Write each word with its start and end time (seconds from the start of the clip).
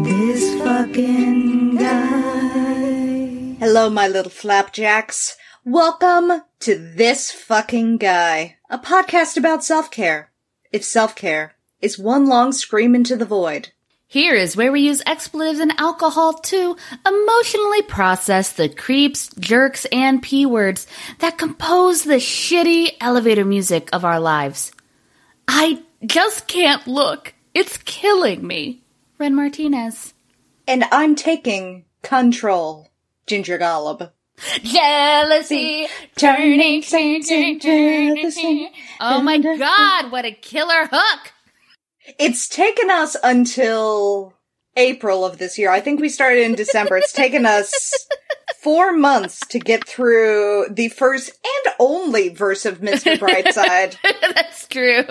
This 0.00 0.58
fucking 0.60 1.76
guy. 1.76 3.56
Hello, 3.60 3.90
my 3.90 4.08
little 4.08 4.30
flapjacks. 4.30 5.36
Welcome 5.64 6.42
to 6.60 6.78
This 6.78 7.30
Fucking 7.30 7.98
Guy, 7.98 8.56
a 8.68 8.78
podcast 8.78 9.36
about 9.36 9.62
self-care. 9.62 10.32
If 10.72 10.82
self-care 10.82 11.54
is 11.80 11.98
one 11.98 12.26
long 12.26 12.52
scream 12.52 12.94
into 12.94 13.16
the 13.16 13.26
void. 13.26 13.68
Here 14.08 14.34
is 14.34 14.56
where 14.56 14.72
we 14.72 14.80
use 14.80 15.02
expletives 15.06 15.60
and 15.60 15.72
alcohol 15.78 16.34
to 16.34 16.76
emotionally 17.06 17.82
process 17.82 18.52
the 18.52 18.68
creeps, 18.68 19.30
jerks, 19.38 19.84
and 19.92 20.22
p 20.22 20.46
words 20.46 20.86
that 21.18 21.38
compose 21.38 22.02
the 22.02 22.14
shitty 22.14 22.96
elevator 23.00 23.44
music 23.44 23.90
of 23.92 24.04
our 24.04 24.18
lives. 24.18 24.72
I 25.46 25.82
just 26.04 26.48
can't 26.48 26.86
look. 26.86 27.34
It's 27.54 27.76
killing 27.76 28.46
me. 28.46 28.81
Ren 29.22 29.36
Martinez. 29.36 30.14
And 30.66 30.82
I'm 30.90 31.14
taking 31.14 31.84
control, 32.02 32.90
Ginger 33.24 33.56
Golub. 33.56 34.10
Jealousy, 34.64 35.86
turning, 36.16 36.82
turning, 36.82 37.60
turning. 37.60 38.68
Oh 38.98 39.22
my 39.22 39.38
god, 39.38 40.10
what 40.10 40.24
a 40.24 40.32
killer 40.32 40.88
hook! 40.90 41.32
It's 42.18 42.48
taken 42.48 42.90
us 42.90 43.16
until 43.22 44.34
April 44.74 45.24
of 45.24 45.38
this 45.38 45.56
year. 45.56 45.70
I 45.70 45.78
think 45.78 46.00
we 46.00 46.08
started 46.08 46.42
in 46.42 46.56
December. 46.56 46.96
It's 46.96 47.12
taken 47.12 47.46
us 47.46 48.08
four 48.62 48.92
months 48.92 49.40
to 49.48 49.58
get 49.58 49.86
through 49.86 50.66
the 50.70 50.88
first 50.88 51.30
and 51.30 51.74
only 51.80 52.28
verse 52.28 52.64
of 52.64 52.80
Mr. 52.80 53.18
Brightside. 53.18 53.96
That's 54.34 54.68
true. 54.68 55.04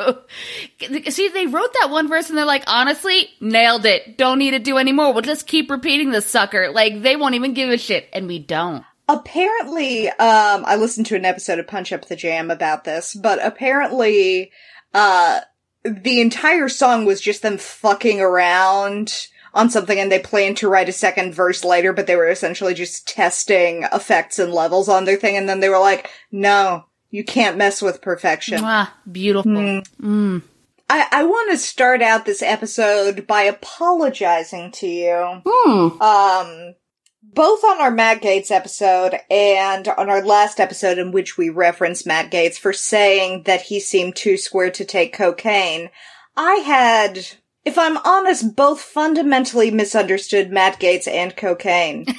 See, 1.11 1.27
they 1.27 1.47
wrote 1.47 1.73
that 1.81 1.89
one 1.91 2.07
verse 2.07 2.29
and 2.29 2.37
they're 2.37 2.45
like, 2.45 2.63
honestly, 2.67 3.29
nailed 3.41 3.85
it. 3.85 4.17
Don't 4.17 4.39
need 4.39 4.51
to 4.51 4.59
do 4.59 4.77
any 4.77 4.93
more. 4.93 5.11
We'll 5.13 5.21
just 5.21 5.47
keep 5.47 5.69
repeating 5.69 6.11
the 6.11 6.21
sucker. 6.21 6.71
Like, 6.71 7.01
they 7.01 7.17
won't 7.17 7.35
even 7.35 7.53
give 7.53 7.69
a 7.69 7.77
shit. 7.77 8.09
And 8.13 8.27
we 8.27 8.39
don't. 8.39 8.85
Apparently, 9.09 10.07
um, 10.07 10.63
I 10.65 10.77
listened 10.77 11.07
to 11.07 11.17
an 11.17 11.25
episode 11.25 11.59
of 11.59 11.67
Punch 11.67 11.91
Up 11.91 12.05
the 12.05 12.15
Jam 12.15 12.49
about 12.49 12.85
this, 12.85 13.13
but 13.13 13.45
apparently, 13.45 14.51
uh, 14.93 15.41
the 15.83 16.21
entire 16.21 16.69
song 16.69 17.03
was 17.03 17.19
just 17.19 17.41
them 17.41 17.57
fucking 17.57 18.21
around 18.21 19.27
on 19.53 19.69
something 19.69 19.99
and 19.99 20.11
they 20.11 20.19
planned 20.19 20.57
to 20.57 20.69
write 20.69 20.89
a 20.89 20.93
second 20.93 21.33
verse 21.33 21.63
later, 21.63 21.93
but 21.93 22.07
they 22.07 22.15
were 22.15 22.29
essentially 22.29 22.73
just 22.73 23.07
testing 23.07 23.83
effects 23.91 24.39
and 24.39 24.53
levels 24.53 24.87
on 24.87 25.05
their 25.05 25.17
thing. 25.17 25.37
And 25.37 25.47
then 25.47 25.59
they 25.59 25.69
were 25.69 25.79
like, 25.79 26.09
no, 26.31 26.85
you 27.09 27.23
can't 27.23 27.57
mess 27.57 27.81
with 27.81 28.01
perfection. 28.01 28.61
Ah, 28.63 28.95
beautiful. 29.11 29.51
Mm. 29.51 30.43
I, 30.89 31.07
I 31.11 31.23
want 31.23 31.51
to 31.51 31.57
start 31.57 32.01
out 32.01 32.25
this 32.25 32.41
episode 32.41 33.25
by 33.27 33.43
apologizing 33.43 34.71
to 34.71 34.87
you. 34.87 35.41
Hmm. 35.45 36.01
Um, 36.01 36.75
both 37.33 37.63
on 37.63 37.79
our 37.79 37.91
Matt 37.91 38.21
Gaetz 38.21 38.51
episode 38.51 39.17
and 39.29 39.87
on 39.87 40.09
our 40.09 40.23
last 40.23 40.59
episode 40.59 40.97
in 40.97 41.11
which 41.11 41.37
we 41.37 41.49
referenced 41.49 42.05
Matt 42.05 42.31
Gaetz 42.31 42.57
for 42.57 42.73
saying 42.73 43.43
that 43.43 43.61
he 43.61 43.79
seemed 43.79 44.15
too 44.15 44.37
square 44.37 44.71
to 44.71 44.83
take 44.83 45.13
cocaine, 45.13 45.89
I 46.35 46.55
had, 46.55 47.25
if 47.65 47.77
I'm 47.77 47.97
honest, 47.97 48.55
both 48.55 48.81
fundamentally 48.81 49.71
misunderstood 49.71 50.51
Matt 50.51 50.79
Gaetz 50.79 51.07
and 51.07 51.35
cocaine. 51.35 52.05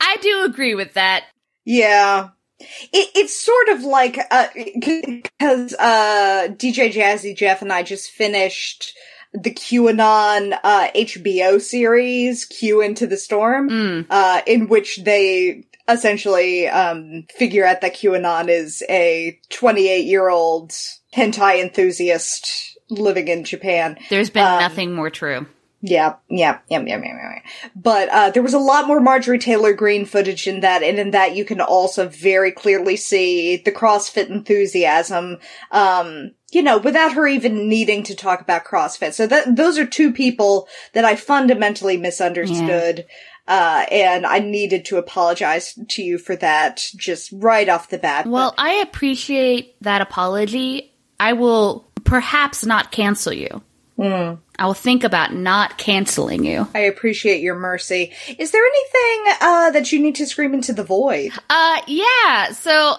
I 0.00 0.16
do 0.20 0.44
agree 0.44 0.74
with 0.74 0.94
that. 0.94 1.24
yeah. 1.64 2.28
It, 2.58 3.10
it's 3.14 3.38
sort 3.38 3.68
of 3.68 3.82
like, 3.84 4.18
uh, 4.30 4.46
because, 4.54 5.74
uh, 5.74 6.48
DJ 6.52 6.90
Jazzy 6.90 7.36
Jeff 7.36 7.60
and 7.60 7.70
I 7.70 7.82
just 7.82 8.10
finished 8.12 8.94
the 9.34 9.50
QAnon 9.52 10.58
uh, 10.64 10.88
HBO 10.94 11.60
series, 11.60 12.46
Q 12.46 12.80
Into 12.80 13.06
the 13.06 13.18
Storm, 13.18 13.68
Mm. 13.68 14.06
uh, 14.08 14.40
in 14.46 14.68
which 14.68 15.04
they 15.04 15.66
essentially 15.88 16.68
um, 16.68 17.26
figure 17.34 17.64
out 17.64 17.80
that 17.80 17.94
QAnon 17.94 18.48
is 18.48 18.82
a 18.88 19.38
28 19.50 20.04
year 20.04 20.28
old 20.28 20.72
hentai 21.14 21.62
enthusiast 21.62 22.78
living 22.88 23.28
in 23.28 23.44
Japan. 23.44 23.98
There's 24.10 24.30
been 24.30 24.44
Um, 24.44 24.60
nothing 24.60 24.94
more 24.94 25.10
true. 25.10 25.46
Yeah, 25.82 26.16
yeah, 26.28 26.58
yeah, 26.68 26.80
yeah, 26.80 26.96
yeah, 26.96 27.04
yeah. 27.04 27.32
yeah. 27.34 27.70
But 27.76 28.08
uh, 28.08 28.30
there 28.30 28.42
was 28.42 28.54
a 28.54 28.58
lot 28.58 28.86
more 28.86 28.98
Marjorie 28.98 29.38
Taylor 29.38 29.72
Greene 29.72 30.06
footage 30.06 30.46
in 30.46 30.60
that, 30.60 30.82
and 30.82 30.98
in 30.98 31.10
that 31.12 31.36
you 31.36 31.44
can 31.44 31.60
also 31.60 32.08
very 32.08 32.50
clearly 32.50 32.96
see 32.96 33.58
the 33.58 33.70
CrossFit 33.70 34.28
enthusiasm. 34.28 35.38
Um, 35.70 36.32
you 36.50 36.62
know, 36.62 36.78
without 36.78 37.12
her 37.12 37.26
even 37.26 37.68
needing 37.68 38.02
to 38.04 38.14
talk 38.14 38.40
about 38.40 38.64
CrossFit. 38.64 39.12
So 39.12 39.26
that 39.26 39.56
those 39.56 39.78
are 39.78 39.86
two 39.86 40.12
people 40.12 40.68
that 40.92 41.04
I 41.04 41.14
fundamentally 41.14 41.96
misunderstood. 41.96 43.04
Uh, 43.48 43.86
and 43.92 44.26
I 44.26 44.40
needed 44.40 44.86
to 44.86 44.96
apologize 44.96 45.78
to 45.88 46.02
you 46.02 46.18
for 46.18 46.34
that 46.36 46.84
just 46.96 47.30
right 47.32 47.68
off 47.68 47.90
the 47.90 47.98
bat. 47.98 48.26
Well, 48.26 48.54
I 48.58 48.74
appreciate 48.74 49.76
that 49.82 50.00
apology. 50.00 50.92
I 51.20 51.34
will 51.34 51.88
perhaps 52.04 52.66
not 52.66 52.90
cancel 52.90 53.32
you. 53.32 53.62
I 53.98 54.66
will 54.66 54.74
think 54.74 55.04
about 55.04 55.34
not 55.34 55.78
canceling 55.78 56.44
you. 56.44 56.68
I 56.74 56.80
appreciate 56.80 57.40
your 57.40 57.54
mercy. 57.54 58.12
Is 58.38 58.50
there 58.50 58.62
anything 58.62 59.34
uh, 59.40 59.70
that 59.70 59.90
you 59.90 60.00
need 60.00 60.16
to 60.16 60.26
scream 60.26 60.52
into 60.52 60.74
the 60.74 60.84
void? 60.84 61.32
Uh, 61.48 61.80
yeah. 61.86 62.52
So 62.52 62.96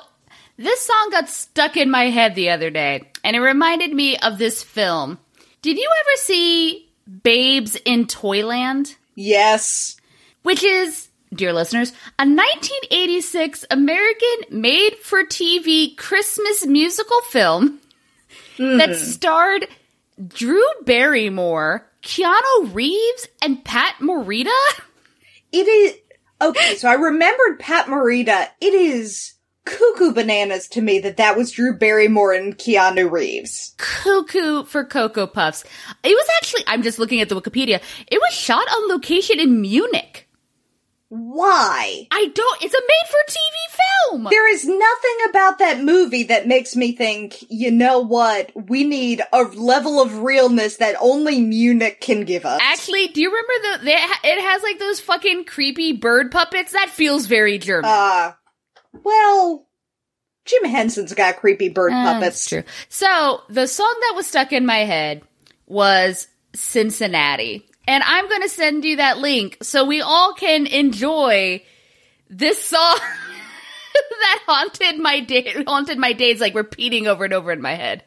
this 0.57 0.81
song 0.81 1.09
got 1.11 1.29
stuck 1.29 1.77
in 1.77 1.91
my 1.91 2.05
head 2.09 2.33
the 2.33 2.49
other 2.49 2.71
day, 2.71 3.11
and 3.23 3.35
it 3.35 3.41
reminded 3.41 3.93
me 3.93 4.17
of 4.17 4.39
this 4.39 4.63
film. 4.63 5.19
Did 5.61 5.77
you 5.77 5.87
ever 6.01 6.17
see 6.17 6.89
Babes 7.23 7.75
in 7.85 8.07
Toyland? 8.07 8.95
Yes. 9.13 9.96
Which 10.47 10.63
is, 10.63 11.09
dear 11.33 11.51
listeners, 11.51 11.89
a 12.17 12.23
1986 12.23 13.65
American 13.69 14.61
made 14.61 14.95
for 14.95 15.25
TV 15.25 15.97
Christmas 15.97 16.65
musical 16.65 17.19
film 17.23 17.81
that 18.57 18.91
mm-hmm. 18.91 18.93
starred 18.93 19.67
Drew 20.25 20.63
Barrymore, 20.85 21.85
Keanu 22.01 22.73
Reeves, 22.73 23.27
and 23.41 23.61
Pat 23.65 23.95
Morita. 23.99 24.47
It 25.51 25.67
is 25.67 25.95
okay. 26.41 26.75
So 26.75 26.87
I 26.87 26.93
remembered 26.93 27.59
Pat 27.59 27.87
Morita. 27.87 28.47
It 28.61 28.73
is 28.73 29.33
cuckoo 29.65 30.13
bananas 30.13 30.69
to 30.69 30.81
me 30.81 30.99
that 30.99 31.17
that 31.17 31.35
was 31.35 31.51
Drew 31.51 31.77
Barrymore 31.77 32.31
and 32.31 32.57
Keanu 32.57 33.11
Reeves. 33.11 33.75
cuckoo 33.75 34.63
for 34.63 34.85
Cocoa 34.85 35.27
Puffs. 35.27 35.65
It 36.05 36.15
was 36.15 36.27
actually, 36.37 36.63
I'm 36.67 36.83
just 36.83 36.99
looking 36.99 37.19
at 37.19 37.27
the 37.27 37.35
Wikipedia, 37.35 37.81
it 38.07 38.21
was 38.21 38.33
shot 38.33 38.65
on 38.65 38.87
location 38.87 39.41
in 39.41 39.59
Munich. 39.59 40.23
Why? 41.09 42.07
I 42.11 42.27
don't, 42.33 42.61
it's 42.63 42.73
a 42.73 42.81
made 42.81 43.09
for 43.09 43.31
TV 43.31 43.79
film! 44.11 44.23
There 44.29 44.51
is 44.53 44.65
nothing 44.65 45.29
about 45.29 45.59
that 45.59 45.81
movie 45.81 46.23
that 46.23 46.47
makes 46.47 46.75
me 46.75 46.91
think, 46.91 47.43
you 47.49 47.71
know 47.71 47.99
what? 47.99 48.51
We 48.55 48.83
need 48.83 49.21
a 49.31 49.43
level 49.43 50.01
of 50.01 50.17
realness 50.19 50.77
that 50.77 50.95
only 50.99 51.39
Munich 51.39 52.01
can 52.01 52.25
give 52.25 52.45
us. 52.45 52.59
Actually, 52.61 53.07
do 53.07 53.21
you 53.21 53.29
remember 53.29 53.53
the, 53.79 53.85
they, 53.85 53.93
it 53.93 54.41
has 54.41 54.63
like 54.63 54.79
those 54.79 54.99
fucking 54.99 55.45
creepy 55.45 55.93
bird 55.93 56.29
puppets? 56.31 56.73
That 56.73 56.89
feels 56.89 57.25
very 57.25 57.57
German. 57.57 57.89
uh, 57.89 58.33
well, 59.03 59.65
Jim 60.45 60.65
Henson's 60.65 61.13
got 61.13 61.37
creepy 61.37 61.69
bird 61.69 61.93
Uh, 61.93 62.03
puppets. 62.15 62.21
That's 62.21 62.49
true. 62.49 62.63
So, 62.89 63.43
the 63.49 63.67
song 63.67 63.95
that 64.01 64.13
was 64.15 64.27
stuck 64.27 64.51
in 64.51 64.65
my 64.65 64.79
head 64.79 65.21
was 65.67 66.27
Cincinnati. 66.53 67.65
And 67.87 68.03
I'm 68.05 68.27
going 68.27 68.41
to 68.41 68.49
send 68.49 68.83
you 68.83 68.97
that 68.97 69.17
link 69.17 69.57
so 69.61 69.85
we 69.85 70.01
all 70.01 70.33
can 70.33 70.67
enjoy 70.67 71.63
this 72.29 72.61
song 72.61 72.99
that 73.93 74.43
haunted 74.45 74.99
my 74.99 75.21
day, 75.21 75.63
haunted 75.65 75.97
my 75.97 76.11
days, 76.11 76.41
like 76.41 76.53
repeating 76.53 77.07
over 77.07 77.23
and 77.23 77.33
over 77.33 77.51
in 77.51 77.61
my 77.61 77.75
head. 77.75 78.03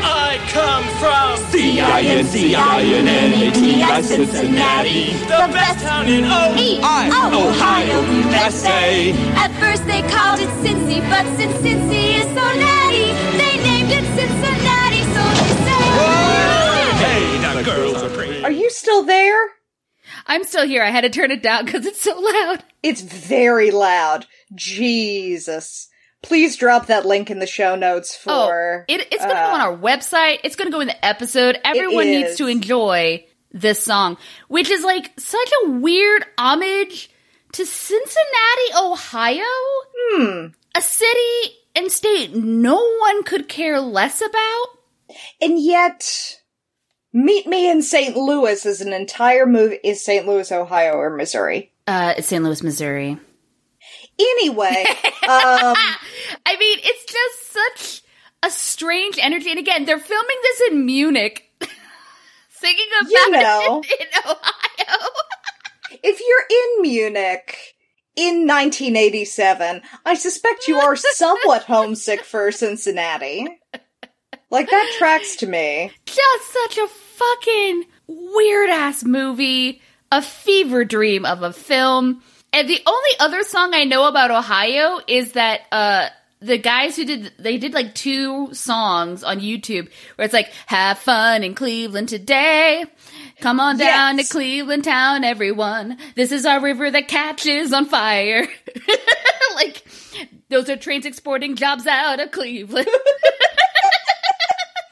I 0.00 0.38
come 0.52 0.84
from 0.98 1.36
C-I-N-C-I-N-N-A-T-I, 1.50 2.58
Cincinnati. 4.02 5.12
the 5.12 5.48
best 5.52 5.84
town 5.84 6.08
in 6.08 6.24
I, 6.24 7.10
Ohio, 7.32 8.00
USA. 8.30 9.12
At 9.36 9.52
first 9.60 9.84
they 9.86 10.02
called 10.02 10.40
it 10.40 10.48
Cincy, 10.62 11.00
but 11.10 11.26
since 11.36 11.52
Cincy 11.54 12.18
is 12.18 12.26
so 12.26 12.34
natty, 12.34 12.87
still 18.78 19.02
there? 19.04 19.48
I'm 20.26 20.44
still 20.44 20.66
here. 20.66 20.82
I 20.82 20.90
had 20.90 21.02
to 21.02 21.10
turn 21.10 21.30
it 21.30 21.42
down 21.42 21.64
because 21.64 21.84
it's 21.86 22.00
so 22.00 22.18
loud. 22.18 22.64
It's 22.82 23.02
very 23.02 23.70
loud. 23.70 24.26
Jesus. 24.54 25.88
Please 26.22 26.56
drop 26.56 26.86
that 26.86 27.06
link 27.06 27.30
in 27.30 27.38
the 27.38 27.46
show 27.46 27.76
notes 27.76 28.16
for. 28.16 28.86
oh, 28.88 28.92
it, 28.92 29.00
it's 29.12 29.24
going 29.24 29.36
to 29.36 29.40
uh, 29.40 29.48
go 29.48 29.54
on 29.54 29.60
our 29.60 29.76
website. 29.76 30.38
It's 30.44 30.56
going 30.56 30.68
to 30.68 30.72
go 30.72 30.80
in 30.80 30.88
the 30.88 31.04
episode. 31.04 31.58
Everyone 31.64 32.06
needs 32.06 32.36
to 32.36 32.46
enjoy 32.46 33.24
this 33.52 33.82
song, 33.82 34.16
which 34.48 34.70
is 34.70 34.82
like 34.84 35.12
such 35.18 35.50
a 35.64 35.70
weird 35.70 36.24
homage 36.36 37.10
to 37.52 37.64
Cincinnati, 37.66 38.74
Ohio. 38.76 39.42
Hmm. 40.10 40.46
a 40.74 40.80
city 40.80 41.56
and 41.74 41.90
state 41.90 42.34
no 42.34 42.76
one 42.98 43.22
could 43.24 43.48
care 43.48 43.80
less 43.80 44.20
about. 44.20 44.66
And 45.40 45.58
yet, 45.58 46.40
Meet 47.12 47.46
Me 47.46 47.70
in 47.70 47.82
St. 47.82 48.16
Louis 48.16 48.64
is 48.66 48.80
an 48.80 48.92
entire 48.92 49.46
movie. 49.46 49.78
Is 49.82 50.04
St. 50.04 50.26
Louis, 50.26 50.50
Ohio, 50.52 50.92
or 50.94 51.10
Missouri? 51.16 51.72
Uh, 51.86 52.14
it's 52.18 52.26
St. 52.28 52.44
Louis, 52.44 52.62
Missouri. 52.62 53.16
Anyway, 54.18 54.84
um, 55.22 55.74
I 56.44 56.56
mean, 56.58 56.78
it's 56.82 57.04
just 57.12 57.52
such 57.52 58.02
a 58.42 58.50
strange 58.50 59.18
energy. 59.20 59.50
And 59.50 59.58
again, 59.58 59.84
they're 59.84 59.98
filming 59.98 60.36
this 60.42 60.60
in 60.70 60.84
Munich, 60.86 61.50
singing 62.50 62.86
about 63.00 63.10
You 63.10 63.30
know. 63.30 63.82
it 63.84 64.00
in 64.00 64.30
Ohio. 64.30 65.08
if 66.02 66.20
you're 66.20 66.46
in 66.50 66.82
Munich 66.82 67.56
in 68.16 68.46
1987, 68.46 69.80
I 70.04 70.14
suspect 70.14 70.68
you 70.68 70.76
are 70.78 70.96
somewhat 70.96 71.62
homesick 71.64 72.22
for 72.24 72.50
Cincinnati. 72.52 73.46
Like, 74.50 74.70
that 74.70 74.94
tracks 74.98 75.36
to 75.36 75.46
me. 75.46 75.92
just 76.06 76.52
such 76.52 76.78
a 76.78 76.86
fucking 76.88 77.84
weird 78.06 78.70
ass 78.70 79.04
movie, 79.04 79.82
a 80.10 80.22
fever 80.22 80.84
dream 80.84 81.24
of 81.26 81.42
a 81.42 81.52
film. 81.52 82.22
And 82.52 82.68
the 82.68 82.80
only 82.86 83.10
other 83.20 83.42
song 83.42 83.74
I 83.74 83.84
know 83.84 84.08
about 84.08 84.30
Ohio 84.30 85.00
is 85.06 85.32
that 85.32 85.60
uh 85.70 86.08
the 86.40 86.56
guys 86.56 86.96
who 86.96 87.04
did 87.04 87.32
they 87.38 87.58
did 87.58 87.74
like 87.74 87.94
two 87.94 88.54
songs 88.54 89.22
on 89.24 89.40
YouTube 89.40 89.90
where 90.14 90.24
it's 90.24 90.32
like 90.32 90.50
have 90.66 90.96
fun 90.98 91.44
in 91.44 91.54
Cleveland 91.54 92.08
today. 92.08 92.84
Come 93.40 93.60
on 93.60 93.76
down 93.76 94.16
Yes. 94.16 94.28
to 94.28 94.32
Cleveland 94.32 94.84
town 94.84 95.24
everyone. 95.24 95.98
This 96.14 96.32
is 96.32 96.46
our 96.46 96.60
river 96.62 96.90
that 96.90 97.08
catches 97.08 97.72
on 97.74 97.84
fire. 97.86 98.46
like 99.56 99.84
those 100.48 100.70
are 100.70 100.76
trains 100.76 101.04
exporting 101.04 101.54
jobs 101.54 101.86
out 101.86 102.18
of 102.20 102.30
Cleveland. 102.30 102.88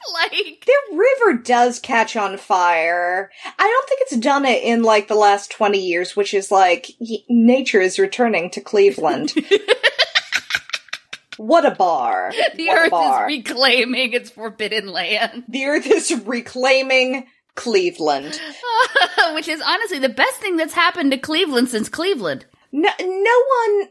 like 0.14 0.66
The 0.66 0.96
river 0.96 1.38
does 1.42 1.78
catch 1.78 2.16
on 2.16 2.36
fire. 2.38 3.30
I 3.58 3.62
don't 3.62 3.88
think 3.88 4.00
it's 4.02 4.16
done 4.16 4.44
it 4.44 4.62
in 4.62 4.82
like 4.82 5.08
the 5.08 5.14
last 5.14 5.50
20 5.50 5.78
years, 5.78 6.14
which 6.16 6.34
is 6.34 6.50
like 6.50 6.90
y- 7.00 7.18
nature 7.28 7.80
is 7.80 7.98
returning 7.98 8.50
to 8.50 8.60
Cleveland. 8.60 9.32
what 11.36 11.66
a 11.66 11.70
bar. 11.72 12.32
The 12.56 12.66
what 12.66 12.78
earth 12.78 12.90
bar. 12.90 13.30
is 13.30 13.36
reclaiming 13.38 14.12
its 14.12 14.30
forbidden 14.30 14.88
land. 14.88 15.44
the 15.48 15.64
earth 15.66 15.86
is 15.86 16.12
reclaiming 16.24 17.26
Cleveland. 17.54 18.40
Which 19.34 19.48
is 19.48 19.62
honestly 19.64 19.98
the 19.98 20.08
best 20.10 20.36
thing 20.36 20.56
that's 20.56 20.74
happened 20.74 21.10
to 21.12 21.18
Cleveland 21.18 21.68
since 21.68 21.88
Cleveland. 21.88 22.44
No, 22.72 22.90
no 23.00 23.42
one. 23.78 23.88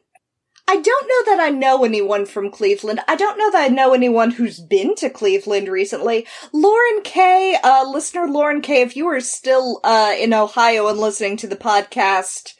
I 0.67 0.77
don't 0.77 1.07
know 1.07 1.35
that 1.35 1.39
I 1.43 1.49
know 1.51 1.83
anyone 1.85 2.25
from 2.25 2.49
Cleveland. 2.49 2.99
I 3.07 3.15
don't 3.15 3.37
know 3.37 3.51
that 3.51 3.65
I 3.69 3.73
know 3.73 3.93
anyone 3.93 4.31
who's 4.31 4.59
been 4.59 4.95
to 4.95 5.09
Cleveland 5.11 5.67
recently. 5.67 6.25
Lauren 6.53 7.01
K, 7.03 7.55
uh, 7.63 7.87
listener 7.87 8.27
Lauren 8.27 8.61
K, 8.61 8.81
if 8.81 8.95
you 8.95 9.07
are 9.07 9.19
still, 9.19 9.79
uh, 9.83 10.15
in 10.17 10.33
Ohio 10.33 10.87
and 10.87 10.97
listening 10.99 11.37
to 11.37 11.47
the 11.47 11.55
podcast, 11.55 12.53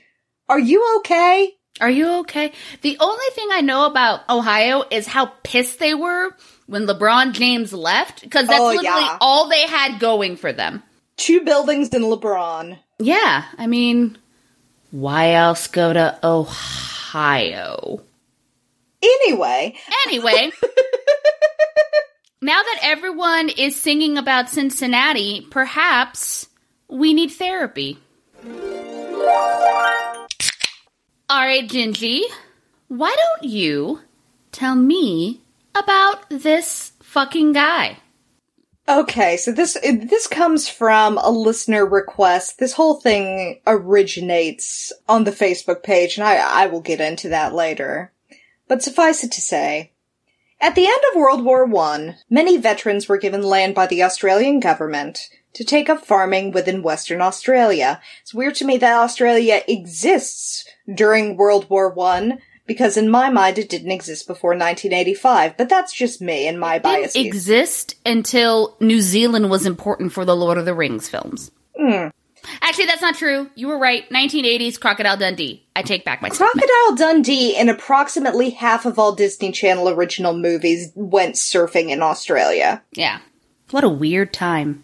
are 0.48 0.60
you 0.60 0.98
okay? 1.00 1.54
Are 1.82 1.90
you 1.90 2.08
okay? 2.20 2.52
The 2.84 2.96
only 3.00 3.26
thing 3.34 3.48
I 3.52 3.62
know 3.62 3.86
about 3.88 4.22
Ohio 4.30 4.84
is 4.92 5.08
how 5.08 5.32
pissed 5.44 5.80
they 5.80 5.94
were 5.96 6.30
when 6.68 6.86
LeBron 6.86 7.34
James 7.34 7.74
left, 7.74 8.22
because 8.22 8.48
that's 8.48 8.60
Oh, 8.62 8.68
literally 8.68 8.84
yeah. 8.86 9.18
all 9.20 9.50
they 9.50 9.66
had 9.68 10.00
going 10.00 10.38
for 10.38 10.54
them. 10.54 10.84
Two 11.18 11.42
buildings 11.42 11.90
in 11.90 12.04
LeBron. 12.04 12.78
Yeah, 13.00 13.46
I 13.58 13.68
mean, 13.68 14.18
why 14.92 15.32
else 15.34 15.68
go 15.68 15.92
to 15.92 16.20
Ohio? 16.24 17.02
Anyway, 19.02 19.78
Anyway, 20.06 20.52
now 22.42 22.62
that 22.62 22.80
everyone 22.82 23.48
is 23.50 23.80
singing 23.80 24.18
about 24.18 24.50
Cincinnati, 24.50 25.48
perhaps 25.50 26.50
we 26.90 27.14
need 27.14 27.32
therapy. 27.32 28.00
All 31.30 31.46
right, 31.46 31.68
Gingy, 31.68 32.22
why 32.90 33.16
don't 33.16 33.50
you 33.50 34.02
tell 34.52 34.76
me 34.76 35.42
about 35.74 36.30
this 36.30 36.92
fucking 37.02 37.54
guy? 37.54 37.98
Okay, 38.88 39.36
so 39.38 39.52
this 39.52 39.76
this 39.82 40.28
comes 40.28 40.70
from 40.70 41.18
a 41.18 41.32
listener 41.32 41.86
request. 41.86 42.60
This 42.60 42.74
whole 42.74 43.02
thing 43.02 43.60
originates 43.66 44.94
on 45.10 45.24
the 45.24 45.32
Facebook 45.32 45.82
page, 45.82 46.18
and 46.18 46.28
I, 46.28 46.36
I 46.36 46.68
will 46.68 46.82
get 46.82 47.02
into 47.02 47.30
that 47.30 47.56
later. 47.56 48.12
But 48.68 48.84
suffice 48.84 49.24
it 49.24 49.32
to 49.34 49.42
say, 49.42 49.92
at 50.62 50.76
the 50.76 50.86
end 50.86 51.02
of 51.12 51.18
World 51.18 51.44
War 51.44 51.66
One, 51.66 52.18
many 52.30 52.58
veterans 52.58 53.10
were 53.10 53.18
given 53.18 53.42
land 53.42 53.74
by 53.74 53.88
the 53.88 54.04
Australian 54.04 54.60
government 54.60 55.30
to 55.54 55.64
take 55.64 55.90
up 55.90 56.06
farming 56.06 56.52
within 56.52 56.84
Western 56.84 57.22
Australia. 57.22 58.00
It's 58.22 58.36
weird 58.36 58.54
to 58.56 58.66
me 58.66 58.78
that 58.78 59.00
Australia 59.00 59.62
exists 59.68 60.64
during 60.94 61.38
World 61.38 61.70
War 61.72 61.90
One. 61.90 62.40
Because 62.68 62.98
in 62.98 63.10
my 63.10 63.30
mind, 63.30 63.60
it 63.60 63.70
didn't 63.70 63.92
exist 63.92 64.28
before 64.28 64.52
1985, 64.52 65.56
but 65.58 65.70
that's 65.70 65.94
just 65.94 66.22
me 66.22 66.48
and 66.48 66.60
my 66.60 66.80
Didn't 66.80 67.16
exist 67.16 67.96
until 68.06 68.76
New 68.80 69.02
Zealand 69.02 69.50
was 69.50 69.66
important 69.66 70.14
for 70.14 70.26
the 70.26 70.36
Lord 70.36 70.58
of 70.58 70.66
the 70.66 70.74
Rings 70.74 71.08
films. 71.08 71.52
Hmm. 71.80 72.08
Actually, 72.62 72.86
that's 72.86 73.02
not 73.02 73.16
true. 73.16 73.50
You 73.56 73.68
were 73.68 73.78
right. 73.78 74.08
1980s 74.10 74.80
Crocodile 74.80 75.18
Dundee. 75.18 75.66
I 75.76 75.82
take 75.82 76.06
back 76.06 76.22
my 76.22 76.30
statement. 76.30 76.52
Crocodile 76.54 76.96
Dundee 76.96 77.56
and 77.56 77.70
approximately 77.70 78.52
half 78.52 78.86
of 78.86 79.00
all 79.00 79.14
Disney 79.16 79.52
Channel 79.52 79.90
original 79.90 80.34
movies 80.34 80.92
went 80.96 81.36
surfing 81.36 81.90
in 81.90 82.02
Australia. 82.02 82.84
Yeah. 82.94 83.20
What 83.72 83.84
a 83.84 83.90
weird 83.90 84.34
time. 84.34 84.84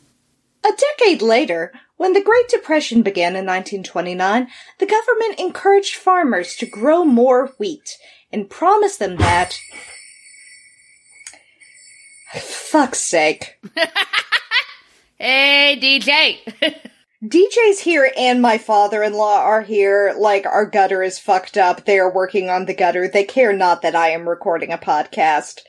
A 0.63 0.69
decade 0.69 1.22
later, 1.22 1.72
when 2.01 2.13
the 2.13 2.24
Great 2.24 2.50
Depression 2.50 3.03
began 3.03 3.36
in 3.36 3.45
1929, 3.45 4.48
the 4.80 4.88
government 4.88 5.39
encouraged 5.39 5.94
farmers 5.94 6.56
to 6.56 6.65
grow 6.65 7.06
more 7.06 7.53
wheat 7.59 7.95
and 8.33 8.50
promised 8.50 8.98
them 8.98 9.18
that. 9.18 9.59
Fuck's 12.33 13.01
sake. 13.01 13.59
Hey, 15.19 15.77
DJ. 15.80 16.39
DJ's 17.24 17.81
here 17.81 18.12
and 18.18 18.42
my 18.42 18.57
father-in-law 18.57 19.38
are 19.38 19.62
here. 19.62 20.15
Like, 20.18 20.47
our 20.47 20.65
gutter 20.65 21.04
is 21.04 21.19
fucked 21.19 21.57
up. 21.57 21.86
They 21.86 22.00
are 22.00 22.12
working 22.12 22.50
on 22.50 22.65
the 22.65 22.74
gutter. 22.74 23.07
They 23.07 23.24
care 23.24 23.54
not 23.54 23.83
that 23.83 23.95
I 23.95 24.09
am 24.09 24.27
recording 24.27 24.71
a 24.71 24.80
podcast. 24.80 25.59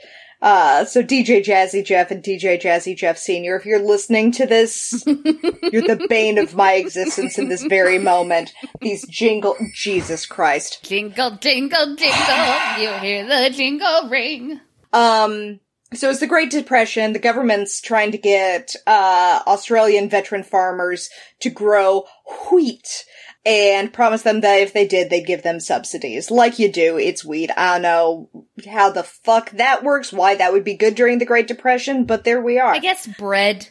Uh, 0.42 0.84
so 0.84 1.04
DJ 1.04 1.42
Jazzy 1.42 1.84
Jeff 1.84 2.10
and 2.10 2.22
DJ 2.22 2.60
Jazzy 2.60 2.96
Jeff 2.96 3.16
Sr., 3.16 3.54
if 3.54 3.64
you're 3.64 3.78
listening 3.78 4.32
to 4.32 4.44
this, 4.44 5.04
you're 5.06 5.86
the 5.86 6.04
bane 6.08 6.36
of 6.36 6.56
my 6.56 6.72
existence 6.72 7.38
in 7.38 7.48
this 7.48 7.62
very 7.62 7.96
moment. 7.96 8.52
These 8.80 9.06
jingle, 9.06 9.56
Jesus 9.72 10.26
Christ. 10.26 10.82
jingle, 10.82 11.36
jingle, 11.36 11.94
jingle. 11.94 12.80
You 12.80 12.90
hear 12.98 13.26
the 13.26 13.50
jingle 13.54 14.08
ring. 14.08 14.60
Um, 14.92 15.60
so 15.94 16.10
it's 16.10 16.20
the 16.20 16.26
Great 16.26 16.50
Depression. 16.50 17.12
The 17.12 17.20
government's 17.20 17.80
trying 17.80 18.10
to 18.10 18.18
get, 18.18 18.74
uh, 18.86 19.40
Australian 19.46 20.10
veteran 20.10 20.42
farmers 20.42 21.08
to 21.40 21.50
grow 21.50 22.06
wheat 22.50 23.04
and 23.44 23.92
promise 23.92 24.22
them 24.22 24.40
that 24.40 24.60
if 24.60 24.72
they 24.72 24.86
did, 24.86 25.10
they'd 25.10 25.26
give 25.26 25.42
them 25.42 25.58
subsidies. 25.60 26.30
Like 26.30 26.58
you 26.58 26.70
do, 26.70 26.96
it's 26.96 27.24
wheat. 27.24 27.50
I 27.56 27.74
don't 27.74 27.82
know 27.82 28.30
how 28.70 28.90
the 28.90 29.02
fuck 29.02 29.50
that 29.52 29.82
works, 29.82 30.12
why 30.12 30.36
that 30.36 30.52
would 30.52 30.64
be 30.64 30.74
good 30.76 30.94
during 30.94 31.18
the 31.18 31.24
Great 31.26 31.48
Depression, 31.48 32.04
but 32.04 32.24
there 32.24 32.40
we 32.40 32.58
are. 32.58 32.72
I 32.74 32.78
guess 32.78 33.06
bread. 33.06 33.68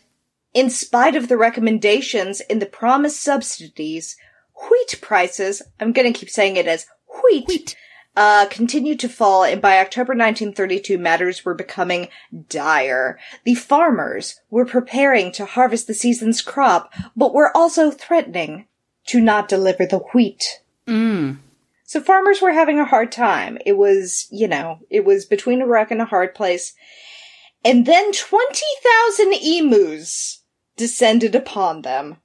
In 0.53 0.69
spite 0.69 1.15
of 1.15 1.29
the 1.29 1.37
recommendations 1.37 2.41
and 2.41 2.61
the 2.61 2.65
promised 2.65 3.21
subsidies, 3.21 4.17
wheat 4.69 4.99
prices, 5.01 5.61
I'm 5.79 5.93
gonna 5.93 6.11
keep 6.11 6.29
saying 6.29 6.57
it 6.57 6.67
as 6.67 6.85
wheat, 7.23 7.47
Wheat. 7.47 7.75
uh, 8.17 8.47
continued 8.47 8.99
to 8.99 9.07
fall, 9.07 9.45
and 9.45 9.61
by 9.61 9.79
October 9.79 10.11
1932, 10.11 10.97
matters 10.97 11.45
were 11.45 11.53
becoming 11.53 12.09
dire. 12.49 13.17
The 13.45 13.55
farmers 13.55 14.41
were 14.49 14.65
preparing 14.65 15.31
to 15.33 15.45
harvest 15.45 15.87
the 15.87 15.93
season's 15.93 16.41
crop, 16.41 16.93
but 17.15 17.33
were 17.33 17.55
also 17.55 17.89
threatening 17.89 18.65
to 19.07 19.19
not 19.19 19.47
deliver 19.47 19.85
the 19.85 19.99
wheat. 20.13 20.61
Mm. 20.87 21.37
So 21.83 22.01
farmers 22.01 22.41
were 22.41 22.53
having 22.53 22.79
a 22.79 22.85
hard 22.85 23.11
time. 23.11 23.57
It 23.65 23.73
was, 23.73 24.27
you 24.31 24.47
know, 24.47 24.79
it 24.89 25.03
was 25.03 25.25
between 25.25 25.61
a 25.61 25.67
rock 25.67 25.91
and 25.91 26.01
a 26.01 26.05
hard 26.05 26.33
place. 26.33 26.73
And 27.63 27.85
then 27.85 28.11
20,000 28.11 29.33
emus 29.33 30.41
descended 30.77 31.35
upon 31.35 31.81
them. 31.81 32.17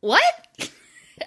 What? 0.00 0.22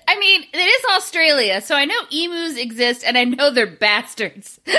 I 0.07 0.19
mean, 0.19 0.43
it 0.53 0.57
is 0.57 0.85
Australia, 0.95 1.61
so 1.61 1.75
I 1.75 1.85
know 1.85 1.99
emus 2.11 2.57
exist 2.57 3.03
and 3.05 3.17
I 3.17 3.23
know 3.23 3.51
they're 3.51 3.67
bastards. 3.67 4.59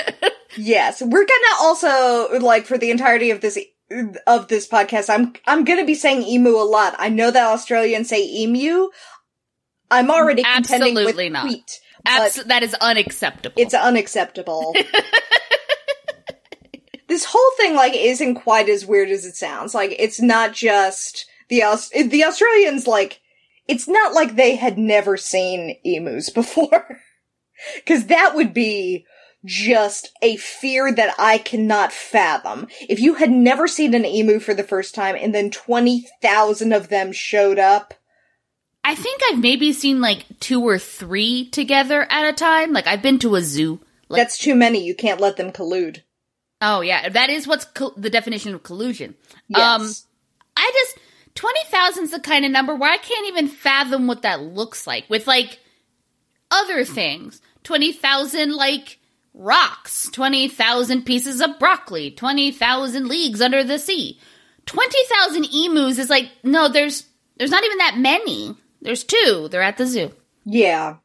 Yes, 0.57 1.01
we're 1.01 1.25
gonna 1.25 1.61
also 1.61 2.39
like 2.39 2.65
for 2.65 2.77
the 2.77 2.91
entirety 2.91 3.31
of 3.31 3.41
this 3.41 3.59
of 4.25 4.47
this 4.47 4.67
podcast. 4.67 5.09
I'm 5.09 5.33
I'm 5.45 5.63
gonna 5.63 5.85
be 5.85 5.95
saying 5.95 6.23
emu 6.23 6.49
a 6.49 6.63
lot. 6.63 6.95
I 6.97 7.09
know 7.09 7.31
that 7.31 7.47
Australians 7.47 8.09
say 8.09 8.27
emu. 8.27 8.89
I'm 9.91 10.09
already 10.11 10.43
contending 10.43 10.97
Absolutely 10.97 11.25
with 11.25 11.33
not. 11.33 11.45
wheat, 11.45 11.79
Abs- 12.05 12.43
that 12.45 12.63
is 12.63 12.73
unacceptable. 12.75 13.55
it's 13.61 13.73
unacceptable. 13.73 14.73
this 17.07 17.25
whole 17.25 17.51
thing 17.57 17.75
like 17.75 17.93
isn't 17.95 18.35
quite 18.35 18.69
as 18.69 18.85
weird 18.85 19.09
as 19.09 19.25
it 19.25 19.35
sounds. 19.35 19.73
Like 19.73 19.95
it's 19.97 20.21
not 20.21 20.53
just 20.53 21.25
the 21.49 21.63
Aus- 21.63 21.89
the 21.89 22.23
Australians 22.23 22.87
like 22.87 23.19
it's 23.67 23.87
not 23.87 24.13
like 24.13 24.35
they 24.35 24.55
had 24.55 24.77
never 24.77 25.17
seen 25.17 25.75
emus 25.83 26.29
before. 26.33 26.99
Cuz 27.85 28.05
that 28.05 28.33
would 28.35 28.53
be 28.53 29.05
just 29.45 30.11
a 30.21 30.35
fear 30.35 30.91
that 30.93 31.15
I 31.17 31.37
cannot 31.37 31.93
fathom. 31.93 32.67
If 32.89 32.99
you 32.99 33.15
had 33.15 33.31
never 33.31 33.67
seen 33.67 33.93
an 33.93 34.05
emu 34.05 34.39
for 34.39 34.53
the 34.53 34.63
first 34.65 34.93
time 34.93 35.15
and 35.17 35.33
then 35.33 35.49
20,000 35.49 36.73
of 36.73 36.89
them 36.89 37.13
showed 37.13 37.57
up, 37.57 37.93
I 38.89 38.95
think 38.95 39.21
I've 39.29 39.37
maybe 39.39 39.71
seen 39.71 40.01
like 40.01 40.25
two 40.39 40.67
or 40.67 40.79
three 40.79 41.47
together 41.51 42.07
at 42.09 42.27
a 42.27 42.33
time. 42.33 42.73
Like 42.73 42.87
I've 42.87 43.03
been 43.03 43.19
to 43.19 43.35
a 43.35 43.41
zoo. 43.43 43.79
Like, 44.07 44.19
that's 44.19 44.39
too 44.39 44.55
many. 44.55 44.83
You 44.83 44.95
can't 44.95 45.21
let 45.21 45.37
them 45.37 45.51
collude. 45.51 46.01
oh 46.59 46.81
yeah, 46.81 47.07
that 47.09 47.29
is 47.29 47.45
what's 47.47 47.65
col- 47.65 47.93
the 47.95 48.09
definition 48.09 48.55
of 48.55 48.63
collusion. 48.63 49.13
Yes. 49.47 49.59
Um, 49.61 49.93
I 50.57 50.71
just 50.73 50.97
twenty 51.35 51.63
thousand 51.67 52.05
is 52.05 52.11
the 52.11 52.19
kind 52.19 52.45
of 52.45 52.51
number 52.51 52.73
where 52.73 52.91
I 52.91 52.97
can't 52.97 53.27
even 53.27 53.47
fathom 53.47 54.07
what 54.07 54.23
that 54.23 54.41
looks 54.41 54.87
like 54.87 55.07
with 55.07 55.27
like 55.27 55.59
other 56.49 56.83
things. 56.83 57.43
Twenty 57.63 57.91
thousand 57.91 58.55
like 58.55 58.97
rocks, 59.35 60.09
twenty 60.11 60.47
thousand 60.47 61.05
pieces 61.05 61.41
of 61.41 61.59
broccoli, 61.59 62.09
twenty 62.09 62.49
thousand 62.49 63.07
leagues 63.07 63.39
under 63.39 63.63
the 63.63 63.77
sea. 63.77 64.19
Twenty 64.65 65.03
thousand 65.05 65.45
emus 65.53 65.99
is 65.99 66.09
like 66.09 66.31
no, 66.43 66.69
there's 66.69 67.05
there's 67.37 67.51
not 67.51 67.63
even 67.63 67.77
that 67.77 67.95
many. 67.95 68.55
There's 68.81 69.03
two. 69.03 69.47
They're 69.49 69.61
at 69.61 69.77
the 69.77 69.85
zoo. 69.85 70.11
Yeah. 70.45 70.97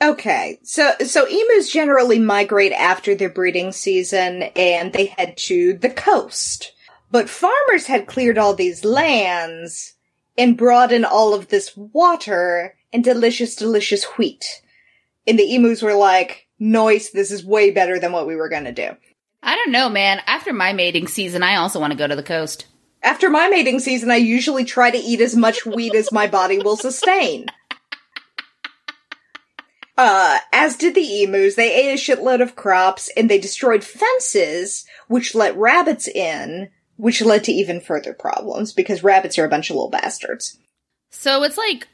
Okay, 0.00 0.60
so 0.62 0.92
so 1.04 1.26
emus 1.26 1.72
generally 1.72 2.20
migrate 2.20 2.72
after 2.72 3.16
their 3.16 3.28
breeding 3.28 3.72
season 3.72 4.44
and 4.54 4.92
they 4.92 5.06
head 5.06 5.36
to 5.38 5.74
the 5.74 5.90
coast. 5.90 6.72
But 7.10 7.28
farmers 7.28 7.86
had 7.86 8.06
cleared 8.06 8.38
all 8.38 8.54
these 8.54 8.84
lands 8.84 9.94
and 10.36 10.56
brought 10.56 10.92
in 10.92 11.04
all 11.04 11.34
of 11.34 11.48
this 11.48 11.76
water 11.76 12.76
and 12.92 13.02
delicious, 13.02 13.56
delicious 13.56 14.04
wheat. 14.16 14.62
And 15.26 15.36
the 15.38 15.54
emus 15.54 15.82
were 15.82 15.94
like, 15.94 16.46
noise, 16.60 17.10
this 17.10 17.32
is 17.32 17.44
way 17.44 17.72
better 17.72 17.98
than 17.98 18.12
what 18.12 18.26
we 18.26 18.36
were 18.36 18.48
gonna 18.48 18.72
do. 18.72 18.90
I 19.42 19.56
don't 19.56 19.72
know, 19.72 19.88
man. 19.88 20.20
After 20.26 20.52
my 20.52 20.72
mating 20.72 21.08
season, 21.08 21.42
I 21.42 21.56
also 21.56 21.80
want 21.80 21.92
to 21.92 21.98
go 21.98 22.06
to 22.06 22.16
the 22.16 22.22
coast. 22.22 22.66
After 23.02 23.30
my 23.30 23.48
mating 23.48 23.78
season, 23.80 24.10
I 24.10 24.16
usually 24.16 24.64
try 24.64 24.90
to 24.90 24.98
eat 24.98 25.20
as 25.20 25.36
much 25.36 25.64
wheat 25.64 25.94
as 25.94 26.10
my 26.12 26.26
body 26.26 26.58
will 26.58 26.76
sustain. 26.76 27.46
Uh, 29.96 30.38
as 30.52 30.76
did 30.76 30.94
the 30.94 31.22
emus, 31.22 31.56
they 31.56 31.74
ate 31.74 31.92
a 31.92 31.96
shitload 31.96 32.40
of 32.40 32.54
crops 32.54 33.10
and 33.16 33.28
they 33.28 33.38
destroyed 33.38 33.82
fences, 33.82 34.84
which 35.08 35.34
let 35.34 35.56
rabbits 35.56 36.06
in, 36.06 36.70
which 36.96 37.20
led 37.20 37.44
to 37.44 37.52
even 37.52 37.80
further 37.80 38.12
problems 38.12 38.72
because 38.72 39.02
rabbits 39.02 39.38
are 39.38 39.44
a 39.44 39.48
bunch 39.48 39.70
of 39.70 39.76
little 39.76 39.90
bastards. 39.90 40.56
So 41.10 41.42
it's 41.42 41.58
like 41.58 41.88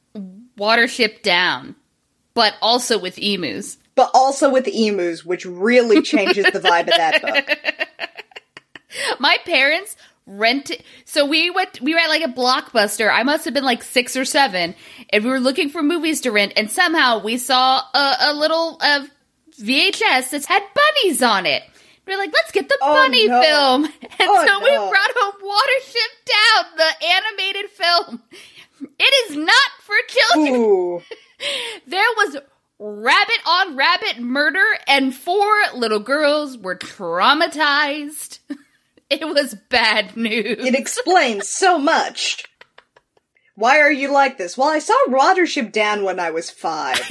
Watership 0.59 1.23
Down, 1.23 1.77
but 2.35 2.55
also 2.61 2.99
with 2.99 3.19
emus. 3.19 3.79
But 3.95 4.11
also 4.13 4.51
with 4.51 4.69
emus, 4.69 5.25
which 5.25 5.47
really 5.47 6.03
changes 6.03 6.45
the 6.47 6.61
vibe 6.61 6.89
of 6.89 6.97
that 6.97 7.23
book. 7.23 7.59
My 9.19 9.39
parents 9.47 9.97
rented. 10.27 10.83
So 11.05 11.27
we 11.27 11.51
went. 11.51 11.81
We 11.81 11.95
were 11.95 12.01
at 12.01 12.09
like 12.09 12.23
a 12.25 12.29
blockbuster. 12.33 13.11
I 13.13 13.23
must 13.23 13.45
have 13.45 13.55
been 13.55 13.65
like 13.65 13.83
six 13.83 14.17
or 14.17 14.25
seven, 14.25 14.75
and 15.11 15.25
we 15.25 15.31
were 15.31 15.41
looking 15.41 15.69
for 15.71 15.83
movies 15.83 16.21
to 16.23 16.31
rent. 16.33 16.53
And 16.57 16.71
somehow 16.71 17.23
we 17.23 17.37
saw 17.39 17.81
a, 17.95 18.17
a 18.21 18.35
little 18.35 18.79
uh, 18.81 19.07
VHS 19.61 20.31
that 20.31 20.45
had 20.47 20.63
bunnies 20.75 21.23
on 21.23 21.47
it. 21.47 21.63
We 22.07 22.13
are 22.13 22.19
like, 22.19 22.33
let's 22.35 22.53
get 22.53 22.69
the 22.69 22.79
Oh, 22.83 22.95
bunny 22.95 23.27
no. 23.29 23.41
film. 23.41 23.85
And 24.03 24.29
Oh, 24.31 24.47
so 24.47 24.59
we 24.61 24.71
brought 24.71 25.11
home 25.17 25.35
Watership 25.43 26.13
Down, 26.27 26.77
the 26.77 27.07
animated 27.07 27.71
film. 27.71 28.23
It 28.99 29.31
is 29.31 29.37
not 29.37 29.71
for 29.81 29.95
children. 30.09 31.01
There 31.87 32.05
was 32.17 32.37
rabbit 32.79 33.39
on 33.47 33.77
rabbit 33.77 34.19
murder, 34.21 34.65
and 34.87 35.15
four 35.15 35.53
little 35.75 35.99
girls 35.99 36.57
were 36.57 36.77
traumatized. 36.77 38.39
It 39.21 39.29
was 39.29 39.55
bad 39.71 40.17
news. 40.17 40.65
It 40.65 40.75
explains 40.75 41.49
so 41.49 41.79
much. 41.79 42.45
Why 43.55 43.79
are 43.81 43.93
you 43.93 44.13
like 44.13 44.39
this? 44.39 44.59
Well, 44.59 44.69
I 44.69 44.81
saw 44.81 44.95
Watership 45.09 45.71
Down 45.71 46.03
when 46.03 46.19
I 46.19 46.31
was 46.31 46.51
five. 46.51 47.01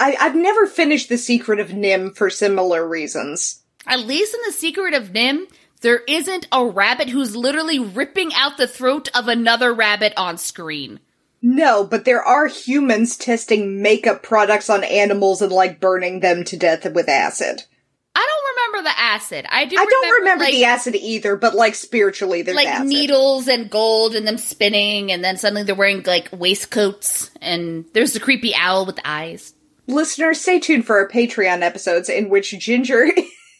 I, 0.00 0.16
I've 0.20 0.36
never 0.36 0.66
finished 0.66 1.08
The 1.08 1.18
Secret 1.18 1.58
of 1.58 1.70
NIMH 1.70 2.16
for 2.16 2.30
similar 2.30 2.86
reasons. 2.86 3.62
At 3.86 4.00
least 4.00 4.34
in 4.34 4.40
The 4.46 4.52
Secret 4.52 4.94
of 4.94 5.12
NIMH, 5.12 5.50
there 5.80 6.02
isn't 6.08 6.46
a 6.52 6.64
rabbit 6.64 7.08
who's 7.08 7.34
literally 7.34 7.78
ripping 7.78 8.32
out 8.34 8.56
the 8.56 8.68
throat 8.68 9.08
of 9.14 9.26
another 9.26 9.74
rabbit 9.74 10.12
on 10.16 10.38
screen. 10.38 11.00
No, 11.40 11.84
but 11.84 12.04
there 12.04 12.22
are 12.22 12.46
humans 12.46 13.16
testing 13.16 13.80
makeup 13.80 14.22
products 14.22 14.68
on 14.68 14.82
animals 14.82 15.40
and 15.40 15.52
like 15.52 15.80
burning 15.80 16.20
them 16.20 16.44
to 16.44 16.56
death 16.56 16.90
with 16.92 17.08
acid. 17.08 17.64
I 18.68 18.80
don't 18.80 18.84
remember 18.84 18.90
the 18.90 19.00
acid. 19.00 19.46
I 19.48 19.64
do. 19.64 19.76
I 19.78 19.84
don't 19.84 20.20
remember 20.20 20.44
like, 20.44 20.52
the 20.52 20.64
acid 20.64 20.94
either, 20.94 21.36
but 21.36 21.54
like 21.54 21.74
spiritually 21.74 22.42
there's 22.42 22.56
like 22.56 22.68
acid. 22.68 22.88
needles 22.88 23.48
and 23.48 23.70
gold 23.70 24.14
and 24.14 24.26
them 24.26 24.38
spinning, 24.38 25.12
and 25.12 25.24
then 25.24 25.36
suddenly 25.36 25.62
they're 25.62 25.74
wearing 25.74 26.02
like 26.02 26.28
waistcoats, 26.32 27.30
and 27.40 27.84
there's 27.92 28.12
the 28.12 28.20
creepy 28.20 28.54
owl 28.54 28.86
with 28.86 29.00
eyes. 29.04 29.54
Listeners, 29.86 30.40
stay 30.40 30.60
tuned 30.60 30.86
for 30.86 30.98
our 30.98 31.08
Patreon 31.08 31.62
episodes 31.62 32.10
in 32.10 32.28
which 32.28 32.50
Ginger, 32.58 33.08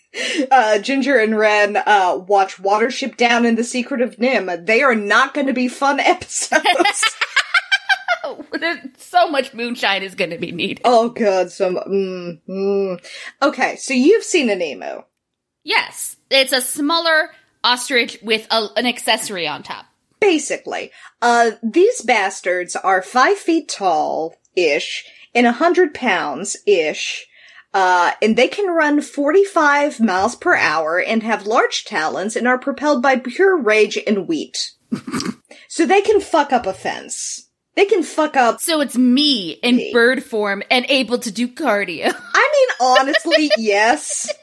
uh, 0.50 0.78
Ginger 0.78 1.18
and 1.18 1.38
Ren, 1.38 1.76
uh, 1.76 2.22
watch 2.26 2.58
Watership 2.58 3.16
Down 3.16 3.46
in 3.46 3.54
the 3.54 3.64
Secret 3.64 4.02
of 4.02 4.16
NIMH. 4.16 4.66
They 4.66 4.82
are 4.82 4.94
not 4.94 5.32
going 5.32 5.46
to 5.46 5.54
be 5.54 5.68
fun 5.68 6.00
episodes. 6.00 6.62
Oh, 8.52 8.76
so 8.96 9.28
much 9.28 9.54
moonshine 9.54 10.02
is 10.02 10.14
going 10.14 10.30
to 10.30 10.38
be 10.38 10.52
needed. 10.52 10.80
oh 10.84 11.08
god, 11.08 11.50
some, 11.50 11.76
mm, 11.76 12.40
mm. 12.48 13.04
Okay, 13.40 13.76
so 13.76 13.94
you've 13.94 14.24
seen 14.24 14.50
an 14.50 14.60
emu. 14.60 15.02
Yes, 15.64 16.16
it's 16.30 16.52
a 16.52 16.60
smaller 16.60 17.30
ostrich 17.64 18.18
with 18.22 18.46
a, 18.50 18.66
an 18.76 18.86
accessory 18.86 19.46
on 19.46 19.62
top. 19.62 19.86
Basically, 20.20 20.90
uh, 21.22 21.52
these 21.62 22.02
bastards 22.02 22.76
are 22.76 23.02
five 23.02 23.38
feet 23.38 23.68
tall-ish 23.68 25.06
and 25.34 25.46
a 25.46 25.52
hundred 25.52 25.94
pounds-ish. 25.94 27.26
Uh, 27.74 28.12
and 28.22 28.36
they 28.36 28.48
can 28.48 28.74
run 28.74 29.00
45 29.00 30.00
miles 30.00 30.34
per 30.34 30.56
hour 30.56 30.98
and 30.98 31.22
have 31.22 31.46
large 31.46 31.84
talons 31.84 32.34
and 32.34 32.48
are 32.48 32.58
propelled 32.58 33.02
by 33.02 33.16
pure 33.16 33.56
rage 33.60 33.98
and 34.06 34.26
wheat. 34.26 34.72
so 35.68 35.84
they 35.84 36.00
can 36.00 36.20
fuck 36.20 36.52
up 36.52 36.66
a 36.66 36.72
fence. 36.72 37.47
They 37.78 37.84
can 37.84 38.02
fuck 38.02 38.36
up. 38.36 38.60
So 38.60 38.80
it's 38.80 38.98
me 38.98 39.50
in 39.52 39.76
Me. 39.76 39.92
bird 39.92 40.24
form 40.24 40.64
and 40.68 40.84
able 40.88 41.16
to 41.18 41.30
do 41.30 41.46
cardio. 41.46 42.12
I 42.34 42.66
mean, 42.80 42.88
honestly, 42.88 43.52
yes. 43.56 44.34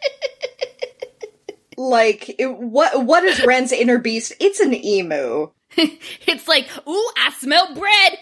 Like, 1.75 2.33
it, 2.39 2.47
what, 2.47 3.03
what 3.05 3.25
is 3.25 3.45
Ren's 3.45 3.73
inner 3.73 3.97
beast? 3.97 4.31
It's 4.39 4.61
an 4.61 4.73
emu. 4.73 5.51
it's 5.77 6.47
like, 6.47 6.69
ooh, 6.87 7.11
I 7.17 7.33
smell 7.37 7.75
bread. 7.75 8.17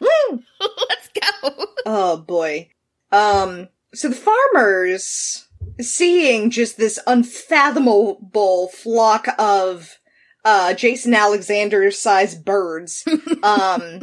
Woo! 0.00 0.42
Let's 0.88 1.08
go. 1.14 1.66
Oh 1.86 2.16
boy. 2.16 2.70
Um, 3.12 3.68
so 3.94 4.08
the 4.08 4.16
farmers, 4.16 5.46
seeing 5.80 6.50
just 6.50 6.78
this 6.78 6.98
unfathomable 7.06 8.70
flock 8.70 9.28
of, 9.38 10.00
uh, 10.44 10.74
Jason 10.74 11.14
Alexander 11.14 11.88
sized 11.92 12.44
birds, 12.44 13.04
um, 13.44 14.00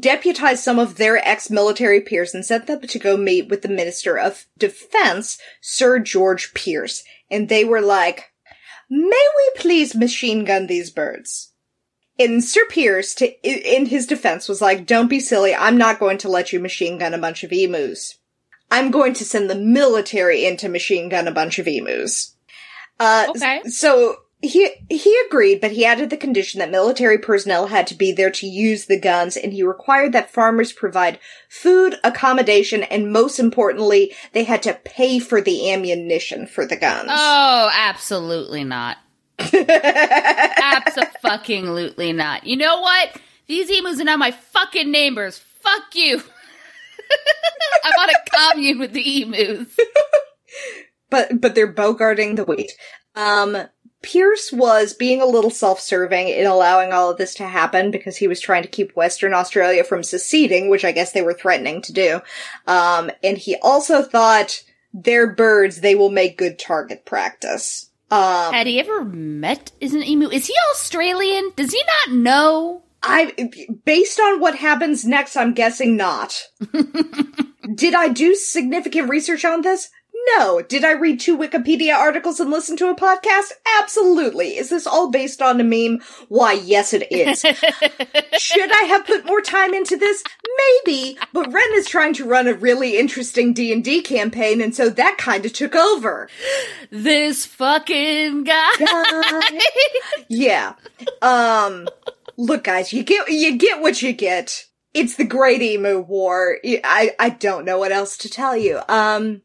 deputized 0.00 0.62
some 0.62 0.78
of 0.78 0.96
their 0.96 1.18
ex-military 1.26 2.00
peers 2.00 2.34
and 2.34 2.44
sent 2.44 2.66
them 2.66 2.80
to 2.80 2.98
go 2.98 3.16
meet 3.16 3.48
with 3.48 3.62
the 3.62 3.68
Minister 3.68 4.18
of 4.18 4.46
Defense, 4.58 5.38
Sir 5.60 5.98
George 5.98 6.54
Pearce. 6.54 7.04
And 7.30 7.48
they 7.48 7.64
were 7.64 7.80
like, 7.80 8.32
may 8.90 9.06
we 9.36 9.60
please 9.60 9.94
machine 9.94 10.44
gun 10.44 10.66
these 10.66 10.90
birds? 10.90 11.52
And 12.18 12.42
Sir 12.42 12.62
Pearce, 12.70 13.14
to, 13.16 13.30
in 13.42 13.86
his 13.86 14.06
defense, 14.06 14.48
was 14.48 14.62
like, 14.62 14.86
don't 14.86 15.08
be 15.10 15.20
silly, 15.20 15.54
I'm 15.54 15.76
not 15.76 16.00
going 16.00 16.18
to 16.18 16.28
let 16.28 16.52
you 16.52 16.60
machine 16.60 16.98
gun 16.98 17.12
a 17.12 17.18
bunch 17.18 17.44
of 17.44 17.52
emus. 17.52 18.18
I'm 18.70 18.90
going 18.90 19.12
to 19.14 19.24
send 19.24 19.48
the 19.50 19.54
military 19.54 20.44
in 20.44 20.56
to 20.58 20.68
machine 20.68 21.08
gun 21.08 21.28
a 21.28 21.32
bunch 21.32 21.58
of 21.58 21.68
emus. 21.68 22.34
Uh, 22.98 23.26
Okay. 23.30 23.62
so 23.68 24.16
he 24.46 24.70
he 24.88 25.16
agreed, 25.26 25.60
but 25.60 25.72
he 25.72 25.84
added 25.84 26.10
the 26.10 26.16
condition 26.16 26.58
that 26.58 26.70
military 26.70 27.18
personnel 27.18 27.68
had 27.68 27.86
to 27.88 27.94
be 27.94 28.12
there 28.12 28.30
to 28.30 28.46
use 28.46 28.86
the 28.86 28.98
guns, 28.98 29.36
and 29.36 29.52
he 29.52 29.62
required 29.62 30.12
that 30.12 30.30
farmers 30.30 30.72
provide 30.72 31.18
food, 31.48 31.96
accommodation, 32.04 32.82
and 32.84 33.12
most 33.12 33.38
importantly, 33.38 34.14
they 34.32 34.44
had 34.44 34.62
to 34.62 34.74
pay 34.84 35.18
for 35.18 35.40
the 35.40 35.70
ammunition 35.70 36.46
for 36.46 36.66
the 36.66 36.76
guns. 36.76 37.08
Oh, 37.10 37.70
absolutely 37.72 38.64
not. 38.64 38.98
Absolutely 40.62 42.12
not. 42.12 42.46
You 42.46 42.56
know 42.56 42.80
what? 42.80 43.20
These 43.46 43.68
emus 43.70 44.00
are 44.00 44.04
now 44.04 44.16
my 44.16 44.30
fucking 44.30 44.90
neighbors. 44.90 45.38
Fuck 45.38 45.94
you. 45.94 46.16
I'm 47.84 47.92
want 47.96 48.10
to 48.10 48.18
commune 48.30 48.78
with 48.78 48.92
the 48.92 49.22
emus. 49.22 49.76
but 51.10 51.40
but 51.40 51.54
they're 51.54 51.72
bogarting 51.72 52.36
the 52.36 52.44
wheat. 52.44 52.72
Um, 53.14 53.56
Pearce 54.06 54.52
was 54.52 54.94
being 54.94 55.20
a 55.20 55.26
little 55.26 55.50
self-serving 55.50 56.28
in 56.28 56.46
allowing 56.46 56.92
all 56.92 57.10
of 57.10 57.18
this 57.18 57.34
to 57.34 57.44
happen 57.44 57.90
because 57.90 58.16
he 58.16 58.28
was 58.28 58.40
trying 58.40 58.62
to 58.62 58.68
keep 58.68 58.94
Western 58.94 59.34
Australia 59.34 59.82
from 59.82 60.04
seceding, 60.04 60.70
which 60.70 60.84
I 60.84 60.92
guess 60.92 61.10
they 61.10 61.22
were 61.22 61.34
threatening 61.34 61.82
to 61.82 61.92
do. 61.92 62.20
Um, 62.68 63.10
and 63.24 63.36
he 63.36 63.56
also 63.56 64.02
thought 64.02 64.62
they're 64.94 65.32
birds; 65.32 65.80
they 65.80 65.96
will 65.96 66.10
make 66.10 66.38
good 66.38 66.56
target 66.56 67.04
practice. 67.04 67.90
Um, 68.10 68.54
Had 68.54 68.68
he 68.68 68.78
ever 68.78 69.04
met 69.04 69.72
is 69.80 69.92
an 69.92 70.04
emu? 70.04 70.30
Is 70.30 70.46
he 70.46 70.54
Australian? 70.70 71.50
Does 71.56 71.72
he 71.72 71.82
not 72.06 72.16
know? 72.16 72.82
I, 73.02 73.50
based 73.84 74.20
on 74.20 74.40
what 74.40 74.56
happens 74.56 75.04
next, 75.04 75.36
I'm 75.36 75.52
guessing 75.52 75.96
not. 75.96 76.44
Did 77.74 77.94
I 77.94 78.08
do 78.08 78.34
significant 78.36 79.08
research 79.08 79.44
on 79.44 79.62
this? 79.62 79.90
No. 80.26 80.60
Did 80.62 80.84
I 80.84 80.92
read 80.92 81.20
two 81.20 81.36
Wikipedia 81.36 81.94
articles 81.94 82.40
and 82.40 82.50
listen 82.50 82.76
to 82.78 82.90
a 82.90 82.96
podcast? 82.96 83.52
Absolutely. 83.80 84.56
Is 84.56 84.70
this 84.70 84.86
all 84.86 85.10
based 85.10 85.40
on 85.40 85.60
a 85.60 85.64
meme? 85.64 86.00
Why, 86.28 86.52
yes, 86.52 86.92
it 86.92 87.06
is. 87.12 87.40
Should 88.38 88.72
I 88.72 88.84
have 88.88 89.06
put 89.06 89.26
more 89.26 89.40
time 89.40 89.74
into 89.74 89.96
this? 89.96 90.24
Maybe, 90.84 91.18
but 91.32 91.52
Ren 91.52 91.68
is 91.74 91.86
trying 91.86 92.14
to 92.14 92.24
run 92.24 92.48
a 92.48 92.54
really 92.54 92.96
interesting 92.98 93.52
D&D 93.52 94.02
campaign, 94.02 94.60
and 94.60 94.74
so 94.74 94.88
that 94.90 95.16
kind 95.18 95.44
of 95.46 95.52
took 95.52 95.74
over. 95.74 96.28
This 96.90 97.44
fucking 97.46 98.44
guy. 98.44 98.70
yeah. 100.28 100.74
Um, 101.22 101.88
look, 102.36 102.64
guys, 102.64 102.92
you 102.92 103.02
get 103.02 103.28
you 103.28 103.56
get 103.56 103.80
what 103.80 104.02
you 104.02 104.12
get. 104.12 104.66
It's 104.94 105.16
the 105.16 105.24
Great 105.24 105.62
Emu 105.62 106.00
War. 106.00 106.58
I 106.64 107.14
I 107.18 107.30
don't 107.30 107.64
know 107.64 107.78
what 107.78 107.92
else 107.92 108.16
to 108.18 108.30
tell 108.30 108.56
you. 108.56 108.80
Um, 108.88 109.42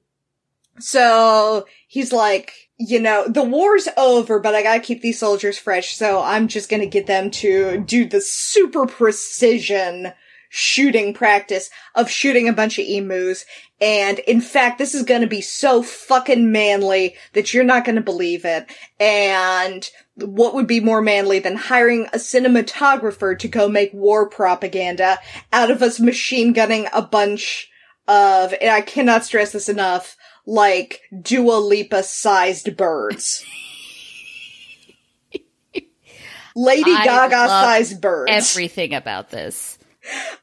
so 0.80 1.66
he's 1.88 2.12
like, 2.12 2.54
you 2.78 3.00
know, 3.00 3.28
the 3.28 3.44
war's 3.44 3.88
over, 3.98 4.40
but 4.40 4.56
I 4.56 4.64
gotta 4.64 4.80
keep 4.80 5.02
these 5.02 5.20
soldiers 5.20 5.58
fresh, 5.58 5.96
so 5.96 6.22
I'm 6.22 6.48
just 6.48 6.70
gonna 6.70 6.88
get 6.88 7.08
them 7.08 7.30
to 7.32 7.78
do 7.80 8.06
the 8.06 8.22
super 8.22 8.86
precision 8.86 10.14
shooting 10.54 11.14
practice 11.14 11.70
of 11.96 12.10
shooting 12.10 12.50
a 12.50 12.54
bunch 12.54 12.78
of 12.78 12.86
emus. 12.86 13.46
And 13.80 14.20
in 14.20 14.42
fact, 14.42 14.80
this 14.80 14.94
is 14.94 15.04
gonna 15.04 15.28
be 15.28 15.42
so 15.42 15.82
fucking 15.82 16.52
manly 16.52 17.16
that 17.34 17.54
you're 17.54 17.64
not 17.64 17.86
gonna 17.86 18.02
believe 18.02 18.44
it. 18.44 18.66
And 19.00 19.90
what 20.16 20.54
would 20.54 20.68
be 20.68 20.80
more 20.80 21.02
manly 21.02 21.40
than 21.40 21.56
hiring 21.56 22.08
a 22.08 22.18
cinematographer 22.18 23.40
to 23.40 23.48
go 23.48 23.70
make 23.70 23.94
war 23.94 24.28
propaganda 24.28 25.20
out 25.54 25.72
of 25.72 25.82
us 25.82 26.00
machine 26.00 26.52
gunning 26.52 26.88
a 26.92 27.02
bunch 27.02 27.70
of, 28.08 28.54
and 28.60 28.72
I 28.72 28.82
cannot 28.82 29.24
stress 29.24 29.54
this 29.54 29.70
enough, 29.70 30.18
like 30.46 31.02
Dua 31.22 31.56
Lipa 31.58 32.04
sized 32.04 32.76
birds. 32.78 33.46
Lady 36.56 36.92
Gaga 36.92 37.48
sized 37.48 38.02
birds. 38.02 38.32
Everything 38.32 38.94
about 38.94 39.30
this. 39.30 39.78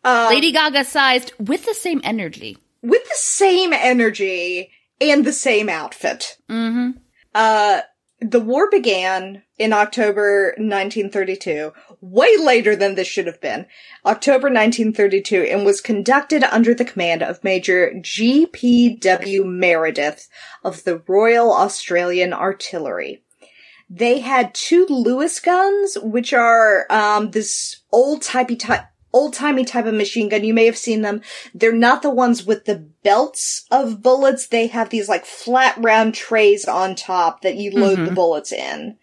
Um, 0.05 0.29
Lady 0.29 0.53
Gaga 0.53 0.85
sized 0.85 1.33
with 1.39 1.67
the 1.67 1.75
same 1.75 2.01
energy. 2.05 2.57
with 2.83 3.03
the 3.05 3.17
same 3.17 3.73
energy 3.73 4.71
and 5.01 5.25
the 5.25 5.33
same 5.33 5.69
outfit. 5.69 6.39
Mm-hmm. 6.49 6.91
Uh, 7.35 7.81
the 8.21 8.41
war 8.41 8.69
began 8.71 9.43
in 9.59 9.73
October 9.73 10.55
1932, 10.57 11.73
way 12.01 12.37
later 12.39 12.77
than 12.77 12.95
this 12.95 13.09
should 13.09 13.27
have 13.27 13.41
been. 13.41 13.67
October 14.05 14.49
1932, 14.49 15.43
and 15.43 15.65
was 15.65 15.81
conducted 15.81 16.45
under 16.45 16.75
the 16.75 16.85
command 16.85 17.23
of 17.23 17.43
Major 17.43 17.95
G.P.W. 18.01 19.45
Meredith 19.45 20.29
of 20.65 20.85
the 20.85 21.03
Royal 21.07 21.53
Australian 21.53 22.33
Artillery. 22.33 23.23
They 23.91 24.21
had 24.21 24.55
two 24.55 24.87
Lewis 24.89 25.41
guns, 25.41 25.97
which 26.03 26.33
are 26.33 26.87
um, 26.91 27.31
this 27.31 27.81
old 27.91 28.23
typey 28.23 28.59
type. 28.59 28.85
Old 29.11 29.33
timey 29.33 29.65
type 29.65 29.87
of 29.87 29.95
machine 29.95 30.29
gun. 30.29 30.45
You 30.45 30.53
may 30.53 30.67
have 30.67 30.77
seen 30.77 31.01
them. 31.01 31.23
They're 31.55 31.73
not 31.73 32.03
the 32.03 32.11
ones 32.11 32.45
with 32.45 32.67
the 32.67 32.91
belts 33.03 33.65
of 33.71 34.03
bullets. 34.03 34.47
They 34.47 34.67
have 34.67 34.91
these 34.91 35.09
like 35.09 35.25
flat 35.25 35.75
round 35.79 36.13
trays 36.13 36.67
on 36.67 36.95
top 36.95 37.41
that 37.41 37.57
you 37.57 37.71
load 37.71 38.05
the 38.05 38.13
bullets 38.13 38.53
in. 38.53 38.99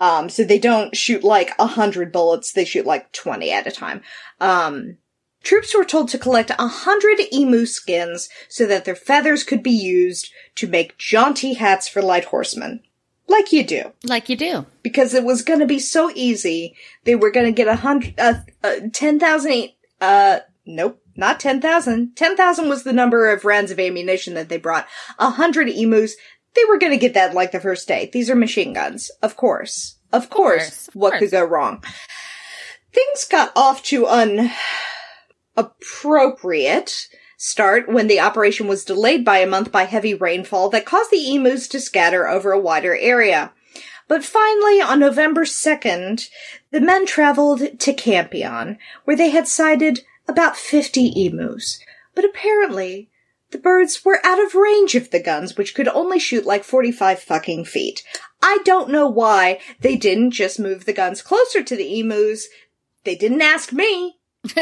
Um, 0.00 0.28
so 0.30 0.44
they 0.44 0.58
don't 0.58 0.96
shoot 0.96 1.22
like 1.22 1.52
a 1.58 1.66
hundred 1.66 2.10
bullets. 2.12 2.52
They 2.52 2.64
shoot 2.64 2.86
like 2.86 3.12
20 3.12 3.50
at 3.50 3.66
a 3.66 3.70
time. 3.70 4.00
Um, 4.40 4.96
troops 5.42 5.76
were 5.76 5.84
told 5.84 6.08
to 6.08 6.18
collect 6.18 6.50
a 6.50 6.66
hundred 6.68 7.18
emu 7.32 7.66
skins 7.66 8.28
so 8.48 8.66
that 8.66 8.84
their 8.86 8.96
feathers 8.96 9.44
could 9.44 9.62
be 9.62 9.70
used 9.70 10.32
to 10.56 10.66
make 10.66 10.96
jaunty 10.98 11.54
hats 11.54 11.86
for 11.88 12.00
light 12.02 12.24
horsemen. 12.26 12.80
Like 13.28 13.52
you 13.52 13.62
do 13.62 13.92
Like 14.04 14.28
you 14.28 14.36
do. 14.36 14.66
because 14.82 15.14
it 15.14 15.22
was 15.22 15.42
going 15.42 15.60
to 15.60 15.66
be 15.66 15.78
so 15.78 16.10
easy. 16.14 16.74
They 17.04 17.14
were 17.14 17.30
going 17.30 17.46
to 17.46 17.52
get 17.52 17.68
a 17.68 17.76
hundred, 17.76 18.18
uh, 18.18 18.34
uh, 18.64 18.74
ten 18.92 19.20
thousand. 19.20 19.68
Uh, 20.00 20.40
nope, 20.66 21.00
not 21.14 21.38
ten 21.38 21.60
thousand. 21.60 22.16
Ten 22.16 22.36
thousand 22.36 22.68
was 22.68 22.82
the 22.82 22.92
number 22.92 23.30
of 23.30 23.44
rounds 23.44 23.70
of 23.70 23.78
ammunition 23.78 24.34
that 24.34 24.48
they 24.48 24.56
brought. 24.56 24.88
A 25.18 25.30
hundred 25.30 25.68
emus. 25.68 26.16
They 26.54 26.64
were 26.68 26.78
going 26.78 26.92
to 26.92 26.98
get 26.98 27.14
that 27.14 27.34
like 27.34 27.52
the 27.52 27.60
first 27.60 27.86
day. 27.86 28.10
These 28.12 28.28
are 28.30 28.34
machine 28.34 28.72
guns, 28.72 29.10
of 29.22 29.36
course, 29.36 29.96
of 30.12 30.30
course. 30.30 30.62
course, 30.62 30.88
of 30.88 30.94
what 30.94 31.10
course. 31.10 31.20
could 31.20 31.30
go 31.30 31.44
wrong? 31.44 31.84
Things 32.92 33.24
got 33.24 33.52
off 33.54 33.82
to 33.84 34.06
an 34.06 34.50
appropriate 35.56 37.08
start 37.36 37.88
when 37.88 38.06
the 38.06 38.20
operation 38.20 38.66
was 38.66 38.84
delayed 38.84 39.24
by 39.24 39.38
a 39.38 39.46
month 39.46 39.70
by 39.70 39.84
heavy 39.84 40.14
rainfall 40.14 40.68
that 40.70 40.84
caused 40.84 41.10
the 41.10 41.34
emus 41.34 41.68
to 41.68 41.80
scatter 41.80 42.28
over 42.28 42.52
a 42.52 42.60
wider 42.60 42.96
area. 42.96 43.52
But 44.08 44.24
finally, 44.24 44.80
on 44.80 44.98
November 44.98 45.44
2nd, 45.44 46.28
the 46.72 46.80
men 46.80 47.06
traveled 47.06 47.78
to 47.78 47.92
Campion, 47.92 48.76
where 49.04 49.16
they 49.16 49.30
had 49.30 49.46
sighted 49.46 50.00
about 50.26 50.56
50 50.56 51.26
emus. 51.26 51.80
But 52.14 52.24
apparently, 52.24 53.08
the 53.50 53.58
birds 53.58 54.04
were 54.04 54.24
out 54.24 54.42
of 54.44 54.54
range 54.54 54.94
of 54.94 55.10
the 55.10 55.22
guns, 55.22 55.56
which 55.56 55.74
could 55.74 55.88
only 55.88 56.18
shoot 56.18 56.46
like 56.46 56.64
45 56.64 57.20
fucking 57.20 57.64
feet. 57.64 58.04
I 58.42 58.58
don't 58.64 58.90
know 58.90 59.08
why 59.08 59.60
they 59.80 59.96
didn't 59.96 60.30
just 60.32 60.60
move 60.60 60.84
the 60.84 60.92
guns 60.92 61.22
closer 61.22 61.62
to 61.62 61.76
the 61.76 62.00
emus. 62.00 62.48
They 63.04 63.16
didn't 63.16 63.42
ask 63.42 63.72
me. 63.72 64.18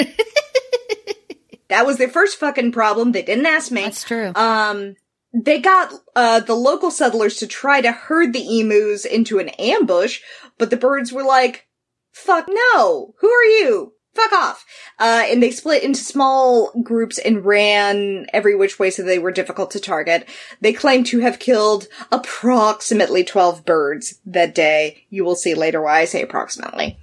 that 1.68 1.87
was 1.87 1.98
their 1.98 2.09
first 2.09 2.38
fucking 2.38 2.72
problem. 2.72 3.12
They 3.12 3.22
didn't 3.22 3.46
ask 3.46 3.70
me. 3.70 3.83
That's 3.83 4.05
true. 4.05 4.33
Um, 4.35 4.96
they 5.33 5.61
got 5.61 5.92
uh, 6.16 6.40
the 6.40 6.55
local 6.55 6.90
settlers 6.90 7.37
to 7.37 7.46
try 7.46 7.81
to 7.81 7.92
herd 7.92 8.33
the 8.33 8.61
emus 8.61 9.05
into 9.05 9.38
an 9.38 9.51
ambush, 9.51 10.20
but 10.57 10.70
the 10.70 10.77
birds 10.77 11.12
were 11.12 11.22
like, 11.22 11.66
"Fuck 12.12 12.48
no! 12.48 13.14
Who 13.20 13.31
are 13.31 13.44
you? 13.44 13.92
Fuck 14.18 14.33
off!" 14.33 14.66
Uh, 14.98 15.24
and 15.26 15.40
they 15.40 15.52
split 15.52 15.85
into 15.85 16.00
small 16.00 16.72
groups 16.83 17.18
and 17.18 17.44
ran 17.44 18.26
every 18.33 18.57
which 18.57 18.78
way 18.78 18.90
so 18.90 19.02
they 19.02 19.18
were 19.18 19.31
difficult 19.31 19.70
to 19.70 19.81
target. 19.81 20.28
They 20.61 20.72
claim 20.72 21.04
to 21.04 21.20
have 21.20 21.38
killed 21.38 21.87
approximately 22.11 23.22
twelve 23.22 23.64
birds 23.64 24.18
that 24.26 24.54
day. 24.54 25.07
You 25.09 25.24
will 25.24 25.37
see 25.37 25.54
later 25.54 25.81
why 25.81 26.00
I 26.00 26.04
say 26.04 26.22
approximately. 26.22 26.98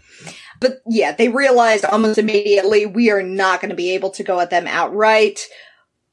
But 0.60 0.82
yeah, 0.88 1.14
they 1.14 1.30
realized 1.30 1.86
almost 1.86 2.18
immediately 2.18 2.86
we 2.86 3.12
are 3.12 3.24
not 3.24 3.62
going 3.62 3.70
to 3.70 3.76
be 3.76 3.92
able 3.92 4.10
to 4.12 4.24
go 4.24 4.40
at 4.40 4.50
them 4.50 4.68
outright, 4.68 5.40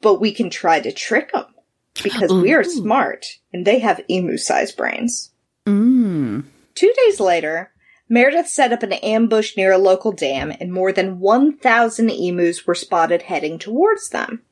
but 0.01 0.21
we 0.21 0.33
can 0.33 0.51
try 0.51 0.81
to 0.81 0.93
trick 0.93 1.33
them 1.33 1.47
because 2.03 2.33
we 2.33 2.53
are 2.53 2.65
smart 2.65 3.27
and 3.53 3.67
they 3.67 3.79
have 3.81 4.01
emu 4.09 4.37
sized 4.37 4.77
brains. 4.77 5.31
Mm. 5.67 6.45
Two 6.75 6.93
days 7.05 7.21
later, 7.21 7.72
Meredith 8.13 8.49
set 8.49 8.75
up 8.75 8.83
an 8.83 8.93
ambush 8.93 9.57
near 9.57 9.73
a 9.73 9.79
local 9.79 10.13
dam 10.13 10.53
and 10.61 10.71
more 10.71 10.93
than 10.93 11.19
1,000 11.19 12.11
emus 12.11 12.67
were 12.67 12.75
spotted 12.75 13.23
heading 13.23 13.59
towards 13.59 14.11
them. 14.11 14.43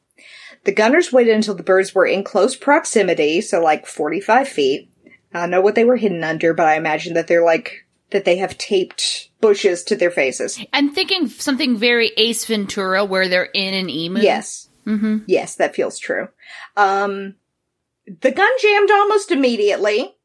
The 0.65 0.73
gunners 0.73 1.13
waited 1.13 1.35
until 1.35 1.55
the 1.55 1.63
birds 1.63 1.95
were 1.95 2.07
in 2.07 2.25
close 2.25 2.57
proximity, 2.57 3.43
so 3.43 3.63
like 3.63 3.85
45 3.85 4.49
feet. 4.49 4.91
I 5.35 5.41
don't 5.41 5.51
know 5.51 5.61
what 5.61 5.75
they 5.75 5.85
were 5.85 5.99
hidden 5.99 6.25
under, 6.25 6.55
but 6.55 6.69
I 6.69 6.77
imagine 6.77 7.13
that 7.13 7.27
they're 7.27 7.45
like, 7.45 7.87
that 8.13 8.25
they 8.25 8.39
have 8.39 8.57
taped 8.57 9.29
bushes 9.43 9.85
to 9.85 9.95
their 9.95 10.11
faces. 10.11 10.59
I'm 10.73 10.95
thinking 10.95 11.29
something 11.29 11.77
very 11.77 12.13
Ace 12.17 12.47
Ventura 12.47 13.05
where 13.05 13.29
they're 13.29 13.45
in 13.45 13.75
an 13.75 13.91
emu. 13.91 14.23
Yes. 14.23 14.71
Mm-hmm. 14.87 15.19
Yes, 15.27 15.57
that 15.57 15.75
feels 15.75 15.99
true. 15.99 16.29
Um, 16.79 17.35
the 18.23 18.33
gun 18.33 18.51
jammed 18.63 18.91
almost 18.91 19.31
immediately, 19.31 20.17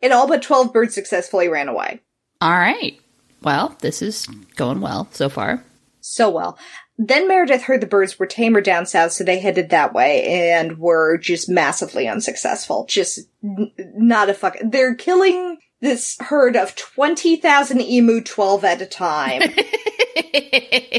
and 0.00 0.14
all 0.14 0.26
but 0.26 0.40
12 0.40 0.72
birds 0.72 0.94
successfully 0.94 1.48
ran 1.48 1.68
away. 1.68 2.00
All 2.42 2.50
right. 2.50 2.98
Well, 3.42 3.76
this 3.82 4.02
is 4.02 4.26
going 4.56 4.80
well 4.80 5.06
so 5.12 5.28
far. 5.28 5.62
So 6.00 6.28
well. 6.28 6.58
Then 6.98 7.28
Meredith 7.28 7.62
heard 7.62 7.80
the 7.80 7.86
birds 7.86 8.18
were 8.18 8.26
tamer 8.26 8.60
down 8.60 8.84
south, 8.84 9.12
so 9.12 9.22
they 9.22 9.38
headed 9.38 9.70
that 9.70 9.94
way 9.94 10.50
and 10.50 10.76
were 10.76 11.18
just 11.18 11.48
massively 11.48 12.08
unsuccessful. 12.08 12.84
Just 12.88 13.20
n- 13.44 13.70
not 13.78 14.28
a 14.28 14.34
fuck. 14.34 14.56
They're 14.60 14.96
killing 14.96 15.58
this 15.80 16.16
herd 16.18 16.56
of 16.56 16.74
20,000 16.74 17.80
emu 17.80 18.20
12 18.20 18.64
at 18.64 18.82
a 18.82 18.86
time. 18.86 19.42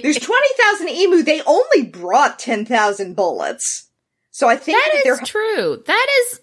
There's 0.02 0.20
20,000 0.20 0.88
emu. 0.88 1.24
They 1.24 1.42
only 1.42 1.84
brought 1.84 2.40
10,000 2.40 3.16
bullets. 3.18 3.90
So 4.32 4.48
I 4.48 4.56
think 4.56 4.78
That 4.78 4.92
that 4.94 5.04
they're 5.04 5.26
true. 5.26 5.84
That 5.86 6.08
is 6.22 6.40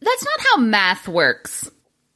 That's 0.00 0.24
not 0.24 0.40
how 0.40 0.56
math 0.56 1.06
works. 1.06 1.70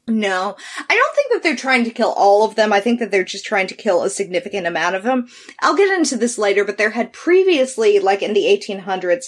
No, 0.08 0.56
I 0.78 0.94
don't 0.94 1.14
think 1.16 1.32
that 1.32 1.42
they're 1.42 1.56
trying 1.56 1.82
to 1.82 1.90
kill 1.90 2.12
all 2.12 2.44
of 2.44 2.54
them. 2.54 2.72
I 2.72 2.78
think 2.78 3.00
that 3.00 3.10
they're 3.10 3.24
just 3.24 3.44
trying 3.44 3.66
to 3.66 3.74
kill 3.74 4.04
a 4.04 4.10
significant 4.10 4.64
amount 4.64 4.94
of 4.94 5.02
them. 5.02 5.26
I'll 5.60 5.76
get 5.76 5.92
into 5.98 6.16
this 6.16 6.38
later, 6.38 6.64
but 6.64 6.78
there 6.78 6.90
had 6.90 7.12
previously, 7.12 7.98
like 7.98 8.22
in 8.22 8.32
the 8.32 8.44
1800s, 8.44 9.26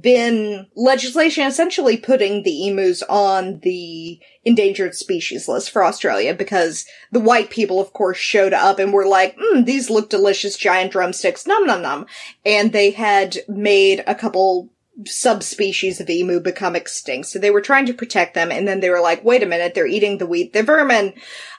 been 0.00 0.68
legislation 0.76 1.48
essentially 1.48 1.96
putting 1.96 2.44
the 2.44 2.68
emus 2.68 3.02
on 3.08 3.58
the 3.64 4.20
endangered 4.44 4.94
species 4.94 5.48
list 5.48 5.70
for 5.70 5.84
Australia 5.84 6.32
because 6.32 6.86
the 7.10 7.18
white 7.18 7.50
people, 7.50 7.80
of 7.80 7.92
course, 7.92 8.16
showed 8.16 8.52
up 8.52 8.78
and 8.78 8.92
were 8.92 9.06
like, 9.06 9.36
mm, 9.36 9.66
these 9.66 9.90
look 9.90 10.10
delicious 10.10 10.56
giant 10.56 10.92
drumsticks, 10.92 11.44
num 11.44 11.66
num 11.66 11.82
num. 11.82 12.06
And 12.46 12.70
they 12.70 12.92
had 12.92 13.38
made 13.48 14.04
a 14.06 14.14
couple 14.14 14.70
subspecies 15.06 16.00
of 16.00 16.10
emu 16.10 16.40
become 16.40 16.76
extinct. 16.76 17.28
So 17.28 17.38
they 17.38 17.50
were 17.50 17.60
trying 17.60 17.86
to 17.86 17.94
protect 17.94 18.34
them, 18.34 18.50
and 18.50 18.66
then 18.66 18.80
they 18.80 18.90
were 18.90 19.00
like, 19.00 19.24
wait 19.24 19.42
a 19.42 19.46
minute, 19.46 19.74
they're 19.74 19.86
eating 19.86 20.18
the 20.18 20.26
wheat, 20.26 20.52
they're 20.52 20.62
vermin. 20.62 21.14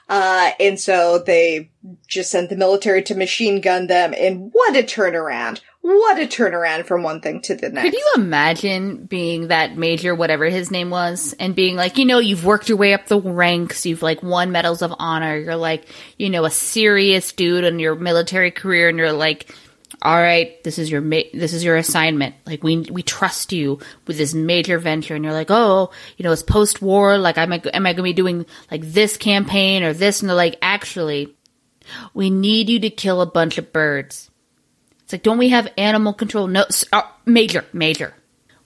Uh, 0.08 0.50
and 0.60 0.78
so 0.78 1.18
they 1.18 1.70
just 2.06 2.30
sent 2.30 2.50
the 2.50 2.56
military 2.56 3.02
to 3.02 3.14
machine 3.14 3.60
gun 3.60 3.86
them, 3.86 4.14
and 4.16 4.50
what 4.52 4.76
a 4.76 4.82
turnaround. 4.82 5.60
What 5.80 6.22
a 6.22 6.26
turnaround 6.26 6.86
from 6.86 7.02
one 7.02 7.20
thing 7.20 7.40
to 7.42 7.56
the 7.56 7.68
next. 7.68 7.90
Could 7.90 7.94
you 7.94 8.12
imagine 8.14 9.06
being 9.06 9.48
that 9.48 9.76
major, 9.76 10.14
whatever 10.14 10.44
his 10.44 10.70
name 10.70 10.90
was, 10.90 11.34
and 11.40 11.56
being 11.56 11.74
like, 11.74 11.98
you 11.98 12.04
know, 12.04 12.20
you've 12.20 12.44
worked 12.44 12.68
your 12.68 12.78
way 12.78 12.94
up 12.94 13.06
the 13.06 13.20
ranks, 13.20 13.84
you've 13.84 14.02
like 14.02 14.22
won 14.22 14.52
medals 14.52 14.82
of 14.82 14.94
honor, 14.98 15.36
you're 15.36 15.56
like, 15.56 15.88
you 16.18 16.30
know, 16.30 16.44
a 16.44 16.50
serious 16.50 17.32
dude 17.32 17.64
in 17.64 17.80
your 17.80 17.96
military 17.96 18.52
career, 18.52 18.88
and 18.88 18.98
you're 18.98 19.12
like, 19.12 19.52
all 20.02 20.20
right, 20.20 20.62
this 20.64 20.78
is 20.78 20.90
your 20.90 21.00
ma- 21.00 21.30
this 21.32 21.52
is 21.52 21.62
your 21.62 21.76
assignment. 21.76 22.34
Like 22.44 22.64
we 22.64 22.80
we 22.90 23.02
trust 23.02 23.52
you 23.52 23.78
with 24.06 24.18
this 24.18 24.34
major 24.34 24.78
venture, 24.78 25.14
and 25.14 25.24
you're 25.24 25.32
like, 25.32 25.50
oh, 25.50 25.92
you 26.16 26.24
know, 26.24 26.32
it's 26.32 26.42
post 26.42 26.82
war. 26.82 27.18
Like, 27.18 27.38
am 27.38 27.52
I 27.52 27.62
am 27.72 27.86
I 27.86 27.92
going 27.92 27.96
to 27.98 28.02
be 28.02 28.12
doing 28.12 28.46
like 28.70 28.82
this 28.82 29.16
campaign 29.16 29.84
or 29.84 29.92
this? 29.92 30.20
And 30.20 30.28
they're 30.28 30.36
like, 30.36 30.58
actually, 30.60 31.34
we 32.14 32.30
need 32.30 32.68
you 32.68 32.80
to 32.80 32.90
kill 32.90 33.20
a 33.20 33.26
bunch 33.26 33.58
of 33.58 33.72
birds. 33.72 34.30
It's 35.04 35.12
like, 35.12 35.22
don't 35.22 35.38
we 35.38 35.50
have 35.50 35.72
animal 35.78 36.12
control? 36.12 36.48
No, 36.48 36.64
uh, 36.92 37.02
major, 37.24 37.64
major. 37.72 38.14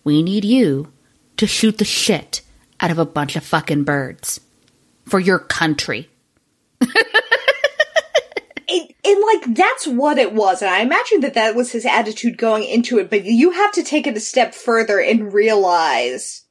We 0.05 0.23
need 0.23 0.45
you 0.45 0.93
to 1.37 1.47
shoot 1.47 1.77
the 1.79 1.85
shit 1.85 2.41
out 2.81 2.91
of 2.91 2.99
a 2.99 3.05
bunch 3.05 3.37
of 3.37 3.45
fucking 3.45 3.85
birds 3.85 4.41
for 5.07 5.21
your 5.21 5.39
country. 5.39 6.09
and 9.07 9.23
like 9.23 9.55
that's 9.55 9.87
what 9.87 10.19
it 10.19 10.33
was 10.33 10.61
and 10.63 10.71
i 10.71 10.81
imagine 10.81 11.21
that 11.21 11.35
that 11.35 11.55
was 11.55 11.73
his 11.73 11.87
attitude 11.87 12.37
going 12.37 12.65
into 12.65 12.99
it 12.99 13.09
but 13.09 13.25
you 13.25 13.53
have 13.53 13.73
to 13.73 13.83
take 13.83 14.07
it 14.07 14.17
a 14.17 14.21
step 14.21 14.55
further 14.55 15.01
and 15.01 15.33
realize 15.33 16.45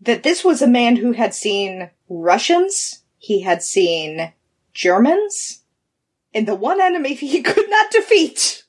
that 0.00 0.22
this 0.22 0.44
was 0.44 0.60
a 0.60 0.66
man 0.66 0.96
who 0.96 1.12
had 1.12 1.32
seen 1.32 1.90
russians 2.08 3.02
he 3.16 3.40
had 3.42 3.62
seen 3.62 4.32
germans 4.74 5.62
and 6.34 6.46
the 6.48 6.54
one 6.54 6.80
enemy 6.80 7.14
he 7.14 7.42
could 7.42 7.70
not 7.70 7.90
defeat 7.90 8.64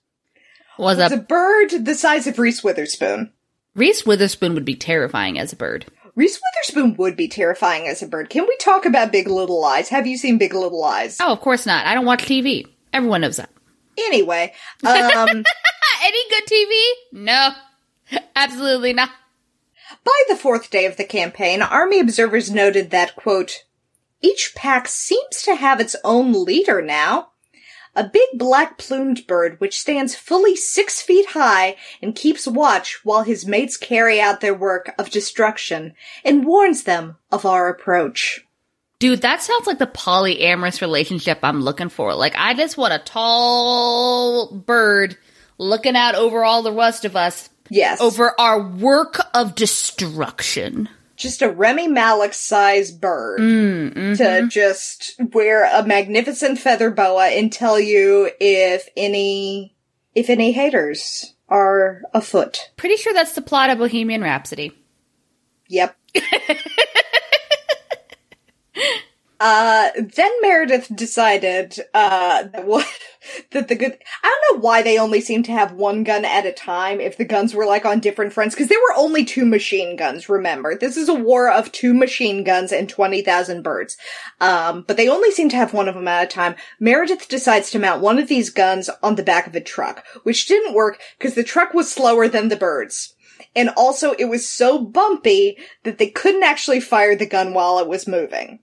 Was 0.77 0.97
was 0.97 1.11
a 1.11 1.15
a 1.15 1.19
bird 1.19 1.85
the 1.85 1.95
size 1.95 2.27
of 2.27 2.39
reese 2.39 2.63
witherspoon 2.63 3.31
Reese 3.73 4.05
Witherspoon 4.05 4.53
would 4.55 4.65
be 4.65 4.75
terrifying 4.75 5.39
as 5.39 5.53
a 5.53 5.55
bird. 5.55 5.85
reese 6.13 6.37
witherspoon 6.53 6.97
would 6.97 7.15
be 7.15 7.29
terrifying 7.29 7.87
as 7.87 8.01
a 8.03 8.07
bird 8.07 8.29
can 8.29 8.43
we 8.45 8.55
talk 8.57 8.85
about 8.85 9.13
big 9.13 9.27
little 9.27 9.61
lies 9.61 9.87
have 9.89 10.05
you 10.05 10.17
seen 10.17 10.37
big 10.37 10.53
little 10.53 10.79
lies 10.79 11.17
Oh, 11.21 11.31
of 11.31 11.39
course 11.39 11.65
not. 11.65 11.85
I 11.85 11.93
don't 11.93 12.05
watch 12.05 12.25
TV. 12.25 12.67
Everyone 12.93 13.21
knows 13.21 13.37
that. 13.37 13.49
anyway 13.97 14.53
um 14.83 15.43
Any 16.03 16.29
good 16.29 16.45
TV? 16.47 16.91
No. 17.11 17.51
Absolutely 18.35 18.93
not. 18.93 19.11
By 20.03 20.23
the 20.27 20.35
fourth 20.35 20.69
day 20.71 20.85
of 20.85 20.97
the 20.97 21.03
campaign, 21.03 21.61
Army 21.61 21.99
observers 21.99 22.49
noted 22.49 22.89
that, 22.89 23.15
quote, 23.15 23.65
each 24.21 24.53
pack 24.55 24.87
seems 24.87 25.43
to 25.43 25.55
have 25.55 25.79
its 25.79 25.95
own 26.03 26.31
leader 26.45 26.81
now. 26.81 27.29
A 27.95 28.03
big 28.05 28.29
black 28.33 28.77
plumed 28.77 29.27
bird 29.27 29.59
which 29.59 29.79
stands 29.79 30.15
fully 30.15 30.55
six 30.55 31.01
feet 31.01 31.27
high 31.31 31.75
and 32.01 32.15
keeps 32.15 32.47
watch 32.47 33.03
while 33.03 33.23
his 33.23 33.45
mates 33.45 33.75
carry 33.77 34.19
out 34.21 34.39
their 34.39 34.53
work 34.53 34.95
of 34.97 35.09
destruction 35.09 35.93
and 36.23 36.45
warns 36.45 36.83
them 36.83 37.17
of 37.31 37.45
our 37.45 37.67
approach. 37.67 38.45
Dude, 39.01 39.23
that 39.23 39.41
sounds 39.41 39.65
like 39.65 39.79
the 39.79 39.87
polyamorous 39.87 40.79
relationship 40.79 41.39
I'm 41.41 41.61
looking 41.61 41.89
for. 41.89 42.13
Like, 42.13 42.35
I 42.37 42.53
just 42.53 42.77
want 42.77 42.93
a 42.93 42.99
tall 42.99 44.53
bird 44.53 45.17
looking 45.57 45.95
out 45.95 46.13
over 46.13 46.43
all 46.43 46.61
the 46.61 46.71
rest 46.71 47.03
of 47.03 47.15
us, 47.15 47.49
Yes. 47.67 47.99
over 47.99 48.39
our 48.39 48.61
work 48.61 49.19
of 49.33 49.55
destruction. 49.55 50.87
just 51.15 51.41
a 51.41 51.49
Rami 51.49 51.87
Malek 51.87 52.35
sized 52.35 53.01
bird 53.01 53.39
mm, 53.39 54.17
to 54.17 54.23
mm-hmm. 54.23 54.47
just 54.49 55.19
wear 55.33 55.65
a 55.65 55.83
magnificent 55.83 56.59
feather 56.59 56.91
boa 56.91 57.25
and 57.25 57.51
tell 57.51 57.79
you 57.79 58.29
if 58.39 58.87
any 58.95 59.75
if 60.13 60.29
any 60.29 60.51
haters 60.51 61.33
are 61.49 62.03
afoot. 62.13 62.69
Pretty 62.77 62.97
sure 62.97 63.15
that's 63.15 63.33
the 63.33 63.41
plot 63.41 63.71
of 63.71 63.79
Bohemian 63.79 64.21
Rhapsody. 64.21 64.73
Yep. 65.69 65.95
Uh, 69.43 69.89
then 69.97 70.31
Meredith 70.43 70.95
decided, 70.95 71.79
uh, 71.95 72.43
that 72.43 72.67
what, 72.67 72.87
that 73.51 73.69
the 73.69 73.75
good, 73.75 73.97
I 74.21 74.27
don't 74.27 74.55
know 74.55 74.61
why 74.63 74.83
they 74.83 74.99
only 74.99 75.19
seem 75.19 75.41
to 75.43 75.51
have 75.51 75.71
one 75.71 76.03
gun 76.03 76.25
at 76.25 76.45
a 76.45 76.51
time 76.51 77.01
if 77.01 77.17
the 77.17 77.25
guns 77.25 77.55
were 77.55 77.65
like 77.65 77.83
on 77.83 77.99
different 78.01 78.33
fronts, 78.33 78.53
cause 78.53 78.67
there 78.67 78.77
were 78.77 78.95
only 78.95 79.25
two 79.25 79.43
machine 79.47 79.95
guns, 79.95 80.29
remember. 80.29 80.77
This 80.77 80.95
is 80.95 81.09
a 81.09 81.15
war 81.15 81.49
of 81.49 81.71
two 81.71 81.91
machine 81.91 82.43
guns 82.43 82.71
and 82.71 82.87
20,000 82.87 83.63
birds. 83.63 83.97
Um, 84.39 84.85
but 84.87 84.95
they 84.95 85.09
only 85.09 85.31
seem 85.31 85.49
to 85.49 85.55
have 85.55 85.73
one 85.73 85.89
of 85.89 85.95
them 85.95 86.07
at 86.07 86.25
a 86.25 86.27
time. 86.27 86.53
Meredith 86.79 87.27
decides 87.27 87.71
to 87.71 87.79
mount 87.79 87.99
one 87.99 88.19
of 88.19 88.27
these 88.27 88.51
guns 88.51 88.91
on 89.01 89.15
the 89.15 89.23
back 89.23 89.47
of 89.47 89.55
a 89.55 89.59
truck, 89.59 90.05
which 90.21 90.45
didn't 90.45 90.75
work 90.75 90.99
cause 91.19 91.33
the 91.33 91.43
truck 91.43 91.73
was 91.73 91.91
slower 91.91 92.27
than 92.27 92.49
the 92.49 92.55
birds. 92.55 93.15
And 93.55 93.71
also 93.75 94.11
it 94.13 94.25
was 94.25 94.47
so 94.47 94.77
bumpy 94.77 95.57
that 95.83 95.97
they 95.97 96.11
couldn't 96.11 96.43
actually 96.43 96.79
fire 96.79 97.15
the 97.15 97.25
gun 97.25 97.55
while 97.55 97.79
it 97.79 97.87
was 97.87 98.07
moving. 98.07 98.59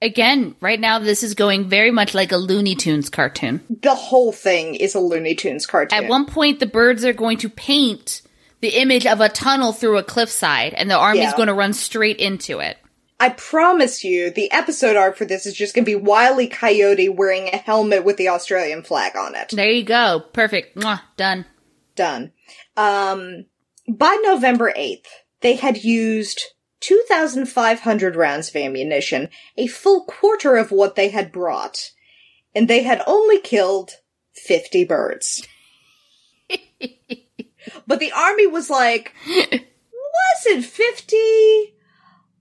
Again, 0.00 0.54
right 0.60 0.78
now 0.78 0.98
this 1.00 1.22
is 1.22 1.34
going 1.34 1.68
very 1.68 1.90
much 1.90 2.14
like 2.14 2.30
a 2.30 2.36
Looney 2.36 2.76
Tunes 2.76 3.08
cartoon. 3.10 3.60
The 3.68 3.94
whole 3.94 4.30
thing 4.32 4.74
is 4.76 4.94
a 4.94 5.00
Looney 5.00 5.34
Tunes 5.34 5.66
cartoon. 5.66 6.04
At 6.04 6.08
one 6.08 6.24
point, 6.26 6.60
the 6.60 6.66
birds 6.66 7.04
are 7.04 7.12
going 7.12 7.38
to 7.38 7.48
paint 7.48 8.22
the 8.60 8.80
image 8.80 9.06
of 9.06 9.20
a 9.20 9.28
tunnel 9.28 9.72
through 9.72 9.98
a 9.98 10.02
cliffside, 10.02 10.74
and 10.74 10.90
the 10.90 10.96
army's 10.96 11.22
Yeah. 11.24 11.36
going 11.36 11.48
to 11.48 11.54
run 11.54 11.72
straight 11.72 12.18
into 12.18 12.60
it. 12.60 12.76
I 13.20 13.30
promise 13.30 14.04
you, 14.04 14.30
the 14.30 14.50
episode 14.52 14.94
art 14.96 15.18
for 15.18 15.24
this 15.24 15.44
is 15.46 15.54
just 15.54 15.74
gonna 15.74 15.84
be 15.84 15.96
Wile 15.96 16.40
E. 16.40 16.46
Coyote 16.46 17.08
wearing 17.08 17.48
a 17.48 17.56
helmet 17.56 18.04
with 18.04 18.16
the 18.16 18.28
Australian 18.28 18.84
flag 18.84 19.16
on 19.16 19.34
it. 19.34 19.48
There 19.52 19.68
you 19.68 19.82
go. 19.82 20.22
Perfect. 20.32 20.76
Mwah, 20.76 21.00
done. 21.16 21.44
Done. 21.96 22.30
Um, 22.76 23.46
by 23.88 24.16
November 24.22 24.72
8th, 24.76 25.06
they 25.40 25.54
had 25.56 25.82
used 25.82 26.42
2,500 26.80 28.16
rounds 28.16 28.48
of 28.48 28.56
ammunition, 28.56 29.28
a 29.56 29.66
full 29.66 30.04
quarter 30.04 30.56
of 30.56 30.70
what 30.70 30.94
they 30.94 31.08
had 31.08 31.32
brought, 31.32 31.90
and 32.54 32.68
they 32.68 32.82
had 32.82 33.02
only 33.06 33.40
killed 33.40 33.92
50 34.34 34.84
birds. 34.84 35.46
but 37.86 37.98
the 38.00 38.12
army 38.12 38.46
was 38.46 38.70
like, 38.70 39.12
was 39.26 40.46
it 40.46 40.64
50? 40.64 41.74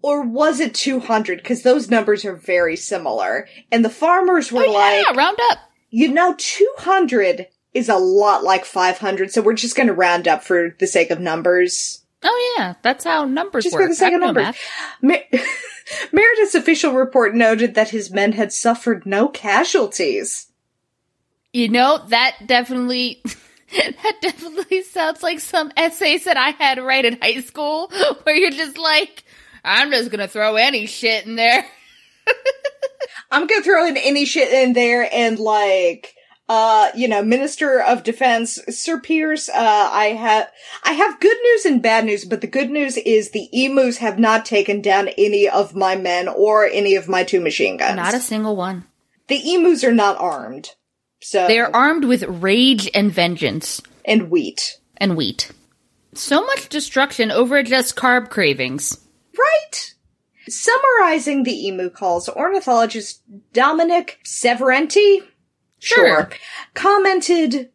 Or 0.01 0.21
was 0.21 0.59
it 0.59 0.73
200? 0.75 1.39
Because 1.39 1.63
those 1.63 1.89
numbers 1.89 2.23
are 2.23 2.35
very 2.35 2.75
similar. 2.75 3.47
And 3.71 3.83
the 3.83 3.89
farmers 3.89 4.51
were 4.51 4.63
Oh, 4.65 4.71
yeah, 4.71 5.03
like, 5.07 5.17
round 5.17 5.37
up. 5.51 5.57
you 5.89 6.11
know, 6.13 6.35
200 6.37 7.47
is 7.73 7.89
a 7.89 7.97
lot 7.97 8.43
like 8.43 8.63
500, 8.65 9.31
so 9.31 9.41
we're 9.41 9.53
just 9.53 9.75
going 9.75 9.87
to 9.87 9.93
round 9.93 10.27
up 10.27 10.43
for 10.43 10.75
the 10.79 10.87
sake 10.87 11.09
of 11.11 11.19
numbers. 11.19 12.03
Oh, 12.29 12.55
yeah. 12.57 12.73
That's 12.81 13.05
how 13.05 13.23
numbers 13.23 13.63
Just 13.63 13.73
work. 13.75 13.83
for 13.85 13.89
the 13.89 13.95
sake 13.95 14.13
of 14.13 14.19
numbers. 14.19 14.55
Mer- 15.01 15.23
Meredith's 16.11 16.55
official 16.55 16.91
report 16.93 17.33
noted 17.33 17.75
that 17.75 17.89
his 17.89 18.11
men 18.11 18.33
had 18.33 18.51
suffered 18.51 19.05
no 19.05 19.29
casualties. 19.29 20.47
You 21.53 21.69
know, 21.69 21.99
that 22.09 22.35
definitely. 22.45 23.23
That 23.75 24.21
definitely 24.21 24.81
sounds 24.83 25.21
like 25.21 25.41
some 25.41 25.73
essays 25.75 26.23
that 26.23 26.37
I 26.37 26.51
had 26.51 26.75
to 26.75 26.83
write 26.83 27.03
in 27.03 27.19
high 27.21 27.41
school, 27.41 27.91
where 28.23 28.33
you're 28.33 28.49
just 28.49 28.77
like, 28.77 29.25
I'm 29.61 29.91
just 29.91 30.09
gonna 30.09 30.29
throw 30.29 30.55
any 30.55 30.85
shit 30.85 31.25
in 31.25 31.35
there. 31.35 31.65
I'm 33.29 33.45
gonna 33.45 33.61
throw 33.63 33.85
in 33.85 33.97
any 33.97 34.23
shit 34.23 34.53
in 34.53 34.71
there 34.71 35.09
and 35.11 35.37
like, 35.37 36.15
uh, 36.49 36.89
you 36.95 37.07
know, 37.07 37.21
Minister 37.21 37.81
of 37.81 38.03
Defense, 38.03 38.59
Sir 38.69 38.99
Pearce, 38.99 39.49
uh, 39.49 39.53
I 39.91 40.05
have, 40.07 40.49
I 40.83 40.93
have 40.93 41.19
good 41.19 41.37
news 41.43 41.65
and 41.65 41.81
bad 41.81 42.05
news, 42.05 42.23
but 42.25 42.41
the 42.41 42.47
good 42.47 42.69
news 42.69 42.95
is 42.97 43.31
the 43.31 43.49
emus 43.51 43.97
have 43.97 44.17
not 44.17 44.45
taken 44.45 44.81
down 44.81 45.09
any 45.17 45.47
of 45.49 45.75
my 45.75 45.95
men 45.95 46.27
or 46.27 46.65
any 46.65 46.95
of 46.95 47.09
my 47.09 47.23
two 47.23 47.41
machine 47.41 47.77
guns. 47.77 47.97
Not 47.97 48.13
a 48.13 48.19
single 48.19 48.55
one. 48.55 48.85
the 49.27 49.53
emus 49.55 49.83
are 49.83 49.91
not 49.93 50.17
armed. 50.19 50.71
So, 51.19 51.47
They 51.47 51.59
are 51.59 51.71
armed 51.73 52.05
with 52.05 52.23
rage 52.23 52.89
and 52.93 53.11
vengeance 53.11 53.81
and 54.05 54.29
wheat. 54.29 54.79
and 54.97 55.17
wheat. 55.17 55.51
So 56.13 56.45
much 56.45 56.69
destruction 56.69 57.29
over 57.31 57.61
just 57.63 57.95
carb 57.95 58.29
cravings. 58.29 58.99
Right? 59.37 59.93
Summarizing 60.47 61.43
the 61.43 61.67
emu 61.67 61.89
calls, 61.89 62.29
ornithologist 62.29 63.21
Dominic 63.53 64.19
Serventy, 64.23 65.23
Sure. 65.79 66.29
commented 66.73 67.69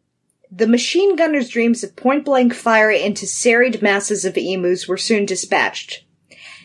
the 0.51 0.67
machine 0.67 1.15
gunner's 1.15 1.49
dreams 1.49 1.83
of 1.83 1.95
point 1.95 2.25
blank 2.25 2.53
fire 2.53 2.91
into 2.91 3.25
serried 3.25 3.81
masses 3.81 4.23
of 4.23 4.37
emus 4.37 4.87
were 4.87 4.97
soon 4.97 5.25
dispatched. 5.25 6.03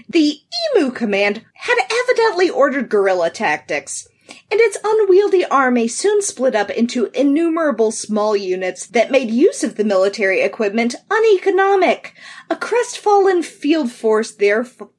The 0.08 0.40
emu 0.76 0.90
command 0.90 1.44
had 1.54 1.78
evidently 1.90 2.50
ordered 2.50 2.88
guerrilla 2.88 3.30
tactics, 3.30 4.08
and 4.50 4.60
its 4.60 4.78
unwieldy 4.84 5.44
army 5.46 5.88
soon 5.88 6.20
split 6.20 6.54
up 6.54 6.70
into 6.70 7.10
innumerable 7.14 7.90
small 7.90 8.36
units 8.36 8.86
that 8.88 9.10
made 9.10 9.30
use 9.30 9.64
of 9.64 9.76
the 9.76 9.84
military 9.84 10.42
equipment 10.42 10.94
uneconomic. 11.10 12.14
A 12.50 12.56
crestfallen 12.56 13.42
field 13.42 13.90
force 13.90 14.32
therefore 14.32 14.90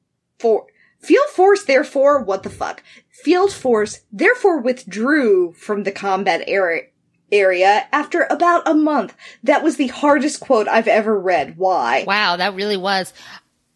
Field 1.00 1.28
force, 1.30 1.64
therefore, 1.64 2.22
what 2.22 2.42
the 2.42 2.50
fuck? 2.50 2.82
Field 3.22 3.52
force, 3.52 4.00
therefore, 4.12 4.60
withdrew 4.60 5.52
from 5.52 5.82
the 5.82 5.92
combat 5.92 6.44
area 6.46 6.84
area 7.32 7.86
after 7.92 8.26
about 8.28 8.66
a 8.66 8.74
month. 8.74 9.16
That 9.44 9.62
was 9.62 9.76
the 9.76 9.88
hardest 9.88 10.40
quote 10.40 10.68
I've 10.68 10.88
ever 10.88 11.18
read. 11.18 11.56
Why? 11.56 12.04
Wow, 12.06 12.36
that 12.36 12.54
really 12.54 12.76
was. 12.76 13.12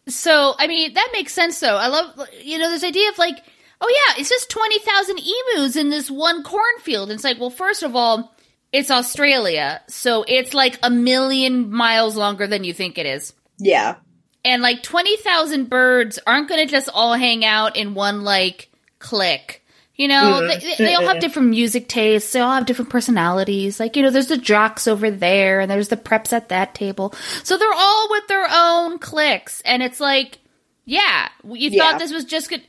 So, 0.07 0.53
I 0.57 0.67
mean, 0.67 0.93
that 0.93 1.09
makes 1.13 1.33
sense 1.33 1.59
though. 1.59 1.75
I 1.75 1.87
love, 1.87 2.27
you 2.41 2.57
know, 2.57 2.69
this 2.69 2.83
idea 2.83 3.09
of 3.09 3.17
like, 3.17 3.43
oh 3.81 3.89
yeah, 4.07 4.19
it's 4.19 4.29
just 4.29 4.49
20,000 4.49 5.19
emus 5.19 5.75
in 5.75 5.89
this 5.89 6.11
one 6.11 6.43
cornfield. 6.43 7.11
It's 7.11 7.23
like, 7.23 7.39
well, 7.39 7.49
first 7.49 7.83
of 7.83 7.95
all, 7.95 8.35
it's 8.71 8.91
Australia, 8.91 9.81
so 9.87 10.25
it's 10.27 10.53
like 10.53 10.77
a 10.83 10.89
million 10.89 11.71
miles 11.71 12.17
longer 12.17 12.45
than 12.45 12.65
you 12.65 12.73
think 12.73 12.97
it 12.97 13.05
is. 13.05 13.33
Yeah. 13.57 13.95
And 14.43 14.61
like 14.61 14.83
20,000 14.83 15.69
birds 15.69 16.19
aren't 16.27 16.49
going 16.49 16.65
to 16.65 16.71
just 16.71 16.89
all 16.93 17.13
hang 17.13 17.45
out 17.45 17.77
in 17.77 17.93
one 17.93 18.23
like 18.23 18.69
clique. 19.05 19.61
You 19.95 20.09
know, 20.09 20.45
they, 20.45 20.57
they- 20.57 20.75
they 20.77 20.93
all 20.95 21.05
have 21.07 21.19
different 21.21 21.49
music 21.49 21.87
tastes. 21.87 22.33
They 22.33 22.41
all 22.41 22.53
have 22.53 22.65
different 22.65 22.89
personalities. 22.91 23.79
Like, 23.79 23.95
you 23.95 24.03
know, 24.03 24.09
there's 24.09 24.27
the 24.27 24.37
jocks 24.37 24.87
over 24.87 25.09
there 25.09 25.61
and 25.61 25.71
there's 25.71 25.87
the 25.87 25.95
preps 25.97 26.33
at 26.33 26.49
that 26.49 26.75
table. 26.75 27.13
So 27.43 27.57
they're 27.57 27.73
all 27.73 28.07
with 28.09 28.27
their 28.27 28.45
own 28.51 28.99
cliques. 28.99 29.61
And 29.61 29.81
it's 29.81 30.01
like, 30.01 30.39
yeah, 30.83 31.29
you 31.45 31.69
Yeah. 31.69 31.91
thought 31.91 31.99
this 31.99 32.11
was 32.11 32.25
just 32.25 32.49
good. 32.49 32.61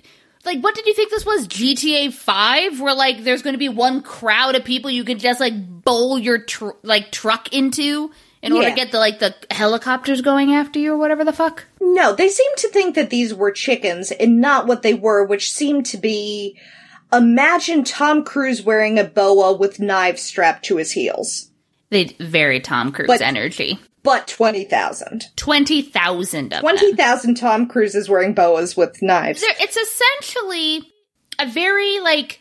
Like, 0.45 0.61
what 0.61 0.77
did 0.77 0.87
you 0.87 0.95
think 0.95 1.11
this 1.11 1.27
was? 1.27 1.49
GTA 1.49 2.13
5? 2.13 2.81
Where, 2.81 2.95
like, 2.95 3.25
there's 3.25 3.43
going 3.43 3.55
to 3.55 3.59
be 3.59 3.69
one 3.69 4.03
crowd 4.03 4.55
of 4.55 4.65
people 4.65 4.89
you 4.93 5.03
can 5.03 5.19
just, 5.19 5.41
like, 5.41 5.55
bowl 5.83 6.21
your, 6.21 6.39
tr- 6.39 6.79
like, 6.85 7.11
truck 7.11 7.53
into 7.53 8.13
in 8.47 8.53
order 8.53 8.69
Yeah. 8.69 8.75
to 8.75 8.81
get 8.81 8.93
the, 8.93 8.99
like, 8.99 9.19
the 9.19 9.35
helicopters 9.51 10.21
going 10.23 10.55
after 10.55 10.79
you 10.79 10.93
or 10.95 10.97
whatever 10.97 11.25
the 11.25 11.33
fuck? 11.33 11.65
No, 11.81 12.15
they 12.15 12.29
seem 12.29 12.51
to 12.59 12.69
think 12.69 12.95
that 12.95 13.11
these 13.11 13.35
were 13.35 13.51
chickens 13.51 14.11
and 14.13 14.41
not 14.41 14.67
what 14.67 14.83
they 14.83 14.95
were, 14.95 15.25
which 15.25 15.51
seemed 15.51 15.87
to 15.87 15.97
be 15.99 16.59
imagine 17.13 17.85
Tom 17.85 18.25
Cruise 18.25 18.63
wearing 18.63 18.99
a 18.99 19.05
boa 19.05 19.53
with 19.57 19.79
knives 19.81 20.23
strapped 20.23 20.65
to 20.67 20.77
his 20.77 20.93
heels. 20.93 21.51
They 21.91 22.17
very 22.19 22.61
Tom 22.61 22.91
Cruise 22.93 23.07
But- 23.07 23.21
energy. 23.23 23.79
But 24.03 24.29
20,000. 24.29 25.27
Twenty 25.37 25.83
thousand 25.83 26.53
of 26.53 26.63
them. 26.63 26.77
20,000 26.77 27.35
Tom 27.37 27.67
Cruises 27.67 28.09
wearing 28.09 28.35
boas 28.35 28.77
with 28.77 29.03
knives. 29.03 29.43
It's 29.45 29.77
essentially 29.77 30.93
a 31.41 31.47
very 31.47 31.99
like 32.01 32.41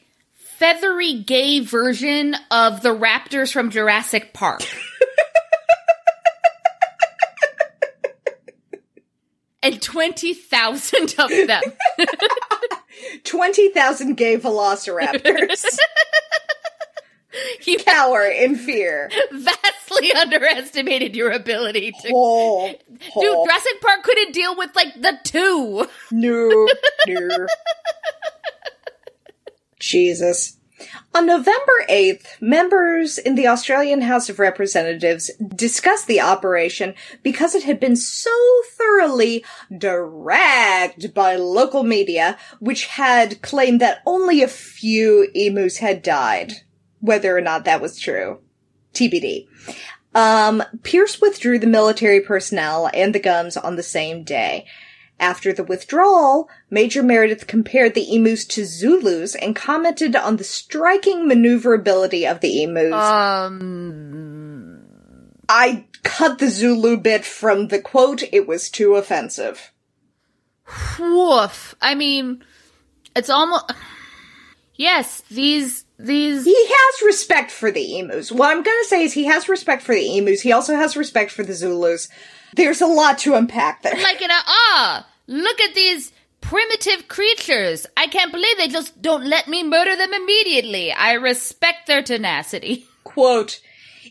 feathery 0.60 1.13
gay 1.24 1.62
version 1.62 2.36
of 2.52 2.82
the 2.84 2.89
raptors 2.96 3.52
from 3.52 3.72
Jurassic 3.72 4.32
Park. 4.34 4.62
and 9.65 9.82
twenty 9.82 10.34
thousand 10.34 11.15
of 11.19 11.30
them. 11.47 11.62
20,000 13.25 14.15
gay 14.15 14.38
velociraptors 14.38 15.65
You 17.65 17.78
cower 17.80 18.23
in 18.25 18.56
fear. 18.56 19.10
vastly 19.34 20.13
underestimated 20.13 21.13
your 21.15 21.32
ability 21.32 21.91
to. 21.91 22.12
Oh, 22.15 22.69
Dude, 22.69 23.12
Jurassic 23.45 23.82
Park 23.82 24.04
couldn't 24.04 24.32
deal 24.34 24.56
with 24.56 24.73
like 24.75 24.93
the 24.95 25.17
two. 25.25 25.86
no, 26.12 26.67
no. 27.08 27.47
Jesus. 29.80 30.58
On 31.14 31.26
November 31.26 31.86
8th, 31.90 32.42
members 32.42 33.18
in 33.18 33.36
the 33.36 33.48
Australian 33.48 34.02
House 34.02 34.30
of 34.30 34.40
Representatives 34.40 35.32
discussed 35.56 36.08
the 36.08 36.20
operation 36.20 36.94
because 37.24 37.56
it 37.56 37.64
had 37.64 37.80
been 37.80 37.96
so 37.96 38.32
thoroughly 38.78 39.46
dragged 39.76 41.14
by 41.14 41.38
local 41.38 41.84
media, 41.84 42.38
which 42.60 42.86
had 42.88 43.42
claimed 43.42 43.80
that 43.80 44.02
only 44.06 44.42
a 44.42 44.48
few 44.48 45.30
emus 45.34 45.78
had 45.78 46.02
died. 46.02 46.54
Whether 47.00 47.38
or 47.38 47.42
not 47.42 47.66
that 47.66 47.82
was 47.82 48.00
true. 48.00 48.42
TBD. 48.94 49.48
Um, 50.14 50.64
Pearce 50.84 51.22
withdrew 51.22 51.60
the 51.60 51.68
military 51.68 52.22
personnel 52.22 52.90
and 52.94 53.14
the 53.14 53.20
guns 53.20 53.58
on 53.58 53.76
the 53.76 53.84
same 53.84 54.24
day. 54.24 54.66
After 55.19 55.54
the 55.54 55.63
withdrawal, 55.63 56.49
Major 56.69 57.01
Meredith 57.01 57.47
compared 57.47 57.93
the 57.93 58.13
emus 58.13 58.45
to 58.47 58.65
Zulus 58.65 59.34
and 59.34 59.56
commented 59.56 60.15
on 60.15 60.36
the 60.36 60.43
striking 60.43 61.28
maneuverability 61.28 62.28
of 62.28 62.41
the 62.41 62.63
emus. 62.63 62.93
Um. 62.93 64.82
I 65.47 65.86
cut 66.04 66.39
the 66.39 66.49
Zulu 66.49 66.97
bit 66.97 67.23
from 67.23 67.67
the 67.69 67.80
quote, 67.80 68.23
it 68.32 68.45
was 68.47 68.69
too 68.69 68.95
offensive. 68.95 69.71
Woof. 70.99 71.75
I 71.82 71.95
mean, 71.95 72.43
it's 73.15 73.30
almost. 73.30 73.71
Yes, 74.76 75.22
these 75.32 75.86
these. 75.98 76.44
He 76.44 76.66
has 76.68 77.06
respect 77.06 77.52
for 77.52 77.72
the 77.72 78.00
emus. 78.00 78.32
What 78.32 78.52
I'm 78.52 78.64
gonna 78.64 78.84
say 78.86 79.04
is 79.04 79.14
he 79.14 79.26
has 79.26 79.48
respect 79.48 79.82
for 79.82 79.96
the 79.96 80.18
emus. 80.18 80.42
He 80.42 80.52
also 80.52 80.76
has 80.76 80.98
respect 80.98 81.32
for 81.32 81.44
the 81.44 81.54
Zulus. 81.54 82.10
There's 82.56 82.82
a 82.82 82.88
lot 82.88 83.20
to 83.20 83.36
unpack 83.36 83.82
there. 83.82 83.96
like 83.96 84.22
in 84.22 84.32
a 84.32 84.42
ah, 84.46 85.08
look 85.28 85.60
at 85.62 85.76
these 85.76 86.12
primitive 86.42 87.08
creatures. 87.08 87.88
I 87.98 88.08
can't 88.08 88.32
believe 88.32 88.58
they 88.58 88.68
just 88.68 89.02
don't 89.02 89.26
let 89.26 89.48
me 89.48 89.64
murder 89.64 89.96
them 89.96 90.14
immediately. 90.14 90.92
I 90.92 91.14
respect 91.14 91.88
their 91.88 92.04
tenacity. 92.04 92.86
quote, 93.04 93.62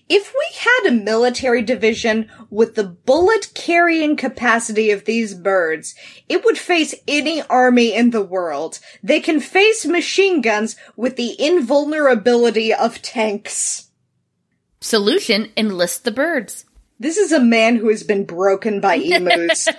if 0.09 0.33
we 0.33 0.47
had 0.59 0.89
a 0.89 1.03
military 1.03 1.63
division 1.63 2.31
with 2.51 2.75
the 2.75 2.85
bullet 2.85 3.51
carrying 3.55 4.17
capacity 4.17 4.91
of 4.91 5.05
these 5.05 5.35
birds, 5.35 5.95
it 6.29 6.45
would 6.45 6.59
face 6.59 6.95
any 7.09 7.43
army 7.43 7.95
in 7.95 8.11
the 8.11 8.23
world. 8.23 8.81
They 9.03 9.21
can 9.21 9.41
face 9.41 9.87
machine 9.87 10.43
guns 10.43 10.77
with 10.95 11.17
the 11.17 11.35
invulnerability 11.41 12.75
of 12.75 13.01
tanks. 13.01 13.89
Solution: 14.81 15.51
enlist 15.57 16.05
the 16.05 16.13
birds. 16.13 16.67
This 17.01 17.17
is 17.17 17.33
a 17.33 17.41
man 17.41 17.77
who 17.77 17.89
has 17.89 18.03
been 18.03 18.25
broken 18.25 18.81
by 18.81 18.97
emus. 18.97 19.69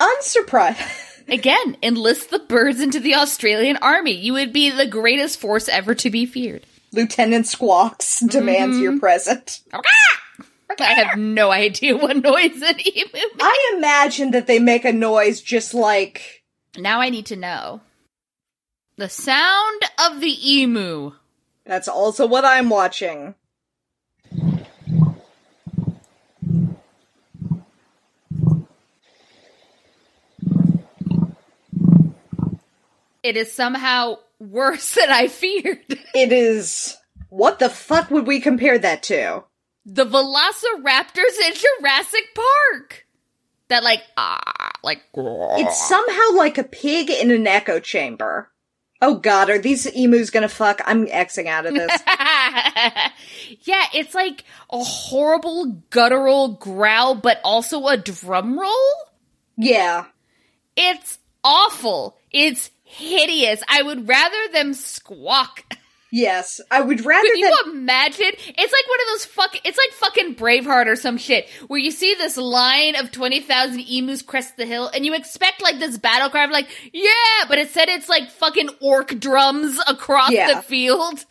Unsurprised. 0.00 0.80
Again, 1.28 1.76
enlist 1.82 2.30
the 2.30 2.38
birds 2.38 2.80
into 2.80 3.00
the 3.00 3.14
Australian 3.14 3.76
army. 3.78 4.12
You 4.12 4.32
would 4.34 4.52
be 4.52 4.70
the 4.70 4.86
greatest 4.86 5.40
force 5.40 5.68
ever 5.68 5.94
to 5.96 6.10
be 6.10 6.26
feared. 6.26 6.66
Lieutenant 6.92 7.46
Squawks 7.46 8.20
demands 8.20 8.78
your 8.78 8.92
mm-hmm. 8.92 9.00
present. 9.00 9.60
I 10.80 10.92
have 10.92 11.18
no 11.18 11.50
idea 11.50 11.96
what 11.96 12.16
noise 12.16 12.62
an 12.62 12.80
emu. 12.80 13.06
makes. 13.12 13.34
I 13.40 13.74
imagine 13.76 14.30
that 14.32 14.46
they 14.46 14.58
make 14.58 14.84
a 14.84 14.92
noise 14.92 15.40
just 15.40 15.74
like 15.74 16.44
Now 16.78 17.00
I 17.00 17.08
need 17.10 17.26
to 17.26 17.36
know 17.36 17.80
the 18.96 19.08
sound 19.08 19.82
of 19.98 20.20
the 20.20 20.50
emu. 20.50 21.12
that's 21.64 21.88
also 21.88 22.26
what 22.26 22.44
I'm 22.44 22.68
watching. 22.68 23.34
It 33.22 33.36
is 33.36 33.52
somehow 33.52 34.16
worse 34.50 34.94
than 34.94 35.10
I 35.10 35.28
feared. 35.28 35.78
It 36.14 36.32
is. 36.32 36.96
What 37.30 37.58
the 37.58 37.70
fuck 37.70 38.10
would 38.10 38.26
we 38.26 38.40
compare 38.40 38.78
that 38.78 39.02
to? 39.04 39.44
the 39.84 40.06
velociraptors 40.06 41.38
in 41.44 41.54
Jurassic 41.80 42.22
Park. 42.36 43.06
That 43.68 43.82
like 43.82 44.02
ah 44.16 44.70
like 44.84 45.00
It's 45.16 45.88
somehow 45.88 46.36
like 46.36 46.58
a 46.58 46.62
pig 46.64 47.10
in 47.10 47.30
an 47.30 47.46
echo 47.46 47.80
chamber. 47.80 48.50
Oh 49.00 49.16
god, 49.16 49.50
are 49.50 49.58
these 49.58 49.86
emus 49.86 50.30
gonna 50.30 50.48
fuck? 50.48 50.80
I'm 50.84 51.06
Xing 51.06 51.46
out 51.46 51.66
of 51.66 51.74
this. 51.74 51.90
yeah, 53.62 53.86
it's 53.94 54.14
like 54.14 54.44
a 54.70 54.78
horrible 54.78 55.82
guttural 55.90 56.54
growl, 56.54 57.14
but 57.16 57.40
also 57.42 57.86
a 57.88 57.96
drum 57.96 58.58
roll. 58.58 58.92
yeah. 59.56 60.04
It's 60.76 61.18
awful. 61.42 62.16
It's 62.30 62.70
hideous. 62.92 63.62
I 63.68 63.82
would 63.82 64.08
rather 64.08 64.48
them 64.52 64.74
squawk. 64.74 65.64
Yes, 66.14 66.60
I 66.70 66.82
would 66.82 67.06
rather 67.06 67.26
Could 67.26 67.38
you 67.38 67.48
than 67.64 67.72
imagine? 67.74 68.26
It's 68.26 68.38
like 68.38 68.56
one 68.88 69.00
of 69.00 69.06
those 69.14 69.24
fuck. 69.24 69.56
It's 69.64 69.78
like 69.78 69.92
fucking 69.92 70.34
Braveheart 70.34 70.86
or 70.86 70.94
some 70.94 71.16
shit, 71.16 71.48
where 71.68 71.80
you 71.80 71.90
see 71.90 72.14
this 72.14 72.36
line 72.36 72.96
of 72.96 73.10
twenty 73.12 73.40
thousand 73.40 73.80
emus 73.80 74.20
crest 74.20 74.58
the 74.58 74.66
hill, 74.66 74.90
and 74.94 75.06
you 75.06 75.14
expect 75.14 75.62
like 75.62 75.78
this 75.78 75.96
battle 75.96 76.28
cry, 76.28 76.44
of 76.44 76.50
like 76.50 76.68
yeah, 76.92 77.46
but 77.48 77.58
instead 77.58 77.88
it's 77.88 78.10
like 78.10 78.30
fucking 78.30 78.68
orc 78.82 79.18
drums 79.18 79.80
across 79.88 80.32
Yeah. 80.32 80.52
the 80.52 80.60
field. 80.60 81.24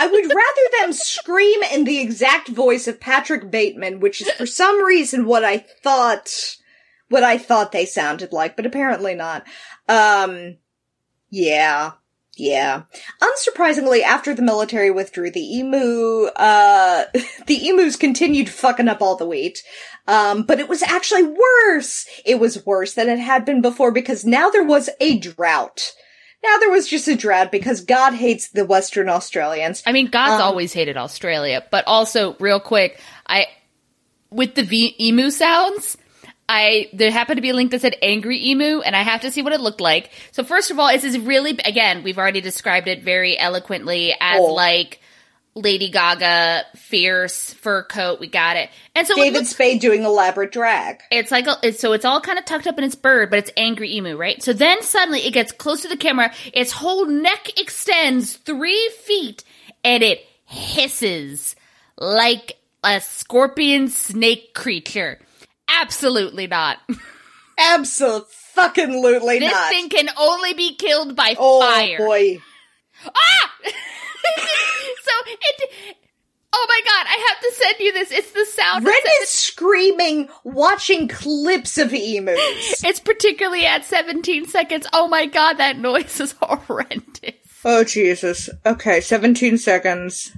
I 0.00 0.08
would 0.08 0.24
rather 0.24 0.80
them 0.80 0.92
scream 0.92 1.62
in 1.72 1.84
the 1.84 2.00
exact 2.00 2.48
voice 2.48 2.88
of 2.88 2.98
Patrick 2.98 3.52
Bateman, 3.52 4.00
which 4.00 4.20
is 4.20 4.28
for 4.32 4.46
some 4.46 4.82
reason 4.84 5.26
what 5.26 5.44
I 5.44 5.58
thought 5.58 6.28
what 7.08 7.22
I 7.22 7.38
thought 7.38 7.70
they 7.70 7.86
sounded 7.86 8.32
like, 8.32 8.56
but 8.56 8.66
apparently 8.66 9.14
not. 9.14 9.46
Um 9.88 10.56
yeah. 11.30 11.92
Yeah. 12.36 12.82
Unsurprisingly, 13.20 14.02
after 14.02 14.32
the 14.32 14.42
military 14.42 14.92
withdrew, 14.92 15.32
the 15.32 15.56
emu, 15.58 16.26
uh, 16.36 17.04
the 17.46 17.68
emus 17.68 17.96
continued 17.96 18.48
fucking 18.48 18.86
up 18.86 19.02
all 19.02 19.16
the 19.16 19.26
wheat. 19.26 19.62
Um, 20.06 20.44
but 20.44 20.60
it 20.60 20.68
was 20.68 20.82
actually 20.82 21.24
worse. 21.24 22.06
It 22.24 22.38
was 22.38 22.64
worse 22.64 22.94
than 22.94 23.08
it 23.08 23.18
had 23.18 23.44
been 23.44 23.60
before 23.60 23.90
because 23.90 24.24
now 24.24 24.50
there 24.50 24.64
was 24.64 24.88
a 25.00 25.18
drought. 25.18 25.92
Now 26.44 26.56
there 26.58 26.70
was 26.70 26.86
just 26.86 27.08
a 27.08 27.16
drought 27.16 27.50
because 27.50 27.80
God 27.80 28.14
hates 28.14 28.48
the 28.50 28.64
Western 28.64 29.08
Australians. 29.08 29.82
I 29.84 29.90
mean, 29.90 30.06
God's 30.06 30.34
Um, 30.40 30.42
always 30.42 30.72
hated 30.72 30.96
Australia, 30.96 31.64
but 31.72 31.84
also 31.88 32.36
real 32.38 32.60
quick, 32.60 33.00
I 33.26 33.46
with 34.30 34.54
the 34.54 34.62
v- 34.62 34.94
emu 35.00 35.30
sounds. 35.30 35.96
I 36.48 36.88
there 36.92 37.10
happened 37.10 37.36
to 37.36 37.42
be 37.42 37.50
a 37.50 37.54
link 37.54 37.70
that 37.72 37.80
said 37.82 37.96
angry 38.00 38.46
emu, 38.48 38.80
and 38.80 38.96
I 38.96 39.02
have 39.02 39.20
to 39.22 39.30
see 39.30 39.42
what 39.42 39.52
it 39.52 39.60
looked 39.60 39.80
like. 39.80 40.10
So 40.32 40.44
first 40.44 40.70
of 40.70 40.78
all, 40.78 40.88
this 40.88 41.04
is 41.04 41.18
really 41.18 41.50
again 41.64 42.02
we've 42.02 42.18
already 42.18 42.40
described 42.40 42.88
it 42.88 43.02
very 43.02 43.38
eloquently 43.38 44.14
as 44.18 44.40
Oh. 44.40 44.54
like 44.54 45.00
Lady 45.54 45.90
Gaga 45.90 46.64
fierce 46.76 47.52
fur 47.52 47.82
coat. 47.82 48.20
We 48.20 48.28
got 48.28 48.56
it, 48.56 48.70
and 48.94 49.06
so 49.06 49.14
David 49.16 49.38
looks, 49.40 49.48
Spade 49.50 49.80
doing 49.80 50.04
elaborate 50.04 50.52
drag. 50.52 51.00
it's 51.10 51.30
like 51.32 51.46
a, 51.48 51.56
it's, 51.62 51.80
so 51.80 51.92
it's 51.92 52.04
all 52.04 52.20
kind 52.20 52.38
of 52.38 52.44
tucked 52.44 52.66
up 52.68 52.78
in 52.78 52.84
its 52.84 52.94
bird, 52.94 53.28
but 53.28 53.40
it's 53.40 53.50
angry 53.56 53.94
emu, 53.96 54.16
right? 54.16 54.40
So 54.42 54.52
then 54.52 54.82
suddenly 54.82 55.20
it 55.26 55.32
gets 55.32 55.50
close 55.52 55.82
to 55.82 55.88
the 55.88 55.96
camera, 55.96 56.32
its 56.54 56.70
whole 56.72 57.06
neck 57.06 57.58
extends 57.58 58.36
three 58.36 58.88
feet, 59.02 59.42
and 59.82 60.02
it 60.02 60.24
hisses 60.44 61.56
like 61.98 62.56
a 62.84 63.00
scorpion 63.00 63.88
snake 63.88 64.54
creature. 64.54 65.18
Absolutely 65.68 66.46
not. 66.46 66.78
Absolutely 67.58 69.38
This 69.40 69.52
not. 69.52 69.68
thing 69.70 69.88
can 69.88 70.08
only 70.18 70.54
be 70.54 70.74
killed 70.76 71.14
by 71.16 71.34
oh 71.38 71.60
fire. 71.60 71.98
boy. 71.98 72.40
Ah! 73.04 73.52
so 73.64 73.72
it. 75.26 75.96
Oh 76.50 76.66
my 76.68 76.80
god! 76.84 77.06
I 77.08 77.26
have 77.28 77.40
to 77.40 77.52
send 77.62 77.76
you 77.80 77.92
this. 77.92 78.10
It's 78.10 78.32
the 78.32 78.46
sound. 78.46 78.84
Ren 78.86 78.94
is 79.22 79.28
screaming, 79.28 80.28
watching 80.44 81.08
clips 81.08 81.78
of 81.78 81.92
emus. 81.92 82.38
It's 82.84 83.00
particularly 83.00 83.66
at 83.66 83.84
17 83.84 84.46
seconds. 84.46 84.86
Oh 84.92 85.08
my 85.08 85.26
god, 85.26 85.54
that 85.58 85.78
noise 85.78 86.18
is 86.20 86.34
horrendous. 86.42 87.34
Oh 87.64 87.84
Jesus. 87.84 88.48
Okay, 88.64 89.00
17 89.00 89.58
seconds. 89.58 90.32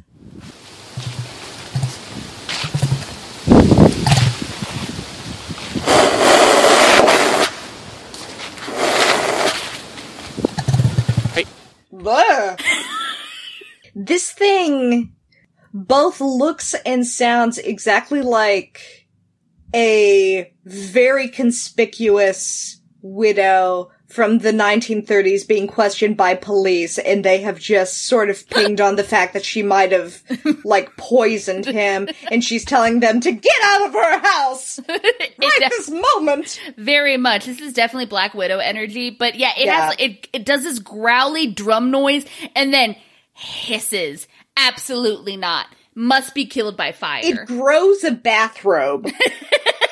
This 13.95 14.31
thing 14.33 15.15
both 15.73 16.21
looks 16.21 16.75
and 16.87 17.07
sounds 17.07 17.59
exactly 17.59 18.23
like 18.23 19.07
a 19.75 20.53
very 20.65 21.29
conspicuous 21.29 22.81
widow 23.03 23.91
from 24.11 24.39
the 24.39 24.51
1930s 24.53 25.47
being 25.47 25.67
questioned 25.67 26.17
by 26.17 26.35
police 26.35 26.99
and 26.99 27.25
they 27.25 27.41
have 27.43 27.59
just 27.59 28.07
sort 28.07 28.29
of 28.29 28.49
pinged 28.51 28.81
on 28.81 28.97
the 28.97 29.05
fact 29.05 29.33
that 29.35 29.45
she 29.45 29.63
might 29.63 29.93
have 29.93 30.23
like 30.65 30.97
poisoned 30.97 31.65
him 31.65 32.09
and 32.31 32.43
she's 32.43 32.65
telling 32.65 33.01
them 33.01 33.21
to 33.21 33.31
get 33.33 33.57
out 33.63 33.87
of 33.87 33.93
her 33.93 34.19
house 34.19 34.81
right 34.89 35.01
It 35.39 35.71
this 35.71 35.91
moment 35.91 36.61
Very 36.77 37.17
much. 37.17 37.47
This 37.47 37.61
is 37.61 37.73
definitely 37.73 38.07
Black 38.07 38.35
Widow 38.35 38.59
energy, 38.59 39.11
but 39.11 39.37
yeah, 39.37 39.53
it 39.57 39.67
Yeah. 39.67 39.87
has 39.87 39.97
it 39.99 40.29
it 40.33 40.45
does 40.45 40.65
this 40.65 40.79
growly 40.81 41.47
drum 41.47 41.91
noise 41.91 42.25
and 42.57 42.75
then 42.75 42.97
hisses. 43.33 44.27
Absolutely 44.57 45.37
not. 45.37 45.67
Must 45.95 46.35
be 46.35 46.47
killed 46.47 46.77
by 46.77 46.93
fire. 46.93 47.21
it 47.23 47.47
grows 47.47 48.05
a 48.05 48.11
bathrobe 48.13 49.09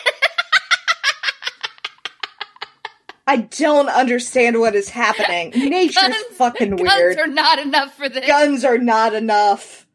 I 3.29 3.37
don't 3.37 3.91
understand 3.91 4.59
what 4.59 4.75
is 4.75 4.89
happening. 4.89 5.51
Nature's 5.55 5.95
Guns- 5.97 6.17
fucking 6.33 6.77
Guns 6.77 6.83
weird. 6.83 7.19
are 7.19 7.27
not 7.27 7.59
enough 7.59 7.95
for 7.95 8.09
this. 8.09 8.27
guns 8.27 8.65
are 8.65 8.79
not 8.79 9.15
enough. 9.15 9.87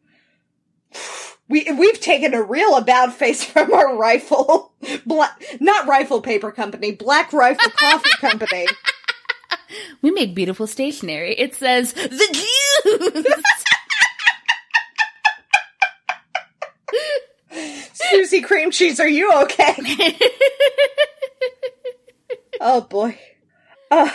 We 1.50 1.66
we've 1.72 2.00
taken 2.00 2.36
a 2.36 2.44
real 2.44 2.78
about 2.78 3.14
face 3.14 3.44
from 3.52 3.74
our 3.74 3.98
rifle, 3.98 4.74
black 5.06 5.42
not 5.60 5.88
rifle 5.88 6.22
paper 6.22 6.52
company, 6.52 6.92
Black 6.92 7.34
Rifle 7.34 7.72
Coffee 7.72 8.10
Company. 8.20 8.68
We 10.04 10.12
make 10.12 10.36
beautiful 10.36 10.68
stationery. 10.68 11.34
It 11.34 11.56
says 11.56 11.94
the 11.94 12.46
Jews. 12.84 13.26
Susie 17.94 18.42
Cream 18.42 18.72
Cheese, 18.72 19.00
are 19.00 19.08
you 19.08 19.32
okay? 19.44 20.18
Oh 22.62 22.82
boy. 22.82 23.18
Uh, 23.92 24.10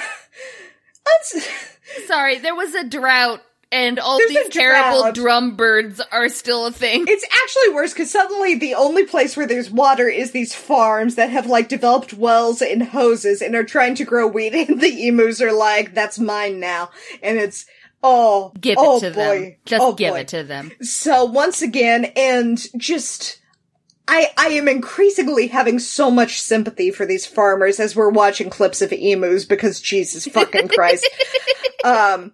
Sorry, 2.07 2.39
there 2.39 2.55
was 2.55 2.75
a 2.75 2.85
drought 2.85 3.43
and 3.71 3.99
all 3.99 4.19
There's 4.19 4.31
these 4.31 4.49
terrible 4.49 5.13
drum 5.13 5.57
birds 5.57 6.01
are 6.11 6.29
still 6.29 6.67
a 6.67 6.73
thing. 6.73 7.05
it's 7.07 7.25
actually 7.25 7.75
worse 7.75 7.93
because 7.93 8.11
suddenly 8.11 8.55
the 8.55 8.75
only 8.75 9.05
place 9.05 9.37
where 9.37 9.47
there's 9.47 9.71
water 9.71 10.09
is 10.09 10.31
these 10.31 10.55
farms 10.55 11.17
that 11.17 11.31
have 11.31 11.47
like 11.47 11.69
developed 11.69 12.15
wells 12.15 12.63
and 12.63 12.83
hoses 12.83 13.43
and 13.43 13.55
are 13.55 13.65
trying 13.65 13.95
to 13.97 14.05
grow 14.05 14.27
wheat, 14.27 14.55
and 14.69 14.81
the 14.81 15.09
emus 15.09 15.41
are 15.43 15.53
like, 15.53 15.95
"That's 15.95 16.19
mine 16.19 16.61
now," 16.61 16.91
and 17.23 17.39
it's 17.39 17.67
oh, 18.03 18.53
Give 18.59 18.73
it 18.73 18.79
oh 18.81 19.01
to 19.01 19.11
boy. 19.11 19.15
them. 19.41 19.57
Just 19.67 19.83
oh 19.83 19.93
give 19.93 20.15
boy. 20.15 20.21
it 20.21 20.29
to 20.29 20.45
them. 20.45 20.73
So 20.81 21.25
once 21.25 21.61
again, 21.61 22.07
and 22.17 22.59
just 22.79 23.39
I 24.09 24.31
I 24.37 24.49
am 24.49 24.67
increasingly 24.67 25.49
having 25.49 25.79
so 25.79 26.11
much 26.11 26.41
sympathy 26.41 26.91
for 26.91 27.07
these 27.07 27.27
farmers 27.27 27.79
as 27.79 27.95
we're 27.95 28.11
watching 28.11 28.51
clips 28.51 28.83
of 28.83 28.93
emus 28.93 29.45
because 29.45 29.81
Jesus 29.81 30.27
fucking 30.27 30.69
Christ. 30.69 31.09
um 31.85 32.33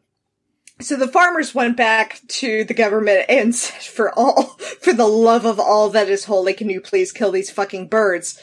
so 0.80 0.96
the 0.96 1.08
farmers 1.08 1.54
went 1.54 1.76
back 1.76 2.20
to 2.26 2.64
the 2.64 2.74
government 2.74 3.26
and 3.28 3.54
said, 3.54 3.82
for 3.82 4.12
all, 4.18 4.42
for 4.80 4.92
the 4.92 5.06
love 5.06 5.44
of 5.44 5.60
all 5.60 5.88
that 5.90 6.08
is 6.08 6.24
holy, 6.24 6.52
can 6.52 6.68
you 6.68 6.80
please 6.80 7.12
kill 7.12 7.30
these 7.30 7.50
fucking 7.50 7.88
birds? 7.88 8.40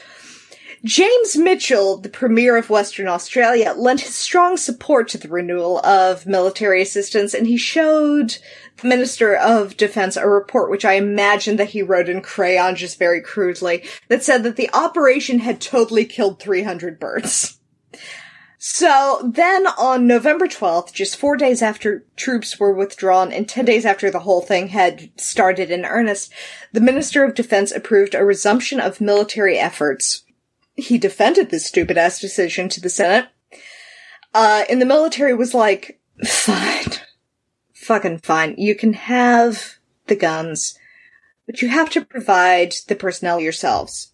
James 0.84 1.38
Mitchell, 1.38 1.98
the 1.98 2.10
Premier 2.10 2.58
of 2.58 2.72
Western 2.72 3.08
Australia, 3.08 3.76
lent 3.78 4.02
his 4.02 4.16
strong 4.16 4.58
support 4.58 5.08
to 5.10 5.20
the 5.20 5.28
renewal 5.28 5.78
of 5.86 6.26
military 6.26 6.82
assistance, 6.82 7.36
and 7.36 7.46
he 7.46 7.56
showed 7.56 8.38
the 8.78 8.88
Minister 8.88 9.36
of 9.36 9.78
Defense 9.78 10.18
a 10.18 10.28
report 10.28 10.72
which 10.72 10.84
I 10.84 10.94
imagine 10.94 11.58
that 11.58 11.70
he 11.70 11.84
wrote 11.84 12.10
in 12.10 12.22
crayon 12.22 12.76
just 12.76 12.98
very 12.98 13.22
crudely, 13.22 13.84
that 14.08 14.24
said 14.24 14.42
that 14.42 14.56
the 14.56 14.72
operation 14.74 15.40
had 15.40 15.62
totally 15.62 16.04
killed 16.04 16.40
300 16.40 17.00
birds. 17.00 17.60
So 18.58 19.22
then 19.24 19.68
on 19.68 20.08
November 20.08 20.48
12th, 20.48 20.94
just 20.94 21.18
four 21.18 21.38
days 21.38 21.62
after 21.62 22.06
troops 22.16 22.60
were 22.60 22.74
withdrawn 22.74 23.32
and 23.32 23.48
10 23.48 23.66
days 23.66 23.86
after 23.86 24.10
the 24.10 24.20
whole 24.20 24.42
thing 24.42 24.70
had 24.70 25.10
started 25.20 25.70
in 25.70 25.86
earnest, 25.86 26.34
the 26.72 26.82
Minister 26.82 27.24
of 27.24 27.36
Defense 27.36 27.72
approved 27.72 28.16
a 28.16 28.26
resumption 28.26 28.80
of 28.80 29.00
military 29.00 29.60
efforts. 29.60 30.24
He 30.82 30.98
defended 30.98 31.50
this 31.50 31.66
stupid 31.66 31.98
ass 31.98 32.20
decision 32.20 32.70
to 32.70 32.82
the 32.82 32.90
Senate. 32.90 33.28
Uh, 34.34 34.64
and 34.70 34.82
the 34.82 34.86
military 34.86 35.34
was 35.34 35.54
like, 35.54 36.00
fine. 36.26 36.86
Fucking 37.74 38.20
fine. 38.20 38.56
You 38.58 38.76
can 38.76 38.94
have 38.94 39.76
the 40.08 40.16
guns, 40.16 40.78
but 41.46 41.62
you 41.62 41.68
have 41.70 41.90
to 41.92 42.06
provide 42.06 42.74
the 42.88 42.96
personnel 42.96 43.40
yourselves. 43.40 44.14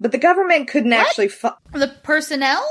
But 0.00 0.12
the 0.12 0.18
government 0.18 0.68
couldn't 0.68 0.92
actually 0.92 1.28
fu- 1.28 1.48
The 1.72 1.94
personnel? 2.02 2.64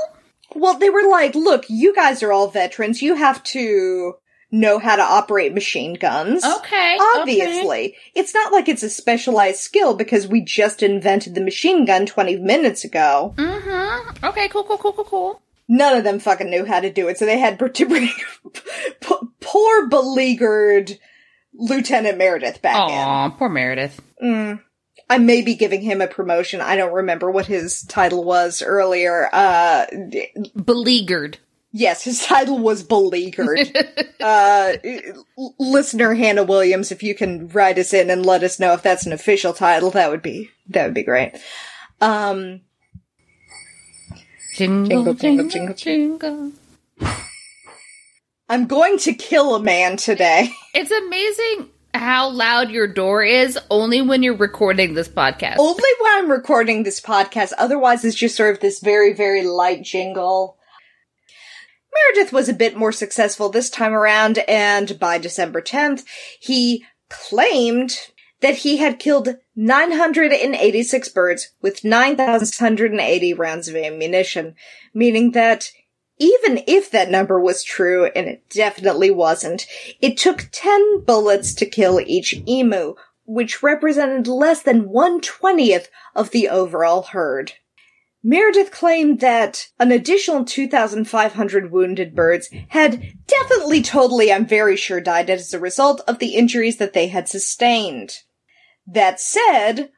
well, 0.54 0.78
they 0.78 0.88
were 0.90 1.06
like, 1.08 1.34
look, 1.34 1.66
you 1.68 1.94
guys 1.94 2.22
are 2.22 2.32
all 2.32 2.48
veterans. 2.48 3.02
You 3.02 3.16
have 3.16 3.42
to 3.44 4.14
know 4.50 4.78
how 4.78 4.96
to 4.96 5.02
operate 5.02 5.52
machine 5.54 5.94
guns. 5.94 6.44
Okay. 6.44 6.98
Obviously. 7.16 7.96
It's 8.14 8.34
not 8.34 8.52
like 8.52 8.68
it's 8.68 8.82
a 8.82 8.90
specialized 8.90 9.60
skill 9.60 9.94
because 9.94 10.26
we 10.26 10.40
just 10.40 10.82
invented 10.82 11.34
the 11.34 11.40
machine 11.42 11.84
gun 11.84 12.06
20 12.06 12.36
minutes 12.36 12.84
ago. 12.84 13.34
Mm-hmm. 13.36 14.24
Okay, 14.24 14.48
cool, 14.48 14.64
cool, 14.64 14.78
cool, 14.78 14.92
cool, 14.92 15.04
cool. 15.04 15.42
None 15.68 15.98
of 15.98 16.04
them 16.04 16.18
fucking 16.18 16.48
knew 16.48 16.64
how 16.64 16.80
to 16.80 16.90
do 16.90 17.08
it, 17.08 17.18
so 17.18 17.26
they 17.26 17.38
had 17.38 17.58
to 17.74 17.86
bring 17.86 18.08
p- 19.00 19.14
poor 19.40 19.86
beleaguered 19.88 20.98
Lieutenant 21.52 22.16
Meredith 22.16 22.62
back 22.62 22.88
in. 22.88 22.94
Aw, 22.94 23.28
poor 23.30 23.48
Meredith. 23.50 24.00
I 25.10 25.18
may 25.18 25.42
be 25.42 25.54
giving 25.54 25.80
him 25.82 26.00
a 26.00 26.06
promotion. 26.06 26.60
I 26.60 26.76
don't 26.76 26.92
remember 26.92 27.30
what 27.30 27.46
his 27.46 27.82
title 27.82 28.24
was 28.24 28.62
earlier. 28.62 29.28
Uh, 29.32 29.86
Beleaguered. 30.54 31.38
Yes, 31.72 32.04
his 32.04 32.24
title 32.24 32.58
was 32.58 32.82
beleaguered. 32.82 33.76
uh, 34.20 34.72
listener 35.58 36.14
Hannah 36.14 36.44
Williams, 36.44 36.92
if 36.92 37.02
you 37.02 37.14
can 37.14 37.48
write 37.48 37.78
us 37.78 37.92
in 37.92 38.10
and 38.10 38.24
let 38.24 38.42
us 38.42 38.58
know 38.58 38.72
if 38.72 38.82
that's 38.82 39.06
an 39.06 39.12
official 39.12 39.52
title, 39.52 39.90
that 39.92 40.10
would 40.10 40.22
be, 40.22 40.50
that 40.68 40.84
would 40.84 40.94
be 40.94 41.02
great. 41.02 41.32
Um, 42.00 42.60
Jingle, 44.54 45.14
Jingle, 45.14 45.14
jingle, 45.14 45.48
jingle, 45.48 45.74
jingle. 45.74 46.52
I'm 48.48 48.66
going 48.66 48.98
to 48.98 49.12
kill 49.12 49.54
a 49.54 49.62
man 49.62 49.96
today. 49.96 50.50
It's 50.74 50.90
amazing 50.90 51.70
how 51.94 52.30
loud 52.30 52.70
your 52.70 52.86
door 52.86 53.22
is 53.22 53.58
only 53.70 54.02
when 54.02 54.22
you're 54.22 54.36
recording 54.36 54.94
this 54.94 55.08
podcast. 55.08 55.56
Only 55.58 55.90
when 56.00 56.12
I'm 56.18 56.30
recording 56.30 56.82
this 56.82 57.00
podcast. 57.00 57.52
Otherwise, 57.58 58.04
it's 58.04 58.16
just 58.16 58.36
sort 58.36 58.54
of 58.54 58.60
this 58.60 58.80
very, 58.80 59.12
very 59.12 59.44
light 59.44 59.82
jingle. 59.82 60.57
Meredith 62.06 62.32
was 62.32 62.48
a 62.48 62.54
bit 62.54 62.76
more 62.76 62.92
successful 62.92 63.48
this 63.48 63.70
time 63.70 63.92
around, 63.92 64.38
and 64.48 64.98
by 64.98 65.18
December 65.18 65.60
10th, 65.60 66.04
he 66.40 66.84
claimed 67.08 67.98
that 68.40 68.56
he 68.58 68.76
had 68.76 68.98
killed 68.98 69.36
986 69.56 71.08
birds 71.08 71.52
with 71.60 71.84
9,680 71.84 73.34
rounds 73.34 73.68
of 73.68 73.76
ammunition, 73.76 74.54
meaning 74.94 75.32
that 75.32 75.70
even 76.18 76.62
if 76.66 76.90
that 76.90 77.10
number 77.10 77.40
was 77.40 77.62
true, 77.62 78.06
and 78.06 78.26
it 78.26 78.48
definitely 78.50 79.10
wasn't, 79.10 79.66
it 80.00 80.16
took 80.16 80.48
10 80.52 81.04
bullets 81.04 81.54
to 81.54 81.66
kill 81.66 82.00
each 82.00 82.34
emu, 82.46 82.94
which 83.24 83.62
represented 83.62 84.26
less 84.26 84.62
than 84.62 84.88
one 84.88 85.20
twentieth 85.20 85.90
of 86.14 86.30
the 86.30 86.48
overall 86.48 87.02
herd. 87.02 87.52
Meredith 88.22 88.72
claimed 88.72 89.20
that 89.20 89.68
an 89.78 89.92
additional 89.92 90.44
2,500 90.44 91.70
wounded 91.70 92.14
birds 92.14 92.50
had 92.68 93.12
definitely, 93.26 93.80
totally, 93.80 94.32
I'm 94.32 94.46
very 94.46 94.76
sure, 94.76 95.00
died 95.00 95.30
as 95.30 95.54
a 95.54 95.60
result 95.60 96.00
of 96.08 96.18
the 96.18 96.34
injuries 96.34 96.78
that 96.78 96.94
they 96.94 97.08
had 97.08 97.28
sustained. 97.28 98.18
That 98.86 99.20
said, 99.20 99.90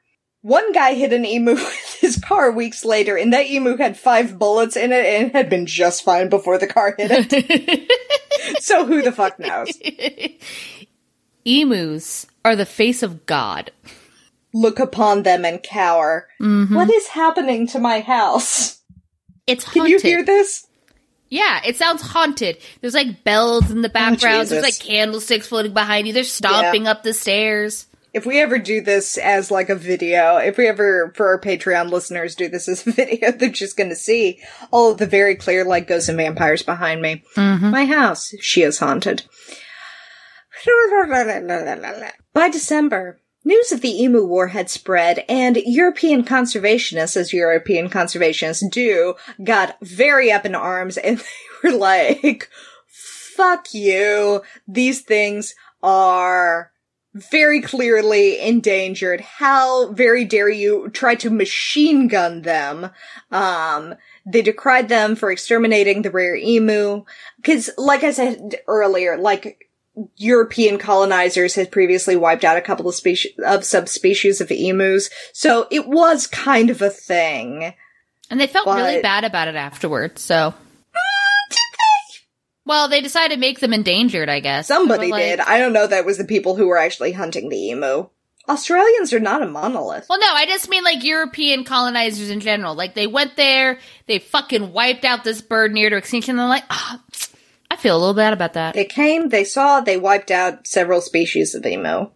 one 0.42 0.72
guy 0.72 0.94
hit 0.94 1.12
an 1.12 1.24
emu 1.24 1.54
with 1.54 1.98
his 2.00 2.16
car 2.16 2.50
weeks 2.50 2.84
later, 2.84 3.16
and 3.16 3.32
that 3.32 3.46
emu 3.46 3.76
had 3.76 3.96
five 3.96 4.38
bullets 4.38 4.76
in 4.76 4.92
it 4.92 5.04
and 5.04 5.32
had 5.32 5.48
been 5.48 5.66
just 5.66 6.02
fine 6.02 6.28
before 6.28 6.58
the 6.58 6.66
car 6.66 6.94
hit 6.98 7.10
it. 7.12 7.90
so 8.62 8.84
who 8.84 9.02
the 9.02 9.12
fuck 9.12 9.38
knows? 9.38 9.70
Emus 11.44 12.26
are 12.44 12.54
the 12.54 12.66
face 12.66 13.02
of 13.02 13.24
God. 13.24 13.70
Look 14.52 14.78
upon 14.78 15.22
them 15.22 15.44
and 15.44 15.62
cower. 15.62 16.28
Mm-hmm. 16.40 16.74
What 16.74 16.90
is 16.90 17.08
happening 17.08 17.66
to 17.68 17.78
my 17.78 18.00
house? 18.00 18.80
It's 19.46 19.64
Can 19.64 19.86
you 19.86 19.98
hear 19.98 20.24
this? 20.24 20.66
Yeah, 21.28 21.60
it 21.64 21.76
sounds 21.76 22.02
haunted. 22.02 22.58
There's 22.80 22.94
like 22.94 23.22
bells 23.22 23.70
in 23.70 23.82
the 23.82 23.88
oh, 23.88 23.92
background. 23.92 24.48
There's 24.48 24.52
Oh, 24.52 24.66
Jesus. 24.66 24.80
like 24.80 24.88
candlesticks 24.88 25.46
floating 25.46 25.72
behind 25.72 26.06
you. 26.08 26.12
They're 26.12 26.24
stomping 26.24 26.88
up 26.88 27.04
the 27.04 27.14
stairs. 27.14 27.86
If 28.12 28.26
we 28.26 28.40
ever 28.40 28.58
do 28.58 28.80
this 28.80 29.16
as 29.16 29.52
like 29.52 29.68
a 29.68 29.76
video, 29.76 30.38
if 30.38 30.58
we 30.58 30.66
ever, 30.66 31.12
for 31.14 31.28
our 31.28 31.40
Patreon 31.40 31.90
listeners, 31.90 32.34
do 32.34 32.48
this 32.48 32.68
as 32.68 32.84
a 32.84 32.90
video, 32.92 33.30
they're 33.30 33.48
just 33.50 33.76
gonna 33.76 33.94
see 33.94 34.40
all 34.72 34.90
of 34.90 34.98
the 34.98 35.06
very 35.06 35.36
clear, 35.36 35.64
like, 35.64 35.86
ghosts 35.86 36.08
and 36.08 36.18
vampires 36.18 36.64
behind 36.64 37.00
me. 37.00 37.22
Mm-hmm. 37.36 37.70
My 37.70 37.86
house, 37.86 38.34
she 38.40 38.62
is 38.62 38.80
haunted. 38.80 39.22
By 42.34 42.48
December, 42.48 43.19
news 43.44 43.72
of 43.72 43.80
the 43.80 44.02
Emu 44.02 44.24
War 44.24 44.48
had 44.48 44.70
spread, 44.70 45.24
and 45.28 45.56
European 45.56 46.24
conservationists, 46.24 47.16
as 47.16 47.32
European 47.32 47.88
conservationists 47.88 48.70
do, 48.70 49.14
got 49.42 49.76
very 49.80 50.30
up 50.30 50.44
in 50.44 50.54
arms, 50.54 50.96
and 50.96 51.18
they 51.62 51.70
were 51.70 51.76
like, 51.76 52.48
fuck 53.40 53.72
you. 53.72 54.42
These 54.68 55.02
things 55.02 55.54
are 55.82 56.70
very 57.14 57.60
clearly 57.60 58.38
endangered. 58.40 59.20
How 59.20 59.92
very 59.92 60.24
dare 60.24 60.48
you 60.48 60.90
try 60.90 61.14
to 61.16 61.30
machine 61.30 62.06
gun 62.06 62.42
them? 62.42 62.90
Um, 63.32 63.94
they 64.26 64.42
decried 64.42 64.88
them 64.88 65.16
for 65.16 65.30
exterminating 65.30 66.02
the 66.02 66.10
rare 66.10 66.36
emu. 66.36 67.04
Cause, 67.42 67.70
like 67.76 68.04
I 68.04 68.12
said 68.12 68.56
earlier, 68.68 69.16
like, 69.16 69.69
European 70.16 70.78
colonizers 70.78 71.54
had 71.54 71.70
previously 71.70 72.16
wiped 72.16 72.44
out 72.44 72.56
a 72.56 72.62
couple 72.62 72.88
of 72.88 72.94
species, 72.94 73.32
of 73.44 73.64
subspecies 73.64 74.40
of 74.40 74.50
emus. 74.50 75.10
So 75.32 75.66
it 75.70 75.86
was 75.86 76.26
kind 76.26 76.70
of 76.70 76.80
a 76.80 76.90
thing. 76.90 77.74
And 78.30 78.40
they 78.40 78.46
felt 78.46 78.66
really 78.66 79.02
bad 79.02 79.24
about 79.24 79.48
it 79.48 79.56
afterwards, 79.56 80.22
so. 80.22 80.54
Well, 82.66 82.88
they 82.88 83.00
decided 83.00 83.34
to 83.34 83.40
make 83.40 83.58
them 83.58 83.72
endangered, 83.72 84.28
I 84.28 84.38
guess. 84.38 84.68
Somebody 84.68 85.10
like- 85.10 85.24
did. 85.24 85.40
I 85.40 85.58
don't 85.58 85.72
know 85.72 85.88
that 85.88 86.04
was 86.04 86.18
the 86.18 86.24
people 86.24 86.54
who 86.54 86.68
were 86.68 86.78
actually 86.78 87.12
hunting 87.12 87.48
the 87.48 87.70
emu. 87.70 88.08
Australians 88.48 89.12
are 89.12 89.20
not 89.20 89.42
a 89.42 89.46
monolith. 89.46 90.06
Well, 90.08 90.20
no, 90.20 90.26
I 90.28 90.46
just 90.46 90.68
mean 90.68 90.82
like 90.82 91.04
European 91.04 91.64
colonizers 91.64 92.30
in 92.30 92.40
general. 92.40 92.74
Like 92.74 92.94
they 92.94 93.06
went 93.06 93.36
there, 93.36 93.78
they 94.06 94.18
fucking 94.18 94.72
wiped 94.72 95.04
out 95.04 95.24
this 95.24 95.40
bird 95.40 95.72
near 95.72 95.90
to 95.90 95.96
extinction. 95.96 96.32
And 96.32 96.38
they're 96.40 96.46
like, 96.46 96.64
ah, 96.70 97.00
I 97.70 97.76
feel 97.76 97.96
a 97.96 97.98
little 97.98 98.14
bad 98.14 98.32
about 98.32 98.54
that. 98.54 98.74
They 98.74 98.84
came, 98.84 99.28
they 99.28 99.44
saw, 99.44 99.80
they 99.80 99.96
wiped 99.96 100.30
out 100.30 100.66
several 100.66 101.00
species 101.00 101.54
of 101.54 101.64
emu. 101.64 102.10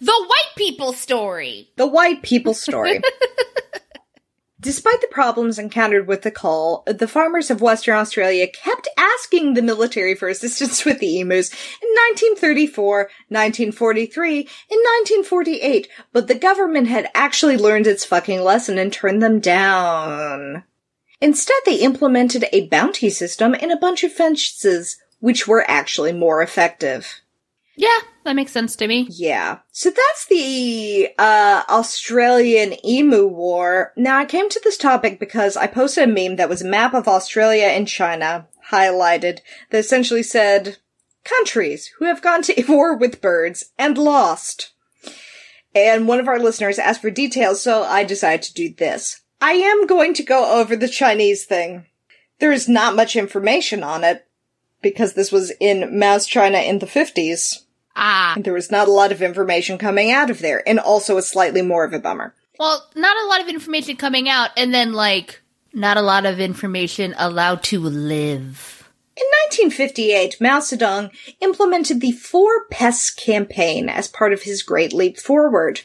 The 0.00 0.26
white 0.26 0.52
people 0.56 0.92
story. 0.92 1.70
The 1.76 1.86
white 1.86 2.22
people 2.22 2.54
story. 2.54 3.00
Despite 4.58 5.00
the 5.00 5.08
problems 5.08 5.58
encountered 5.58 6.08
with 6.08 6.22
the 6.22 6.30
call, 6.30 6.82
the 6.86 7.06
farmers 7.06 7.50
of 7.50 7.60
Western 7.60 7.96
Australia 7.96 8.46
kept 8.48 8.88
asking 8.96 9.52
the 9.54 9.62
military 9.62 10.14
for 10.14 10.28
assistance 10.28 10.84
with 10.84 10.98
the 10.98 11.20
emus 11.20 11.50
in 11.50 11.88
1934, 12.38 12.98
1943, 13.28 14.38
and 14.38 14.48
1948, 15.28 15.88
but 16.12 16.26
the 16.26 16.34
government 16.34 16.88
had 16.88 17.10
actually 17.14 17.56
learned 17.56 17.86
its 17.86 18.04
fucking 18.04 18.42
lesson 18.42 18.78
and 18.78 18.92
turned 18.92 19.22
them 19.22 19.40
down. 19.40 20.64
Instead, 21.20 21.56
they 21.64 21.76
implemented 21.76 22.44
a 22.52 22.68
bounty 22.68 23.10
system 23.10 23.54
and 23.54 23.72
a 23.72 23.76
bunch 23.76 24.04
of 24.04 24.12
fences, 24.12 24.98
which 25.20 25.48
were 25.48 25.68
actually 25.68 26.12
more 26.12 26.42
effective. 26.42 27.22
Yeah, 27.76 27.98
that 28.24 28.36
makes 28.36 28.52
sense 28.52 28.74
to 28.76 28.88
me. 28.88 29.06
Yeah. 29.10 29.58
So 29.70 29.90
that's 29.90 30.26
the 30.28 31.10
uh 31.18 31.62
Australian 31.68 32.74
emu 32.84 33.26
war. 33.26 33.92
Now 33.96 34.18
I 34.18 34.24
came 34.24 34.48
to 34.48 34.60
this 34.64 34.78
topic 34.78 35.20
because 35.20 35.56
I 35.56 35.66
posted 35.66 36.04
a 36.04 36.12
meme 36.12 36.36
that 36.36 36.48
was 36.48 36.62
a 36.62 36.66
map 36.66 36.94
of 36.94 37.06
Australia 37.06 37.66
and 37.66 37.86
China 37.86 38.48
highlighted 38.70 39.40
that 39.70 39.78
essentially 39.78 40.22
said 40.22 40.78
countries 41.22 41.92
who 41.98 42.06
have 42.06 42.22
gone 42.22 42.42
to 42.42 42.64
war 42.68 42.96
with 42.96 43.20
birds 43.20 43.72
and 43.78 43.98
lost. 43.98 44.72
And 45.74 46.08
one 46.08 46.20
of 46.20 46.28
our 46.28 46.38
listeners 46.38 46.78
asked 46.78 47.02
for 47.02 47.10
details, 47.10 47.60
so 47.60 47.82
I 47.82 48.02
decided 48.04 48.42
to 48.44 48.54
do 48.54 48.72
this. 48.72 49.20
I 49.40 49.52
am 49.52 49.86
going 49.86 50.14
to 50.14 50.22
go 50.22 50.58
over 50.60 50.76
the 50.76 50.88
Chinese 50.88 51.44
thing. 51.44 51.86
There 52.38 52.52
is 52.52 52.68
not 52.68 52.96
much 52.96 53.16
information 53.16 53.82
on 53.82 54.04
it 54.04 54.26
because 54.82 55.14
this 55.14 55.32
was 55.32 55.52
in 55.60 55.98
Mao's 55.98 56.26
China 56.26 56.58
in 56.58 56.78
the 56.78 56.86
50s. 56.86 57.62
Ah, 57.94 58.34
There 58.38 58.52
was 58.52 58.70
not 58.70 58.88
a 58.88 58.92
lot 58.92 59.10
of 59.12 59.22
information 59.22 59.78
coming 59.78 60.10
out 60.10 60.28
of 60.30 60.40
there, 60.40 60.62
and 60.68 60.78
also 60.78 61.16
it's 61.16 61.28
slightly 61.28 61.62
more 61.62 61.84
of 61.84 61.92
a 61.94 61.98
bummer. 61.98 62.34
well, 62.58 62.86
not 62.94 63.16
a 63.16 63.26
lot 63.26 63.40
of 63.40 63.48
information 63.48 63.96
coming 63.96 64.28
out, 64.28 64.50
and 64.56 64.72
then 64.74 64.92
like 64.92 65.40
not 65.72 65.96
a 65.96 66.02
lot 66.02 66.26
of 66.26 66.38
information 66.40 67.14
allowed 67.18 67.62
to 67.64 67.80
live. 67.80 68.72
In 69.16 69.24
1958, 69.48 70.40
Mao 70.42 70.58
Zedong 70.60 71.10
implemented 71.40 72.02
the 72.02 72.12
Four 72.12 72.66
Pests 72.70 73.08
campaign 73.08 73.88
as 73.88 74.08
part 74.08 74.34
of 74.34 74.42
his 74.42 74.62
Great 74.62 74.92
Leap 74.92 75.18
Forward. 75.18 75.82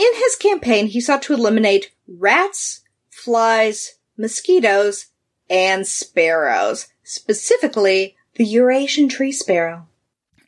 In 0.00 0.14
his 0.14 0.34
campaign, 0.36 0.86
he 0.86 0.98
sought 0.98 1.20
to 1.24 1.34
eliminate 1.34 1.90
rats, 2.08 2.80
flies, 3.10 3.96
mosquitoes, 4.16 5.08
and 5.50 5.86
sparrows, 5.86 6.86
specifically 7.02 8.16
the 8.36 8.44
Eurasian 8.46 9.10
tree 9.10 9.30
sparrow. 9.30 9.86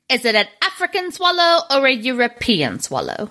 Is 0.08 0.24
it 0.24 0.34
an 0.34 0.46
African 0.62 1.12
swallow 1.12 1.64
or 1.70 1.86
a 1.86 1.92
European 1.92 2.80
swallow? 2.80 3.28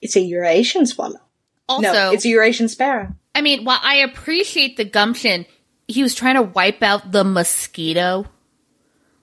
It's 0.00 0.16
a 0.16 0.20
Eurasian 0.20 0.86
swallow. 0.86 1.20
Also, 1.68 1.92
no, 1.92 2.12
it's 2.12 2.24
a 2.24 2.28
Eurasian 2.30 2.68
sparrow. 2.68 3.14
I 3.34 3.42
mean, 3.42 3.64
while 3.64 3.80
I 3.82 3.96
appreciate 3.96 4.78
the 4.78 4.84
gumption, 4.86 5.44
he 5.88 6.02
was 6.02 6.14
trying 6.14 6.36
to 6.36 6.42
wipe 6.42 6.82
out 6.82 7.12
the 7.12 7.22
mosquito. 7.24 8.24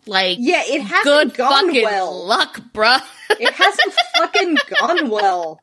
Like, 0.05 0.37
Yeah, 0.39 0.61
it 0.65 0.81
hasn't 0.81 1.03
good 1.03 1.37
gone 1.37 1.67
fucking 1.67 1.83
well. 1.83 2.25
luck, 2.27 2.61
bruh. 2.73 3.01
It 3.39 3.53
hasn't 3.53 3.93
fucking 4.17 4.57
gone 4.79 5.09
well. 5.09 5.61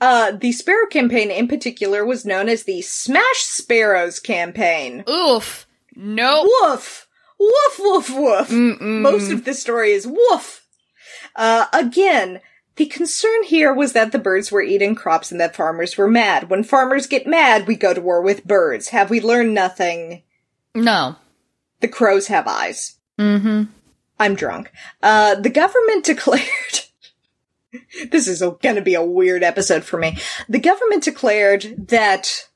Uh, 0.00 0.32
the 0.32 0.52
Sparrow 0.52 0.86
campaign 0.86 1.30
in 1.30 1.48
particular 1.48 2.04
was 2.04 2.24
known 2.24 2.48
as 2.48 2.64
the 2.64 2.82
Smash 2.82 3.38
Sparrows 3.38 4.20
campaign. 4.20 5.04
Oof. 5.08 5.66
Nope. 5.94 6.48
Woof! 6.62 7.08
Woof, 7.38 7.78
woof, 7.78 8.10
woof. 8.10 8.50
Most 8.50 9.30
of 9.30 9.44
the 9.44 9.54
story 9.54 9.92
is 9.92 10.06
woof. 10.06 10.66
Uh, 11.36 11.66
again, 11.72 12.40
the 12.76 12.86
concern 12.86 13.42
here 13.44 13.72
was 13.74 13.92
that 13.92 14.12
the 14.12 14.18
birds 14.18 14.50
were 14.50 14.62
eating 14.62 14.94
crops 14.94 15.30
and 15.32 15.40
that 15.40 15.56
farmers 15.56 15.96
were 15.96 16.08
mad. 16.08 16.48
When 16.50 16.62
farmers 16.62 17.06
get 17.06 17.26
mad, 17.26 17.66
we 17.66 17.74
go 17.76 17.94
to 17.94 18.00
war 18.00 18.22
with 18.22 18.46
birds. 18.46 18.88
Have 18.88 19.10
we 19.10 19.20
learned 19.20 19.54
nothing? 19.54 20.22
No. 20.74 21.16
The 21.80 21.88
crows 21.88 22.28
have 22.28 22.46
eyes. 22.46 22.96
Mm-hmm. 23.18 23.64
I'm 24.20 24.34
drunk. 24.34 24.72
Uh, 25.02 25.36
the 25.36 25.50
government 25.50 26.04
declared. 26.04 26.44
This 28.10 28.28
is 28.28 28.42
gonna 28.62 28.80
be 28.82 28.94
a 28.94 29.04
weird 29.04 29.42
episode 29.42 29.84
for 29.84 29.98
me. 29.98 30.16
The 30.48 30.60
government 30.60 31.04
declared 31.04 31.88
that. 31.88 32.48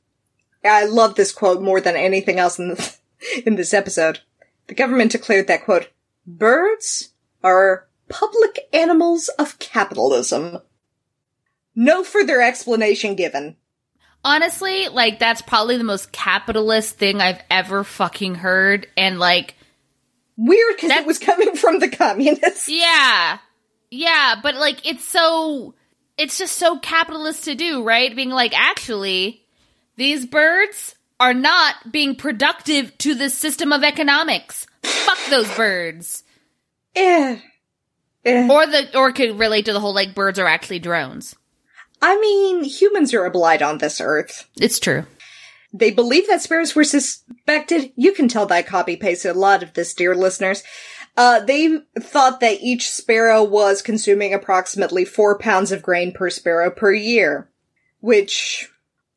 I 0.65 0.85
love 0.85 1.17
this 1.17 1.33
quote 1.33 1.61
more 1.61 1.81
than 1.81 1.97
anything 1.97 2.39
else 2.39 2.57
in, 2.59 2.69
the, 2.69 2.97
in 3.47 3.57
this 3.57 3.75
episode. 3.75 4.21
The 4.69 4.75
government 4.75 5.11
declared 5.11 5.49
that, 5.49 5.65
quote, 5.65 5.89
birds 6.25 7.11
are 7.43 7.89
public 8.09 8.61
animals 8.73 9.29
of 9.41 9.59
capitalism. 9.59 10.59
No 11.75 12.05
further 12.05 12.41
explanation 12.41 13.17
given. 13.17 13.57
Honestly, 14.25 14.89
like 14.89 15.19
that's 15.19 15.43
probably 15.43 15.79
the 15.79 15.85
most 15.85 16.13
capitalist 16.13 16.97
thing 16.97 17.21
I've 17.21 17.43
ever 17.51 17.83
fucking 17.83 18.37
heard. 18.37 18.87
And 18.97 19.19
like, 19.19 19.57
Weird 20.37 20.77
because 20.77 20.91
it 20.91 21.07
was 21.07 21.19
coming 21.19 21.57
from 21.57 21.81
the 21.81 21.89
communists. 21.89 22.69
yeah, 22.69 23.39
yeah, 23.93 24.37
but 24.43 24.55
like 24.55 24.87
it's 24.87 25.05
so, 25.05 25.75
it's 26.17 26.39
just 26.39 26.57
so 26.57 26.79
capitalist 26.79 27.45
to 27.45 27.55
do, 27.55 27.83
right? 27.85 28.15
Being 28.15 28.31
like, 28.31 28.59
actually, 28.59 29.45
these 29.97 30.25
birds 30.25 30.95
are 31.21 31.35
not 31.35 31.93
being 31.93 32.17
productive 32.17 32.97
to 32.99 33.15
the 33.15 33.29
system 33.29 33.71
of 33.71 33.85
economics. 33.85 34.67
Fuck 34.83 35.19
those 35.29 35.57
birds. 35.57 36.25
Eh. 36.97 37.39
Eh. 38.25 38.49
Or 38.51 38.67
the, 38.67 38.97
or 38.97 39.13
could 39.13 39.39
relate 39.39 39.67
to 39.67 39.73
the 39.73 39.81
whole 39.81 39.95
like 39.95 40.15
birds 40.15 40.39
are 40.39 40.47
actually 40.47 40.79
drones. 40.79 41.37
I 42.01 42.19
mean, 42.19 42.65
humans 42.65 43.13
are 43.13 43.27
a 43.27 43.31
blight 43.31 43.63
on 43.63 43.79
this 43.79 44.01
earth. 44.01 44.49
It's 44.57 44.81
true. 44.81 45.05
They 45.73 45.91
believe 45.91 46.27
that 46.29 46.43
sparrows 46.43 46.75
were 46.75 46.85
suspected. 46.85 47.93
You 47.97 48.13
can 48.13 48.29
tell 48.29 48.47
that 48.47 48.67
copy 48.67 48.97
pasted 48.97 49.37
a 49.37 49.39
lot 49.39 49.63
of 49.63 49.75
this, 49.75 49.95
dear 49.95 50.15
listeners. 50.15 50.63
Uh, 51.17 51.41
they 51.41 51.79
thought 52.01 52.41
that 52.41 52.61
each 52.63 52.91
sparrow 52.91 53.45
was 53.45 53.83
consuming 53.83 54.33
approximately 54.33 55.05
four 55.05 55.39
pounds 55.39 55.71
of 55.71 55.83
grain 55.83 56.13
per 56.13 56.31
sparrow 56.31 56.71
per 56.71 56.93
year. 56.93 57.51
Which, 58.01 58.71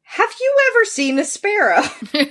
have 0.03 0.29
you 0.39 0.57
ever 0.71 0.85
seen 0.85 1.17
a 1.19 1.23
sparrow? 1.23 1.81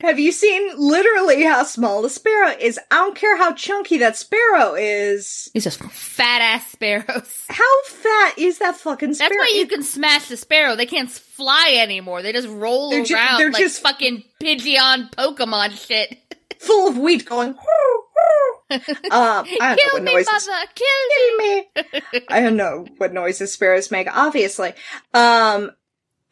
have 0.00 0.20
you 0.20 0.30
seen 0.30 0.70
literally 0.78 1.42
how 1.42 1.64
small 1.64 2.04
a 2.04 2.10
sparrow 2.10 2.54
is? 2.58 2.78
I 2.90 2.96
don't 2.96 3.16
care 3.16 3.36
how 3.36 3.52
chunky 3.52 3.98
that 3.98 4.16
sparrow 4.16 4.74
is. 4.74 5.50
It's 5.52 5.64
just 5.64 5.82
fat 5.82 6.40
ass 6.40 6.70
sparrows. 6.70 7.44
How 7.48 7.82
fat 7.86 8.38
is 8.38 8.58
that 8.58 8.76
fucking 8.76 9.14
sparrow? 9.14 9.30
That's 9.30 9.52
why 9.52 9.58
you 9.58 9.66
can 9.66 9.82
smash 9.82 10.28
the 10.28 10.36
sparrow. 10.36 10.76
They 10.76 10.86
can't 10.86 11.10
fly 11.10 11.76
anymore. 11.80 12.22
They 12.22 12.32
just 12.32 12.46
roll 12.48 12.90
They're 12.90 13.04
ju- 13.04 13.14
around 13.16 13.38
they're 13.38 13.50
like 13.50 13.60
just- 13.62 13.82
fucking 13.82 14.22
Pidgeon 14.40 15.08
Pokemon 15.10 15.70
shit. 15.84 16.16
Full 16.58 16.88
of 16.88 16.98
wheat 16.98 17.24
going. 17.24 17.50
um, 17.50 17.56
I 19.10 19.76
don't 19.76 19.78
know 19.78 19.92
what 19.94 20.02
me, 20.02 20.12
noises. 20.14 20.48
mother! 20.48 20.66
Kill 20.74 21.38
me! 21.38 21.66
me. 21.76 22.22
I 22.28 22.40
don't 22.40 22.56
know 22.56 22.86
what 22.98 23.12
noises 23.12 23.52
sparrows 23.52 23.90
make. 23.90 24.08
Obviously, 24.14 24.70
um, 25.14 25.70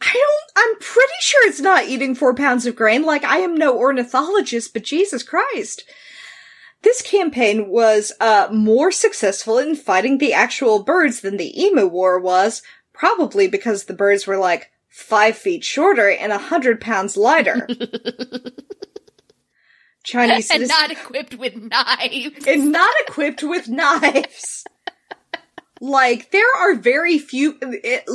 I 0.01 0.13
don't. 0.13 0.53
I'm 0.57 0.79
pretty 0.81 1.13
sure 1.21 1.49
it's 1.49 1.61
not 1.61 1.87
eating 1.87 2.15
four 2.15 2.35
pounds 2.35 2.67
of 2.67 2.77
grain. 2.77 3.03
Like 3.03 3.25
I 3.25 3.39
am 3.39 3.55
no 3.57 3.77
ornithologist, 3.77 4.73
but 4.73 4.85
Jesus 4.85 5.23
Christ. 5.23 5.85
This 6.83 7.01
campaign 7.03 7.69
was 7.69 8.13
uh, 8.21 8.49
more 8.53 8.93
successful 8.93 9.59
in 9.59 9.75
fighting 9.75 10.19
the 10.19 10.33
actual 10.35 10.85
birds 10.85 11.21
than 11.21 11.37
the 11.37 11.61
Emu 11.61 11.87
War 11.87 12.21
was, 12.21 12.63
probably 12.93 13.49
because 13.49 13.85
the 13.85 13.95
birds 13.95 14.27
were 14.27 14.37
like 14.37 14.71
five 14.89 15.37
feet 15.37 15.65
shorter 15.65 16.09
and 16.11 16.33
a 16.33 16.39
hundred 16.39 16.81
pounds 16.81 17.17
lighter. 17.17 17.67
Chinese 20.07 20.51
And 20.55 20.69
not 20.69 20.91
equipped 20.91 21.35
with 21.35 21.57
knives. 21.57 22.47
and 22.47 22.73
not 22.73 22.95
equipped 23.07 23.43
with 23.43 23.69
knives. 23.69 24.65
like 25.81 26.31
there 26.31 26.57
are 26.59 26.75
very 26.77 27.19
few. 27.19 27.59
It, 27.61 28.09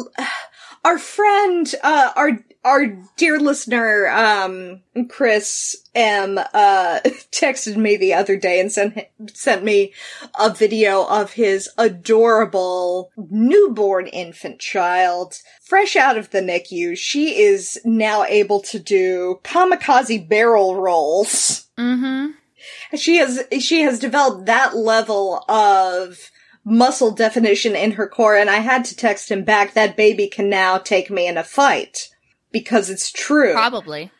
our 0.83 0.97
friend, 0.97 1.73
uh, 1.83 2.11
our 2.15 2.43
our 2.63 2.85
dear 3.17 3.39
listener, 3.39 4.07
um, 4.07 4.81
Chris 5.09 5.75
M, 5.95 6.37
uh, 6.37 6.99
texted 7.31 7.75
me 7.75 7.97
the 7.97 8.13
other 8.13 8.37
day 8.37 8.61
and 8.61 8.71
sent 8.71 8.97
sent 9.33 9.63
me 9.63 9.93
a 10.39 10.53
video 10.53 11.03
of 11.03 11.33
his 11.33 11.69
adorable 11.77 13.11
newborn 13.17 14.07
infant 14.07 14.59
child, 14.59 15.39
fresh 15.61 15.97
out 15.97 16.17
of 16.17 16.29
the 16.29 16.39
NICU. 16.39 16.97
She 16.97 17.41
is 17.41 17.81
now 17.83 18.23
able 18.23 18.61
to 18.61 18.79
do 18.79 19.41
kamikaze 19.43 20.27
barrel 20.29 20.77
rolls 20.77 21.67
Mm-hmm. 21.81 22.95
she 22.95 23.17
has 23.17 23.43
she 23.59 23.81
has 23.81 23.99
developed 23.99 24.45
that 24.45 24.75
level 24.75 25.43
of 25.49 26.29
muscle 26.63 27.11
definition 27.11 27.75
in 27.75 27.91
her 27.93 28.07
core 28.07 28.35
and 28.35 28.49
i 28.49 28.57
had 28.57 28.85
to 28.85 28.95
text 28.95 29.31
him 29.31 29.43
back 29.43 29.73
that 29.73 29.97
baby 29.97 30.27
can 30.27 30.47
now 30.49 30.77
take 30.77 31.09
me 31.09 31.27
in 31.27 31.37
a 31.37 31.43
fight 31.43 32.09
because 32.51 32.89
it's 32.91 33.11
true 33.11 33.53
Probably. 33.53 34.11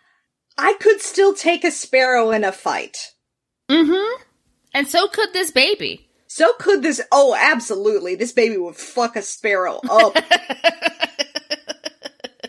i 0.57 0.76
could 0.82 1.01
still 1.01 1.34
take 1.36 1.64
a 1.64 1.72
sparrow 1.72 2.32
in 2.32 2.43
a 2.43 2.51
fight 2.51 3.12
Mm-hmm. 3.70 4.24
And 4.74 4.88
so 4.88 5.07
could 5.07 5.32
this 5.34 5.51
baby. 5.51 6.09
so 6.28 6.51
could 6.59 6.82
this 6.82 6.99
oh 7.12 7.36
absolutely 7.39 8.16
this 8.16 8.32
baby 8.34 8.57
would 8.57 8.76
fuck 8.76 9.16
a 9.16 9.22
sparrow 9.22 9.80
up 9.89 10.18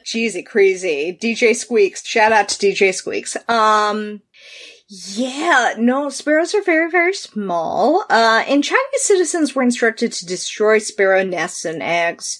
cheesy 0.04 0.42
crazy 0.42 1.16
dj 1.20 1.54
squeaks 1.54 2.04
shout 2.04 2.32
out 2.32 2.48
to 2.48 2.66
dj 2.66 2.92
squeaks 2.92 3.36
um 3.48 4.20
yeah, 4.94 5.72
no, 5.78 6.10
sparrows 6.10 6.54
are 6.54 6.62
very, 6.62 6.90
very 6.90 7.14
small. 7.14 8.04
Uh, 8.10 8.44
and 8.46 8.62
Chinese 8.62 8.82
citizens 8.96 9.54
were 9.54 9.62
instructed 9.62 10.12
to 10.12 10.26
destroy 10.26 10.76
sparrow 10.80 11.24
nests 11.24 11.64
and 11.64 11.82
eggs. 11.82 12.38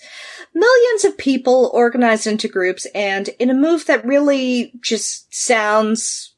Millions 0.55 1.07
of 1.07 1.17
people 1.17 1.71
organized 1.73 2.27
into 2.27 2.49
groups, 2.49 2.87
and 2.95 3.29
in 3.39 3.49
a 3.49 3.55
move 3.55 3.87
that 3.87 4.05
really 4.05 4.75
just 4.83 5.35
sounds 5.35 6.35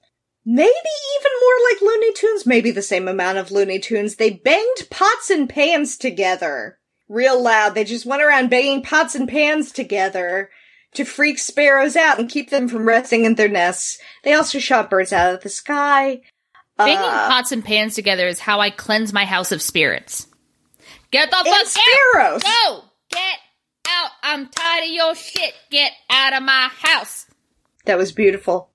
maybe 0.47 0.71
even 0.71 1.33
more 1.43 1.69
like 1.69 1.83
Looney 1.83 2.13
Tunes, 2.13 2.47
maybe 2.47 2.71
the 2.71 2.81
same 2.81 3.09
amount 3.09 3.39
of 3.39 3.51
Looney 3.51 3.81
Tunes, 3.81 4.15
they 4.15 4.31
banged 4.31 4.89
pots 4.91 5.31
and 5.31 5.49
pans 5.49 5.97
together. 5.97 6.79
Real 7.09 7.43
loud. 7.43 7.75
They 7.75 7.83
just 7.83 8.07
went 8.07 8.23
around 8.23 8.51
banging 8.51 8.83
pots 8.83 9.17
and 9.17 9.29
pans 9.29 9.73
together 9.73 10.49
to 10.95 11.05
freak 11.05 11.39
sparrows 11.39 11.97
out 11.97 12.19
and 12.19 12.29
keep 12.29 12.51
them 12.51 12.69
from 12.69 12.87
resting 12.87 13.25
in 13.25 13.35
their 13.35 13.49
nests. 13.49 13.99
They 14.23 14.33
also 14.33 14.59
shot 14.59 14.91
birds 14.91 15.13
out 15.13 15.35
of 15.35 15.43
the 15.43 15.49
sky. 15.49 16.23
Banging 16.77 16.99
Uh, 16.99 17.29
pots 17.29 17.53
and 17.53 17.65
pans 17.65 17.95
together 17.95 18.27
is 18.27 18.41
how 18.41 18.61
I 18.61 18.71
cleanse 18.71 19.13
my 19.13 19.25
house 19.25 19.53
of 19.53 19.63
spirits. 19.63 20.27
Get 21.11 21.31
the 21.31 21.37
fuck 21.45 21.67
sparrows. 21.67 22.43
out! 22.45 22.51
Go! 22.67 22.85
Get 23.11 23.39
out! 23.89 24.11
I'm 24.23 24.49
tired 24.49 24.85
of 24.85 24.91
your 24.91 25.15
shit. 25.15 25.55
Get 25.71 25.93
out 26.11 26.33
of 26.33 26.43
my 26.43 26.69
house. 26.73 27.27
That 27.85 27.99
was 27.99 28.11
beautiful. 28.11 28.71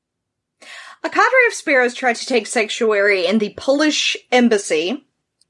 A 1.03 1.09
cadre 1.09 1.47
of 1.47 1.53
sparrows 1.53 1.93
tried 1.93 2.17
to 2.17 2.25
take 2.25 2.47
sanctuary 2.47 3.25
in 3.25 3.39
the 3.39 3.53
Polish 3.57 4.15
embassy, 4.31 5.05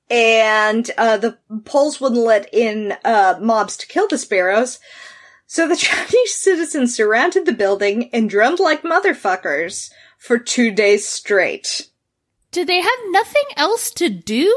and 0.10 0.90
uh, 0.98 1.18
the 1.18 1.38
Poles 1.66 2.00
wouldn't 2.00 2.22
let 2.22 2.52
in 2.54 2.94
uh, 3.04 3.38
mobs 3.42 3.78
to 3.78 3.88
kill 3.88 4.08
the 4.08 4.18
sparrows. 4.18 4.80
So 5.50 5.68
the 5.68 5.76
Chinese 5.88 6.36
citizens 6.36 6.96
surrounded 6.96 7.46
the 7.48 7.52
building 7.52 8.10
and 8.14 8.30
drummed 8.30 8.60
like 8.60 8.84
motherfuckers 8.84 9.90
for 10.20 10.38
two 10.38 10.70
days 10.72 11.08
straight. 11.08 11.90
Do 12.52 12.64
they 12.64 12.82
have 12.82 13.00
nothing 13.08 13.44
else 13.58 13.90
to 13.92 14.10
do? 14.10 14.56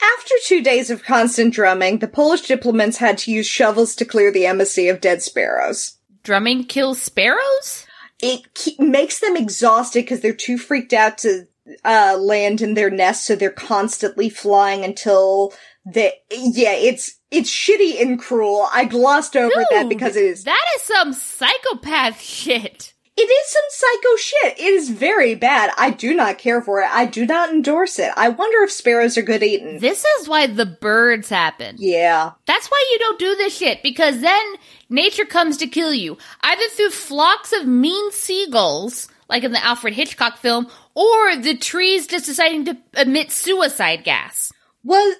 After 0.00 0.34
two 0.44 0.62
days 0.62 0.88
of 0.90 1.02
constant 1.02 1.52
drumming, 1.52 1.98
the 1.98 2.08
Polish 2.08 2.42
diplomats 2.42 2.98
had 2.98 3.18
to 3.18 3.32
use 3.32 3.46
shovels 3.46 3.96
to 3.96 4.04
clear 4.04 4.30
the 4.30 4.46
embassy 4.46 4.88
of 4.88 5.00
dead 5.00 5.22
sparrows. 5.22 5.96
Drumming 6.22 6.64
kills 6.64 7.02
sparrows? 7.02 7.86
it 8.20 8.54
ke- 8.54 8.78
makes 8.78 9.20
them 9.20 9.36
exhausted 9.36 10.00
because 10.02 10.20
they're 10.20 10.32
too 10.32 10.58
freaked 10.58 10.92
out 10.92 11.18
to 11.18 11.46
uh, 11.84 12.16
land 12.18 12.60
in 12.60 12.74
their 12.74 12.90
nest, 12.90 13.26
so 13.26 13.36
they're 13.36 13.50
constantly 13.50 14.28
flying 14.28 14.84
until 14.84 15.52
they. 15.84 16.12
Yeah, 16.30 16.72
it's 16.72 17.15
it's 17.30 17.50
shitty 17.50 18.00
and 18.00 18.18
cruel. 18.18 18.68
I 18.72 18.84
glossed 18.84 19.36
over 19.36 19.64
that 19.70 19.88
because 19.88 20.16
it 20.16 20.24
is 20.24 20.44
That 20.44 20.64
is 20.76 20.82
some 20.82 21.12
psychopath 21.12 22.20
shit. 22.20 22.94
it 23.16 23.20
is 23.22 23.50
some 23.50 23.62
psycho 23.70 24.16
shit. 24.16 24.58
It 24.60 24.74
is 24.74 24.90
very 24.90 25.34
bad. 25.34 25.70
I 25.78 25.90
do 25.90 26.14
not 26.14 26.38
care 26.38 26.60
for 26.62 26.80
it. 26.82 26.88
I 26.90 27.06
do 27.06 27.24
not 27.26 27.50
endorse 27.50 27.98
it. 27.98 28.12
I 28.16 28.28
wonder 28.28 28.62
if 28.62 28.70
sparrows 28.70 29.16
are 29.18 29.22
good 29.22 29.42
eaten. 29.42 29.78
This 29.78 30.04
is 30.20 30.28
why 30.28 30.46
the 30.46 30.66
birds 30.66 31.28
happen. 31.28 31.76
Yeah. 31.78 32.32
That's 32.46 32.68
why 32.68 32.84
you 32.92 32.98
don't 32.98 33.18
do 33.18 33.34
this 33.36 33.56
shit, 33.56 33.82
because 33.82 34.20
then 34.20 34.44
nature 34.90 35.24
comes 35.24 35.56
to 35.58 35.66
kill 35.66 35.94
you. 35.94 36.18
Either 36.42 36.68
through 36.70 36.90
flocks 36.90 37.52
of 37.52 37.66
mean 37.66 38.12
seagulls, 38.12 39.08
like 39.28 39.42
in 39.44 39.52
the 39.52 39.64
Alfred 39.64 39.94
Hitchcock 39.94 40.36
film, 40.36 40.68
or 40.94 41.36
the 41.36 41.56
trees 41.56 42.06
just 42.06 42.26
deciding 42.26 42.66
to 42.66 42.76
emit 42.96 43.30
suicide 43.32 44.04
gas. 44.04 44.52
Was 44.84 45.16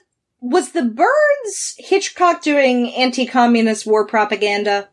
was 0.51 0.73
the 0.73 0.85
birds 0.85 1.75
Hitchcock 1.79 2.43
doing 2.43 2.93
anti-communist 2.95 3.87
war 3.87 4.07
propaganda? 4.07 4.89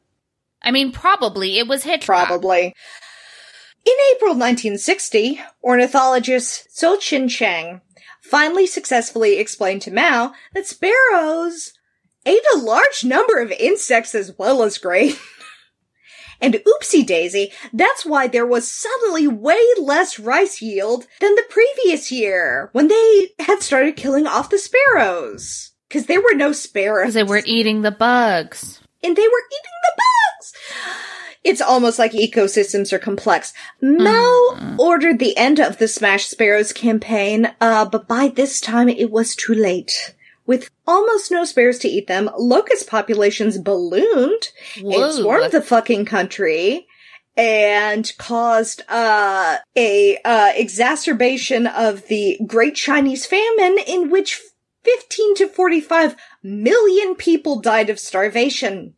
I 0.62 0.72
mean, 0.72 0.92
probably 0.92 1.60
it 1.60 1.68
was 1.68 1.84
Hitchcock. 1.84 2.28
Probably. 2.28 2.74
In 3.86 3.94
April 4.16 4.32
1960, 4.32 5.42
ornithologist 5.62 6.68
So 6.76 6.98
Chin 6.98 7.28
Chang 7.28 7.82
finally 8.22 8.66
successfully 8.66 9.38
explained 9.38 9.82
to 9.84 9.94
Mao 9.94 10.34
that 10.54 10.66
sparrows 10.66 11.74
ate 12.26 12.42
a 12.56 12.60
large 12.60 13.04
number 13.04 13.40
of 13.40 13.52
insects 13.52 14.16
as 14.16 14.38
well 14.38 14.64
as 14.64 14.78
grain. 14.78 15.14
And 16.44 16.56
oopsie 16.68 17.06
daisy, 17.06 17.52
that's 17.72 18.06
why 18.06 18.28
there 18.28 18.46
was 18.46 18.70
suddenly 18.70 19.28
way 19.28 19.64
less 19.80 20.20
rice 20.20 20.62
yield 20.62 21.08
than 21.22 21.34
the 21.36 21.44
previous 21.50 22.12
year 22.12 22.70
when 22.74 22.88
they 22.90 23.30
had 23.40 23.64
started 23.64 23.96
killing 23.96 24.28
off 24.28 24.50
the 24.52 24.60
sparrows. 24.60 25.72
Cause 25.90 26.06
there 26.08 26.22
were 26.22 26.36
no 26.36 26.52
sparrows. 26.52 27.04
Because 27.06 27.14
they 27.16 27.24
weren't 27.24 27.48
eating 27.48 27.82
the 27.82 27.92
bugs. 27.92 28.80
and 29.04 29.16
they 29.16 29.22
were 29.22 29.44
eating 29.52 29.72
the 29.84 30.02
bugs. 30.02 30.54
It's 31.44 31.62
almost 31.62 32.00
like 32.00 32.14
ecosystems 32.14 32.94
are 32.94 33.00
complex. 33.00 33.54
Mao 33.82 34.76
ordered 34.80 35.20
the 35.20 35.36
end 35.38 35.60
of 35.60 35.78
the 35.78 35.88
Smash 35.88 36.26
Sparrows 36.26 36.72
campaign, 36.72 37.52
uh, 37.60 37.86
but 37.86 38.08
by 38.08 38.30
this 38.30 38.62
time 38.62 38.88
it 38.90 39.12
was 39.12 39.36
too 39.36 39.54
late. 39.54 40.16
With 40.46 40.70
almost 40.86 41.32
no 41.32 41.46
spares 41.46 41.80
to 41.80 41.88
eat 41.88 42.08
them, 42.08 42.30
locust 42.38 42.90
populations 42.90 43.58
ballooned. 43.58 44.50
Whoa. 44.82 45.06
It 45.06 45.14
swarmed 45.14 45.52
the 45.52 45.62
fucking 45.62 46.06
country 46.06 46.88
and 47.36 48.12
caused 48.18 48.84
uh, 48.90 49.58
a 49.76 50.18
uh, 50.24 50.52
exacerbation 50.56 51.66
of 51.68 52.08
the 52.08 52.40
Great 52.46 52.76
Chinese 52.76 53.26
Famine, 53.26 53.80
in 53.88 54.10
which 54.10 54.42
15 54.84 55.36
to 55.36 55.48
45 55.48 56.16
million 56.44 57.16
people 57.16 57.60
died 57.60 57.90
of 57.90 58.00
starvation. 58.00 58.94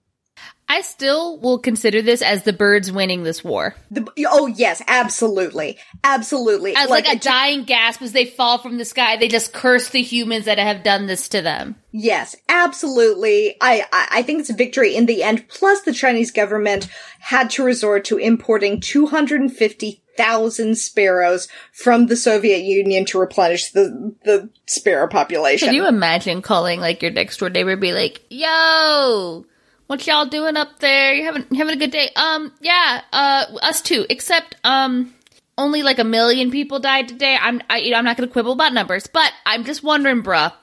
I 0.75 0.81
still 0.81 1.39
will 1.39 1.57
consider 1.59 2.01
this 2.01 2.21
as 2.21 2.43
the 2.43 2.51
birds 2.51 2.91
winning 2.91 3.23
this 3.23 3.45
war. 3.45 3.75
The, 3.91 4.05
oh 4.27 4.47
yes, 4.47 4.81
absolutely, 4.87 5.77
absolutely. 6.03 6.75
As 6.75 6.89
like, 6.89 7.07
a 7.07 7.11
a- 7.11 7.19
dying 7.19 7.63
gasp 7.63 8.01
as 8.01 8.11
they 8.11 8.25
fall 8.25 8.57
from 8.57 8.77
the 8.77 8.83
sky, 8.83 9.15
they 9.15 9.29
just 9.29 9.53
curse 9.53 9.87
the 9.87 10.01
humans 10.01 10.45
that 10.45 10.57
have 10.59 10.83
done 10.83 11.05
this 11.05 11.29
to 11.29 11.41
them. 11.41 11.77
yes, 11.91 12.35
absolutely. 12.49 13.55
I, 13.61 13.85
I 13.93 14.07
I 14.19 14.21
think 14.23 14.41
it's 14.41 14.49
a 14.49 14.53
victory 14.53 14.95
in 14.97 15.05
the 15.05 15.23
end. 15.23 15.47
Plus, 15.47 15.81
the 15.83 15.93
Chinese 15.93 16.31
government 16.31 16.89
had 17.19 17.49
to 17.51 17.63
resort 17.63 18.03
to 18.05 18.17
importing 18.17 18.81
two 18.81 19.05
hundred 19.05 19.39
and 19.39 19.55
fifty 19.55 20.01
thousand 20.17 20.77
sparrows 20.77 21.47
from 21.71 22.07
the 22.07 22.17
Soviet 22.17 22.63
Union 22.63 23.05
to 23.05 23.19
replenish 23.19 23.71
the 23.71 24.13
the 24.25 24.49
sparrow 24.65 25.07
population. 25.07 25.67
Can 25.67 25.75
you 25.75 25.87
imagine 25.87 26.41
calling 26.41 26.81
like 26.81 27.01
your 27.01 27.11
next 27.11 27.37
door 27.37 27.49
neighbor 27.49 27.71
and 27.71 27.81
be 27.81 27.93
like, 27.93 28.21
"Yo, 28.29 29.45
what 29.87 30.05
y'all 30.07 30.25
doing 30.25 30.57
up 30.57 30.79
there? 30.79 31.13
You 31.13 31.25
having 31.25 31.45
having 31.55 31.75
a 31.75 31.79
good 31.79 31.91
day?" 31.91 32.09
Um, 32.15 32.53
yeah, 32.61 33.01
uh, 33.11 33.45
us 33.61 33.81
too. 33.81 34.05
Except, 34.09 34.55
um, 34.63 35.13
only 35.57 35.83
like 35.83 35.99
a 35.99 36.03
million 36.03 36.51
people 36.51 36.79
died 36.79 37.07
today. 37.07 37.37
I'm, 37.39 37.61
I, 37.69 37.77
you 37.77 37.91
know, 37.91 37.97
I'm 37.97 38.05
not 38.05 38.17
going 38.17 38.27
to 38.27 38.33
quibble 38.33 38.53
about 38.53 38.73
numbers, 38.73 39.07
but 39.07 39.31
I'm 39.45 39.63
just 39.63 39.83
wondering, 39.83 40.21
bruh, 40.21 40.53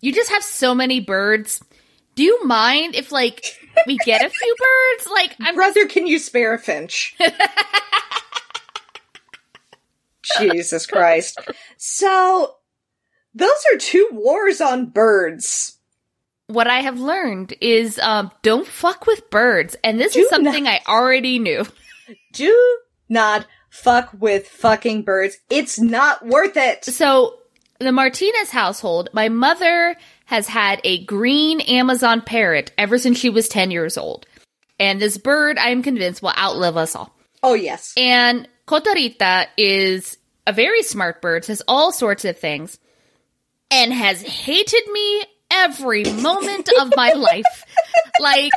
you 0.00 0.12
just 0.12 0.30
have 0.30 0.42
so 0.42 0.74
many 0.74 1.00
birds. 1.00 1.62
Do 2.14 2.22
you 2.22 2.44
mind 2.44 2.94
if 2.94 3.10
like 3.10 3.44
we 3.86 3.96
get 4.04 4.24
a 4.24 4.30
few 4.30 4.56
birds? 4.58 5.08
Like, 5.10 5.34
I'm 5.40 5.54
Brother, 5.54 5.86
can 5.86 6.06
you 6.06 6.18
spare 6.18 6.54
a 6.54 6.58
finch? 6.58 7.16
Jesus 10.38 10.86
Christ. 10.86 11.38
So, 11.76 12.56
those 13.34 13.50
are 13.72 13.78
two 13.78 14.08
wars 14.12 14.60
on 14.60 14.86
birds. 14.86 15.73
What 16.46 16.66
I 16.66 16.80
have 16.80 17.00
learned 17.00 17.54
is 17.60 17.98
um, 17.98 18.30
don't 18.42 18.66
fuck 18.66 19.06
with 19.06 19.30
birds, 19.30 19.76
and 19.82 19.98
this 19.98 20.14
Do 20.14 20.20
is 20.20 20.28
something 20.28 20.64
not. 20.64 20.82
I 20.86 20.90
already 20.90 21.38
knew. 21.38 21.64
Do 22.32 22.78
not 23.08 23.46
fuck 23.70 24.10
with 24.18 24.46
fucking 24.48 25.02
birds. 25.02 25.38
It's 25.50 25.80
not 25.80 26.24
worth 26.24 26.56
it. 26.56 26.84
So 26.84 27.38
the 27.78 27.92
Martinez 27.92 28.50
household, 28.50 29.08
my 29.12 29.28
mother 29.28 29.96
has 30.26 30.46
had 30.46 30.80
a 30.84 31.04
green 31.04 31.60
Amazon 31.62 32.20
parrot 32.20 32.72
ever 32.78 32.98
since 32.98 33.18
she 33.18 33.30
was 33.30 33.48
10 33.48 33.70
years 33.70 33.98
old. 33.98 34.26
And 34.78 35.00
this 35.00 35.18
bird, 35.18 35.58
I 35.58 35.68
am 35.68 35.82
convinced, 35.82 36.22
will 36.22 36.32
outlive 36.36 36.76
us 36.76 36.96
all. 36.96 37.14
Oh, 37.42 37.54
yes. 37.54 37.92
And 37.96 38.48
Cotarita 38.66 39.46
is 39.56 40.18
a 40.46 40.52
very 40.52 40.82
smart 40.82 41.22
bird, 41.22 41.44
says 41.44 41.62
all 41.68 41.92
sorts 41.92 42.24
of 42.24 42.38
things, 42.38 42.78
and 43.70 43.92
has 43.92 44.22
hated 44.22 44.86
me 44.90 45.24
every 45.54 46.04
moment 46.04 46.68
of 46.80 46.92
my 46.96 47.12
life. 47.12 47.64
Like, 48.20 48.52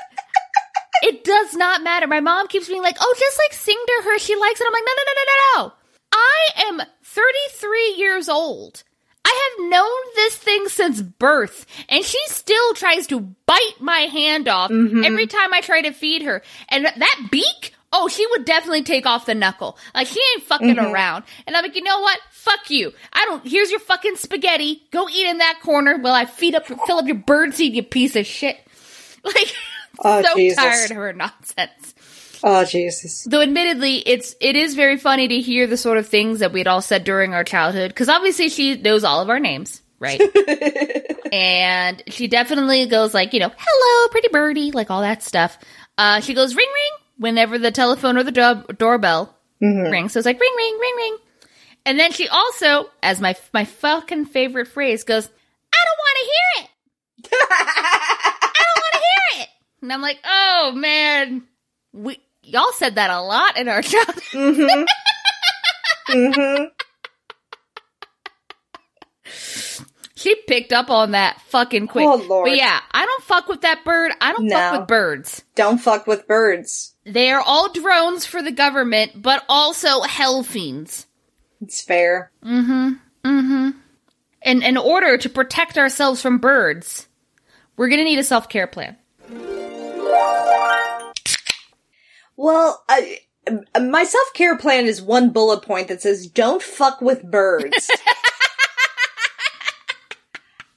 it 1.01 1.23
does 1.23 1.55
not 1.55 1.83
matter. 1.83 2.07
My 2.07 2.19
mom 2.19 2.47
keeps 2.47 2.67
being 2.67 2.81
like, 2.81 2.97
oh, 2.99 3.15
just 3.17 3.39
like 3.39 3.53
sing 3.53 3.77
to 3.85 4.03
her. 4.05 4.19
She 4.19 4.35
likes 4.35 4.59
it. 4.59 4.67
I'm 4.67 4.73
like, 4.73 4.83
no, 4.85 4.93
no, 4.95 5.03
no, 5.05 5.13
no, 5.15 5.23
no, 5.27 5.67
no. 5.67 5.73
I 6.13 6.47
am 6.67 6.81
33 7.03 7.95
years 7.97 8.29
old. 8.29 8.83
I 9.25 9.49
have 9.57 9.69
known 9.69 10.15
this 10.15 10.37
thing 10.37 10.69
since 10.69 11.01
birth, 11.01 11.65
and 11.89 12.03
she 12.03 12.19
still 12.27 12.73
tries 12.73 13.07
to 13.07 13.19
bite 13.19 13.81
my 13.81 13.99
hand 13.99 14.47
off 14.47 14.71
mm-hmm. 14.71 15.03
every 15.03 15.27
time 15.27 15.53
I 15.53 15.59
try 15.59 15.81
to 15.81 15.91
feed 15.91 16.21
her. 16.21 16.41
And 16.69 16.85
that 16.85 17.27
beak, 17.29 17.73
oh, 17.91 18.07
she 18.07 18.25
would 18.27 18.45
definitely 18.45 18.83
take 18.83 19.05
off 19.05 19.25
the 19.25 19.35
knuckle. 19.35 19.77
Like, 19.93 20.07
she 20.07 20.21
ain't 20.33 20.43
fucking 20.43 20.75
mm-hmm. 20.75 20.93
around. 20.93 21.25
And 21.45 21.57
I'm 21.57 21.63
like, 21.63 21.75
you 21.75 21.83
know 21.83 21.99
what? 21.99 22.19
Fuck 22.49 22.69
you. 22.69 22.93
I 23.13 23.25
don't, 23.25 23.45
here's 23.45 23.69
your 23.71 23.79
fucking 23.81 24.15
spaghetti. 24.15 24.81
Go 24.91 25.07
eat 25.09 25.27
in 25.27 25.39
that 25.39 25.59
corner 25.63 25.97
while 25.97 26.13
I 26.13 26.25
feed 26.25 26.55
up, 26.55 26.65
fill 26.65 26.97
up 26.97 27.05
your 27.07 27.15
birdseed, 27.17 27.73
you 27.73 27.83
piece 27.83 28.15
of 28.15 28.25
shit. 28.25 28.57
Like, 29.23 29.53
Oh, 29.99 30.21
so 30.21 30.35
Jesus. 30.35 30.57
tired 30.57 30.91
of 30.91 30.97
her 30.97 31.11
nonsense. 31.11 31.95
Oh, 32.43 32.63
Jesus. 32.63 33.23
Though 33.29 33.41
admittedly, 33.41 33.95
it's 33.97 34.35
it 34.39 34.55
is 34.55 34.75
very 34.75 34.95
funny 34.97 35.27
to 35.27 35.39
hear 35.41 35.65
the 35.67 35.75
sort 35.75 35.97
of 35.97 36.07
things 36.07 36.39
that 36.39 36.53
we'd 36.53 36.67
all 36.67 36.81
said 36.81 37.03
during 37.03 37.33
our 37.33 37.43
childhood. 37.43 37.89
Because 37.89 38.07
obviously 38.07 38.47
she 38.49 38.77
knows 38.77 39.03
all 39.03 39.21
of 39.21 39.29
our 39.29 39.39
names, 39.39 39.81
right? 39.99 40.21
and 41.31 42.03
she 42.07 42.27
definitely 42.27 42.85
goes 42.85 43.13
like, 43.13 43.33
you 43.33 43.39
know, 43.39 43.51
hello, 43.57 44.07
pretty 44.09 44.27
birdie, 44.29 44.71
like 44.71 44.91
all 44.91 45.01
that 45.01 45.23
stuff. 45.23 45.57
Uh, 45.97 46.19
she 46.21 46.33
goes 46.33 46.55
ring 46.55 46.67
ring 46.73 46.91
whenever 47.17 47.57
the 47.57 47.71
telephone 47.71 48.17
or 48.17 48.23
the 48.23 48.31
do- 48.31 48.73
doorbell 48.77 49.35
rings. 49.59 50.13
So 50.13 50.19
it's 50.19 50.25
like 50.25 50.39
ring 50.39 50.53
ring 50.55 50.77
ring 50.79 50.93
ring. 50.95 51.17
And 51.87 51.97
then 51.97 52.11
she 52.11 52.27
also, 52.27 52.89
as 53.01 53.21
my 53.21 53.33
my 53.53 53.63
fucking 53.63 54.25
favorite 54.25 54.67
phrase 54.67 55.05
goes, 55.05 55.25
I 55.25 55.77
don't 55.85 55.97
want 55.97 56.17
to 56.19 56.25
hear 56.25 56.65
it. 56.65 56.69
I 57.49 58.51
don't 58.53 58.83
want 58.83 58.93
to 58.93 58.99
hear 58.99 59.43
it. 59.43 59.49
And 59.81 59.93
I'm 59.93 60.01
like, 60.01 60.19
oh 60.25 60.73
man, 60.75 61.43
we 61.93 62.19
y'all 62.43 62.73
said 62.73 62.95
that 62.95 63.09
a 63.09 63.21
lot 63.21 63.57
in 63.57 63.69
our 63.69 63.81
childhood. 63.83 64.21
hmm 64.33 64.83
mm-hmm. 66.09 66.63
She 70.15 70.35
picked 70.45 70.73
up 70.73 70.89
on 70.89 71.11
that 71.11 71.39
fucking 71.43 71.87
quick. 71.87 72.05
Oh, 72.05 72.15
Lord. 72.15 72.49
But 72.49 72.57
yeah, 72.57 72.81
I 72.91 73.05
don't 73.05 73.23
fuck 73.23 73.47
with 73.47 73.61
that 73.61 73.85
bird. 73.85 74.11
I 74.19 74.33
don't 74.33 74.49
fuck 74.49 74.79
with 74.79 74.87
birds. 74.89 75.43
Don't 75.55 75.77
fuck 75.77 76.05
with 76.05 76.27
birds. 76.27 76.95
They 77.05 77.31
are 77.31 77.39
all 77.39 77.71
drones 77.71 78.25
for 78.25 78.41
the 78.41 78.51
government, 78.51 79.21
but 79.21 79.45
also 79.47 80.01
hell 80.01 80.43
fiends. 80.43 81.07
It's 81.61 81.81
fair. 81.81 82.31
Mhm. 82.43 82.99
Mhm. 83.23 83.73
And 84.41 84.63
in 84.63 84.77
order 84.77 85.17
to 85.17 85.29
protect 85.29 85.77
ourselves 85.77 86.21
from 86.21 86.37
birds, 86.37 87.07
we're 87.75 87.89
gonna 87.89 88.03
need 88.03 88.19
a 88.19 88.23
self 88.23 88.47
care 88.49 88.67
plan. 88.67 88.97
Well, 92.35 92.83
I, 92.87 93.17
my 93.81 94.03
self 94.03 94.33
care 94.33 94.57
plan 94.57 94.85
is 94.85 95.01
one 95.01 95.31
bullet 95.31 95.63
point 95.63 95.87
that 95.87 96.01
says, 96.01 96.27
don't 96.27 96.61
fuck 96.61 97.01
with 97.01 97.23
birds. 97.23 97.89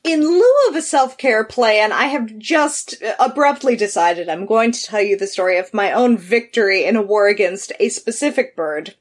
In 0.03 0.23
lieu 0.23 0.55
of 0.71 0.77
a 0.77 0.83
self 0.83 1.19
care 1.19 1.45
plan, 1.45 1.93
I 1.93 2.05
have 2.05 2.39
just 2.39 2.97
abruptly 3.19 3.77
decided 3.77 4.29
I'm 4.31 4.47
going 4.47 4.73
to 4.73 4.83
tell 4.83 5.03
you 5.03 5.17
the 5.17 5.27
story 5.27 5.59
of 5.59 5.75
my 5.75 5.93
own 5.93 6.17
victory 6.17 6.85
in 6.85 6.97
a 6.97 7.03
war 7.03 7.29
against 7.29 7.73
a 7.79 7.91
specific 7.91 8.57
bird. 8.57 8.95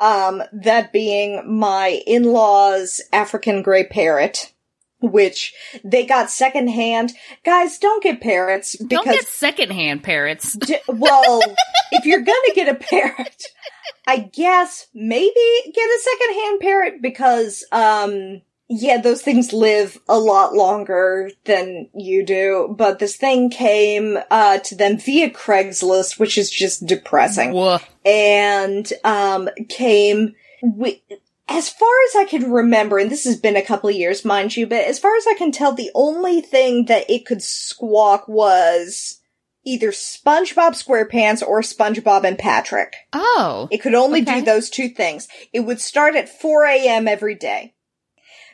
Um, 0.00 0.42
that 0.52 0.92
being 0.92 1.42
my 1.46 2.02
in-laws 2.06 3.02
African 3.12 3.62
gray 3.62 3.86
parrot, 3.86 4.52
which 5.00 5.54
they 5.84 6.06
got 6.06 6.30
secondhand. 6.30 7.12
Guys, 7.44 7.78
don't 7.78 8.02
get 8.02 8.20
parrots 8.20 8.76
because 8.76 8.88
Don't 8.88 9.04
get 9.04 9.26
secondhand 9.26 10.02
parrots. 10.02 10.52
D- 10.58 10.78
well, 10.88 11.40
if 11.92 12.06
you're 12.06 12.22
gonna 12.22 12.54
get 12.54 12.68
a 12.68 12.74
parrot, 12.74 13.44
I 14.06 14.18
guess 14.18 14.86
maybe 14.94 15.34
get 15.74 15.84
a 15.84 16.00
secondhand 16.02 16.60
parrot 16.60 17.02
because, 17.02 17.64
um, 17.72 18.42
yeah, 18.72 19.00
those 19.00 19.20
things 19.20 19.52
live 19.52 19.98
a 20.08 20.16
lot 20.18 20.54
longer 20.54 21.30
than 21.44 21.88
you 21.92 22.24
do. 22.24 22.72
But 22.78 23.00
this 23.00 23.16
thing 23.16 23.50
came 23.50 24.16
uh, 24.30 24.58
to 24.58 24.76
them 24.76 24.96
via 24.96 25.28
Craigslist, 25.28 26.20
which 26.20 26.38
is 26.38 26.48
just 26.50 26.86
depressing 26.86 27.52
Woof. 27.52 27.84
and 28.04 28.90
um 29.02 29.48
came 29.68 30.34
wi- 30.62 31.00
as 31.48 31.68
far 31.68 31.88
as 32.08 32.16
I 32.16 32.26
can 32.26 32.52
remember, 32.52 32.98
and 32.98 33.10
this 33.10 33.24
has 33.24 33.36
been 33.36 33.56
a 33.56 33.62
couple 33.62 33.90
of 33.90 33.96
years, 33.96 34.24
mind 34.24 34.56
you, 34.56 34.68
but 34.68 34.84
as 34.84 35.00
far 35.00 35.16
as 35.16 35.26
I 35.26 35.34
can 35.34 35.50
tell, 35.50 35.72
the 35.72 35.90
only 35.96 36.40
thing 36.40 36.84
that 36.84 37.10
it 37.10 37.26
could 37.26 37.42
squawk 37.42 38.28
was 38.28 39.18
either 39.64 39.90
SpongeBob 39.90 40.72
SquarePants 40.80 41.42
or 41.46 41.60
SpongeBob 41.60 42.22
and 42.22 42.38
Patrick. 42.38 42.94
Oh. 43.12 43.66
It 43.72 43.78
could 43.78 43.94
only 43.96 44.22
Okay. 44.22 44.38
do 44.38 44.44
those 44.44 44.70
two 44.70 44.88
things. 44.90 45.26
It 45.52 45.60
would 45.60 45.80
start 45.80 46.14
at 46.14 46.28
4 46.28 46.64
a.m. 46.66 47.08
every 47.08 47.34
day. 47.34 47.74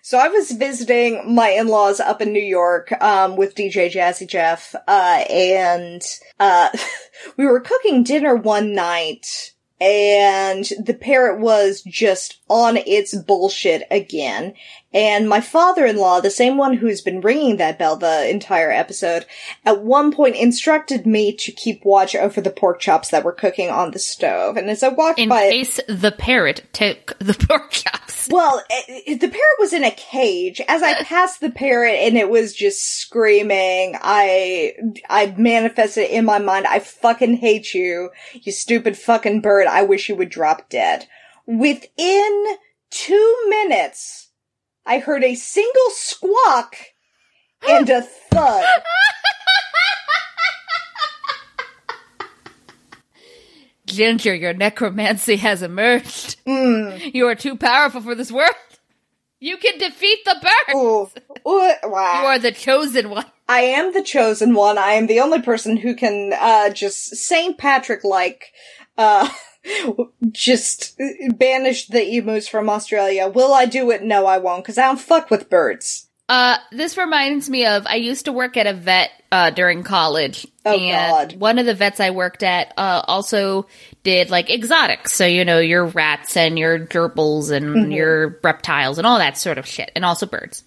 So 0.07 0.19
I 0.19 0.29
was 0.29 0.53
visiting 0.53 1.35
my 1.35 1.49
in-laws 1.49 1.99
up 1.99 2.23
in 2.23 2.33
New 2.33 2.39
York, 2.39 2.93
um, 3.03 3.35
with 3.35 3.57
DJ 3.57 3.91
Jazzy 3.91 4.29
Jeff, 4.29 4.73
uh, 4.87 5.25
and, 5.29 6.01
uh, 6.39 6.69
we 7.37 7.45
were 7.45 7.59
cooking 7.59 8.05
dinner 8.05 8.37
one 8.37 8.73
night, 8.73 9.53
and 9.81 10.65
the 10.79 10.95
parrot 10.95 11.41
was 11.41 11.83
just 11.83 12.39
on 12.49 12.77
its 12.77 13.17
bullshit 13.17 13.83
again. 13.91 14.55
And 14.95 15.29
my 15.29 15.41
father-in-law, 15.41 16.21
the 16.21 16.31
same 16.31 16.57
one 16.57 16.75
who's 16.75 17.01
been 17.01 17.21
ringing 17.21 17.57
that 17.57 17.77
bell 17.77 17.97
the 17.97 18.31
entire 18.31 18.71
episode, 18.71 19.27
at 19.65 19.83
one 19.83 20.13
point 20.13 20.37
instructed 20.37 21.05
me 21.05 21.35
to 21.35 21.51
keep 21.51 21.85
watch 21.85 22.15
over 22.15 22.41
the 22.41 22.51
pork 22.51 22.79
chops 22.79 23.11
that 23.11 23.25
were 23.25 23.33
cooking 23.33 23.71
on 23.71 23.91
the 23.91 23.99
stove. 23.99 24.57
And 24.57 24.71
as 24.71 24.85
I 24.85 24.89
walked 24.89 25.19
In 25.19 25.29
by, 25.29 25.51
case 25.51 25.81
the 25.89 26.13
parrot 26.13 26.65
took 26.73 27.19
the 27.19 27.35
pork 27.49 27.73
chops. 27.73 28.06
Well, 28.31 28.63
it, 28.71 29.03
it- 29.07 29.21
the 29.21 29.29
parrot 29.29 29.59
was 29.59 29.73
in 29.73 29.85
a 29.85 29.91
cage. 29.91 30.61
As 30.69 30.83
I 30.83 31.03
passed 31.05 31.41
the 31.41 31.51
parrot 31.51 31.95
and 31.95 32.17
it 32.17 32.29
was 32.31 32.55
just 32.55 32.99
screaming, 33.01 33.97
I, 34.01 34.75
I 35.09 35.35
manifested 35.37 36.11
in 36.11 36.25
my 36.25 36.39
mind, 36.39 36.67
I 36.67 36.79
fucking 36.81 37.37
hate 37.37 37.75
you, 37.75 38.11
you 38.35 38.53
stupid 38.53 38.97
fucking 38.99 39.41
bird. 39.41 39.67
I 39.67 39.83
wish 39.83 40.09
you 40.09 40.17
would 40.17 40.31
drop 40.31 40.69
dead. 40.69 41.07
Within 41.47 42.47
two 42.91 43.37
minutes, 43.49 44.31
I 44.85 44.99
heard 44.99 45.25
a 45.25 45.35
single 45.35 45.91
squawk 45.91 46.77
and 47.69 47.89
a 47.91 48.03
thud. 48.03 48.65
Ginger, 53.87 54.35
your 54.35 54.53
necromancy 54.53 55.37
has 55.37 55.63
emerged. 55.63 56.37
You 56.47 57.27
are 57.29 57.35
too 57.35 57.57
powerful 57.57 58.01
for 58.01 58.15
this 58.15 58.33
world. 58.33 58.55
You 59.39 59.57
can 59.59 59.79
defeat 59.79 60.25
the 60.25 60.37
birds. 60.41 60.77
Ooh. 60.77 61.11
Ooh, 61.49 61.73
wow. 61.85 62.21
You 62.21 62.27
are 62.27 62.39
the 62.39 62.53
chosen 62.53 63.11
one. 63.11 63.27
I 63.49 63.61
am 63.61 63.93
the 63.93 64.03
chosen 64.03 64.55
one. 64.55 64.77
I 64.79 64.93
am 64.93 65.07
the 65.07 65.21
only 65.21 65.41
person 65.41 65.77
who 65.77 65.95
can, 65.95 66.33
uh, 66.33 66.71
just 66.71 67.15
St. 67.17 67.57
Patrick 67.57 68.03
like, 68.03 68.53
uh, 68.99 69.29
just 70.33 70.99
banish 71.37 71.87
the 71.87 72.17
emus 72.17 72.49
from 72.49 72.69
Australia. 72.69 73.29
Will 73.29 73.53
I 73.53 73.67
do 73.67 73.91
it? 73.91 74.03
No, 74.03 74.27
I 74.27 74.39
won't, 74.39 74.65
cause 74.65 74.79
I 74.79 74.87
don't 74.87 75.01
fuck 75.01 75.31
with 75.31 75.51
birds. 75.51 76.06
Uh, 76.29 76.57
this 76.73 76.97
reminds 76.97 77.49
me 77.49 77.67
of 77.67 77.87
I 77.87 77.97
used 77.97 78.25
to 78.25 78.33
work 78.33 78.57
at 78.57 78.67
a 78.67 78.73
vet 78.75 79.11
uh, 79.31 79.51
during 79.51 79.83
college, 79.85 80.47
Oh, 80.65 80.73
and 80.77 81.31
God. 81.31 81.41
one 81.41 81.59
of 81.61 81.67
the 81.67 81.75
vets 81.75 82.01
I 82.01 82.11
worked 82.11 82.43
at 82.43 82.73
uh, 82.77 83.03
also 83.07 83.67
did 84.03 84.29
like 84.31 84.51
exotics. 84.51 85.15
So 85.15 85.25
you 85.25 85.45
know 85.45 85.61
your 85.61 85.87
rats 85.87 86.37
and 86.37 86.59
your 86.59 86.81
gerbils 86.81 87.53
and 87.53 87.67
Mm-hmm. 87.77 87.93
your 87.93 88.41
reptiles 88.43 88.99
and 88.99 89.07
all 89.07 89.19
that 89.19 89.39
sort 89.39 89.59
of 89.59 89.67
shit, 89.67 89.93
and 89.95 90.05
also 90.05 90.27
birds. 90.27 90.65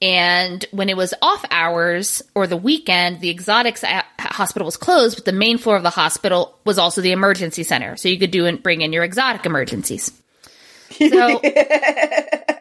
And 0.00 0.64
when 0.72 0.88
it 0.88 0.96
was 0.96 1.14
off 1.22 1.44
hours 1.50 2.22
or 2.34 2.46
the 2.48 2.56
weekend, 2.56 3.20
the 3.20 3.30
exotics 3.30 3.82
a- 3.84 4.04
hospital 4.20 4.66
was 4.66 4.76
closed, 4.76 5.16
but 5.16 5.24
the 5.24 5.32
main 5.32 5.58
floor 5.58 5.76
of 5.76 5.82
the 5.84 5.90
hospital 5.90 6.56
was 6.64 6.78
also 6.78 7.00
the 7.00 7.12
emergency 7.12 7.62
center, 7.64 7.96
so 7.96 8.08
you 8.08 8.18
could 8.18 8.30
do 8.32 8.46
and 8.46 8.62
bring 8.62 8.80
in 8.82 8.92
your 8.92 9.02
exotic 9.04 9.46
emergencies. 9.46 10.12
So 10.92 11.40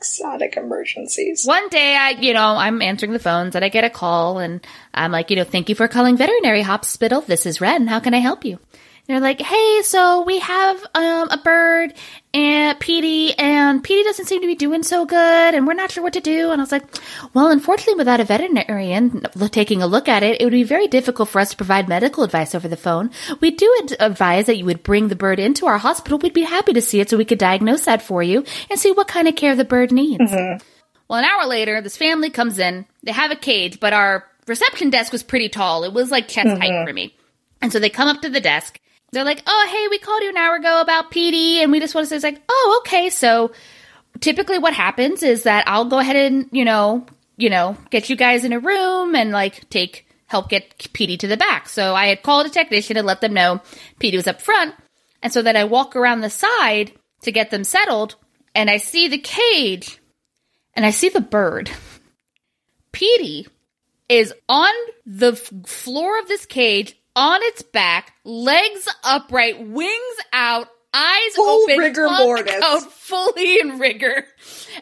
Exotic 0.00 0.56
emergencies. 0.56 1.44
one 1.44 1.68
day 1.68 1.94
I, 1.94 2.10
you 2.12 2.32
know, 2.32 2.56
I'm 2.56 2.80
answering 2.80 3.12
the 3.12 3.18
phones 3.18 3.54
and 3.54 3.62
I 3.62 3.68
get 3.68 3.84
a 3.84 3.90
call 3.90 4.38
and 4.38 4.66
I'm 4.94 5.12
like, 5.12 5.28
you 5.28 5.36
know, 5.36 5.44
thank 5.44 5.68
you 5.68 5.74
for 5.74 5.88
calling 5.88 6.16
veterinary 6.16 6.62
hospital. 6.62 7.20
This 7.20 7.44
is 7.44 7.60
Ren. 7.60 7.86
how 7.86 8.00
can 8.00 8.14
I 8.14 8.18
help 8.18 8.46
you? 8.46 8.58
They're 9.10 9.18
like, 9.18 9.40
hey, 9.40 9.82
so 9.82 10.22
we 10.22 10.38
have 10.38 10.86
um, 10.94 11.30
a 11.30 11.38
bird 11.42 11.94
and 12.32 12.78
Petey 12.78 13.36
and 13.36 13.82
Petey 13.82 14.04
doesn't 14.04 14.26
seem 14.26 14.40
to 14.40 14.46
be 14.46 14.54
doing 14.54 14.84
so 14.84 15.04
good 15.04 15.52
and 15.52 15.66
we're 15.66 15.72
not 15.72 15.90
sure 15.90 16.04
what 16.04 16.12
to 16.12 16.20
do. 16.20 16.52
And 16.52 16.60
I 16.60 16.62
was 16.62 16.70
like, 16.70 16.84
well, 17.34 17.50
unfortunately, 17.50 17.96
without 17.96 18.20
a 18.20 18.24
veterinarian 18.24 19.26
taking 19.50 19.82
a 19.82 19.88
look 19.88 20.08
at 20.08 20.22
it, 20.22 20.40
it 20.40 20.44
would 20.44 20.52
be 20.52 20.62
very 20.62 20.86
difficult 20.86 21.28
for 21.28 21.40
us 21.40 21.50
to 21.50 21.56
provide 21.56 21.88
medical 21.88 22.22
advice 22.22 22.54
over 22.54 22.68
the 22.68 22.76
phone. 22.76 23.10
We 23.40 23.50
do 23.50 23.88
advise 23.98 24.46
that 24.46 24.58
you 24.58 24.64
would 24.66 24.84
bring 24.84 25.08
the 25.08 25.16
bird 25.16 25.40
into 25.40 25.66
our 25.66 25.78
hospital. 25.78 26.18
We'd 26.18 26.32
be 26.32 26.42
happy 26.42 26.72
to 26.74 26.80
see 26.80 27.00
it 27.00 27.10
so 27.10 27.16
we 27.16 27.24
could 27.24 27.38
diagnose 27.38 27.86
that 27.86 28.02
for 28.02 28.22
you 28.22 28.44
and 28.70 28.78
see 28.78 28.92
what 28.92 29.08
kind 29.08 29.26
of 29.26 29.34
care 29.34 29.56
the 29.56 29.64
bird 29.64 29.90
needs. 29.90 30.30
Well, 30.30 31.18
an 31.18 31.24
hour 31.24 31.48
later, 31.48 31.80
this 31.80 31.96
family 31.96 32.30
comes 32.30 32.60
in. 32.60 32.86
They 33.02 33.10
have 33.10 33.32
a 33.32 33.36
cage, 33.36 33.80
but 33.80 33.92
our 33.92 34.24
reception 34.46 34.90
desk 34.90 35.10
was 35.10 35.24
pretty 35.24 35.48
tall. 35.48 35.82
It 35.82 35.92
was 35.92 36.12
like 36.12 36.28
chest 36.28 36.56
height 36.60 36.86
for 36.86 36.92
me. 36.92 37.16
And 37.60 37.72
so 37.72 37.80
they 37.80 37.90
come 37.90 38.06
up 38.06 38.22
to 38.22 38.28
the 38.28 38.40
desk. 38.40 38.78
They're 39.12 39.24
like, 39.24 39.42
"Oh, 39.46 39.68
hey, 39.70 39.88
we 39.88 39.98
called 39.98 40.22
you 40.22 40.30
an 40.30 40.36
hour 40.36 40.56
ago 40.56 40.80
about 40.80 41.10
Petey, 41.10 41.62
and 41.62 41.72
we 41.72 41.80
just 41.80 41.94
want 41.94 42.04
to 42.04 42.08
say, 42.08 42.16
it's 42.16 42.24
like, 42.24 42.42
oh, 42.48 42.82
okay." 42.82 43.10
So 43.10 43.52
typically, 44.20 44.58
what 44.58 44.74
happens 44.74 45.22
is 45.22 45.44
that 45.44 45.64
I'll 45.66 45.86
go 45.86 45.98
ahead 45.98 46.16
and 46.16 46.48
you 46.52 46.64
know, 46.64 47.06
you 47.36 47.50
know, 47.50 47.76
get 47.90 48.10
you 48.10 48.16
guys 48.16 48.44
in 48.44 48.52
a 48.52 48.60
room 48.60 49.14
and 49.14 49.30
like 49.30 49.68
take 49.70 50.06
help 50.26 50.48
get 50.48 50.92
Petey 50.92 51.16
to 51.18 51.26
the 51.26 51.36
back. 51.36 51.68
So 51.68 51.94
I 51.94 52.06
had 52.06 52.22
called 52.22 52.46
a 52.46 52.50
technician 52.50 52.96
and 52.96 53.06
let 53.06 53.20
them 53.20 53.34
know 53.34 53.60
Petey 53.98 54.16
was 54.16 54.28
up 54.28 54.40
front, 54.40 54.74
and 55.22 55.32
so 55.32 55.42
then 55.42 55.56
I 55.56 55.64
walk 55.64 55.96
around 55.96 56.20
the 56.20 56.30
side 56.30 56.92
to 57.22 57.32
get 57.32 57.50
them 57.50 57.64
settled, 57.64 58.16
and 58.54 58.70
I 58.70 58.76
see 58.76 59.08
the 59.08 59.18
cage 59.18 60.00
and 60.74 60.86
I 60.86 60.90
see 60.90 61.08
the 61.08 61.20
bird. 61.20 61.70
Petey 62.92 63.46
is 64.08 64.34
on 64.48 64.72
the 65.06 65.32
f- 65.32 65.52
floor 65.66 66.18
of 66.18 66.28
this 66.28 66.46
cage, 66.46 66.99
on 67.16 67.40
its 67.44 67.62
back, 67.62 68.12
legs 68.24 68.88
upright, 69.04 69.60
wings 69.66 70.16
out, 70.32 70.68
eyes 70.94 71.34
Full 71.36 71.62
open, 71.64 71.78
rigor 71.78 72.08
mortis. 72.08 72.54
out, 72.62 72.82
fully 72.92 73.60
in 73.60 73.78
rigor. 73.78 74.24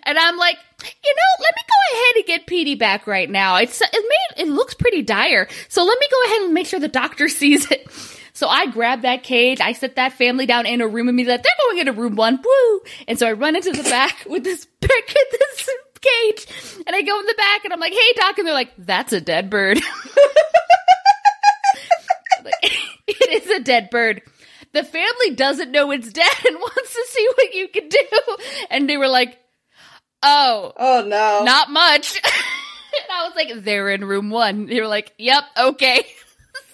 And 0.02 0.18
I'm 0.18 0.36
like, 0.36 0.56
you 0.82 1.14
know, 1.14 1.42
let 1.42 1.54
me 1.56 1.62
go 1.68 1.96
ahead 1.96 2.16
and 2.16 2.24
get 2.26 2.46
Petey 2.46 2.74
back 2.74 3.06
right 3.06 3.28
now. 3.28 3.56
It's 3.56 3.80
it 3.80 3.90
made 3.92 4.42
it 4.46 4.48
looks 4.50 4.74
pretty 4.74 5.02
dire, 5.02 5.48
so 5.68 5.84
let 5.84 5.98
me 5.98 6.06
go 6.10 6.24
ahead 6.26 6.42
and 6.42 6.54
make 6.54 6.66
sure 6.66 6.80
the 6.80 6.88
doctor 6.88 7.28
sees 7.28 7.70
it. 7.70 7.86
So 8.34 8.46
I 8.46 8.66
grab 8.66 9.02
that 9.02 9.24
cage, 9.24 9.60
I 9.60 9.72
set 9.72 9.96
that 9.96 10.12
family 10.12 10.46
down 10.46 10.64
in 10.64 10.80
a 10.80 10.86
room 10.86 11.08
and 11.08 11.16
me 11.16 11.24
like, 11.24 11.42
they're 11.42 11.52
going 11.66 11.78
into 11.78 11.92
room 11.92 12.14
one, 12.14 12.38
woo! 12.44 12.80
And 13.08 13.18
so 13.18 13.26
I 13.26 13.32
run 13.32 13.56
into 13.56 13.72
the 13.72 13.82
back 13.82 14.24
with 14.28 14.44
this 14.44 14.64
pick 14.80 15.06
this 15.32 15.68
cage, 16.00 16.46
and 16.86 16.94
I 16.94 17.02
go 17.02 17.18
in 17.18 17.26
the 17.26 17.34
back 17.36 17.64
and 17.64 17.72
I'm 17.72 17.80
like, 17.80 17.92
hey 17.92 18.12
doc, 18.14 18.38
and 18.38 18.46
they're 18.46 18.54
like, 18.54 18.72
that's 18.78 19.12
a 19.12 19.20
dead 19.20 19.50
bird. 19.50 19.80
Like, 22.45 22.55
it 23.07 23.43
is 23.43 23.51
a 23.51 23.61
dead 23.62 23.91
bird. 23.91 24.22
The 24.72 24.84
family 24.84 25.34
doesn't 25.34 25.70
know 25.70 25.91
it's 25.91 26.12
dead 26.12 26.30
and 26.47 26.57
wants 26.61 26.95
to 26.95 27.05
see 27.09 27.28
what 27.36 27.55
you 27.55 27.68
can 27.68 27.89
do. 27.89 28.36
And 28.70 28.89
they 28.89 28.97
were 28.97 29.09
like, 29.09 29.39
oh, 30.22 30.72
Oh 30.76 31.03
no. 31.07 31.43
not 31.45 31.70
much. 31.70 32.16
and 32.24 33.12
I 33.12 33.26
was 33.26 33.34
like, 33.34 33.64
they're 33.64 33.91
in 33.91 34.05
room 34.05 34.30
one. 34.30 34.66
They 34.66 34.80
were 34.80 34.89
like, 34.89 35.12
yep, 35.18 35.45
okay. 35.57 36.07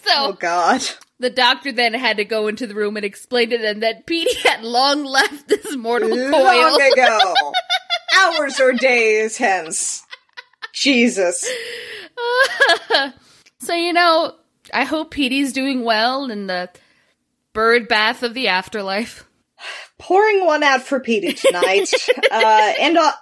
so 0.05 0.11
oh 0.13 0.33
god. 0.33 0.83
the 1.21 1.31
doctor 1.31 1.73
then 1.73 1.95
had 1.95 2.17
to 2.17 2.25
go 2.25 2.49
into 2.49 2.67
the 2.67 2.75
room 2.75 2.97
and 2.97 3.05
explain 3.05 3.51
to 3.51 3.59
them 3.59 3.81
that 3.81 4.07
Petey 4.07 4.37
had 4.43 4.63
long 4.65 5.05
left 5.05 5.49
this 5.49 5.77
mortal 5.77 6.11
coil. 6.11 6.31
Long 6.31 6.93
ago. 6.93 7.53
Hours 8.17 8.61
or 8.61 8.73
days 8.73 9.37
hence. 9.37 10.05
Jesus. 10.73 11.49
so, 13.61 13.75
you 13.75 13.93
know, 13.93 14.35
I 14.75 14.85
hope 14.85 15.13
Petey's 15.13 15.53
doing 15.53 15.85
well 15.85 16.31
in 16.31 16.49
the 16.49 16.69
bird 17.53 17.89
bath 17.89 18.23
of 18.23 18.35
the 18.35 18.49
afterlife. 18.49 19.27
Pouring 19.99 20.45
one 20.45 20.63
out 20.63 20.83
for 20.83 21.01
Petey 21.01 21.33
tonight. 21.33 21.89
uh, 22.31 22.73
and 22.81 22.99
on, 22.99 23.13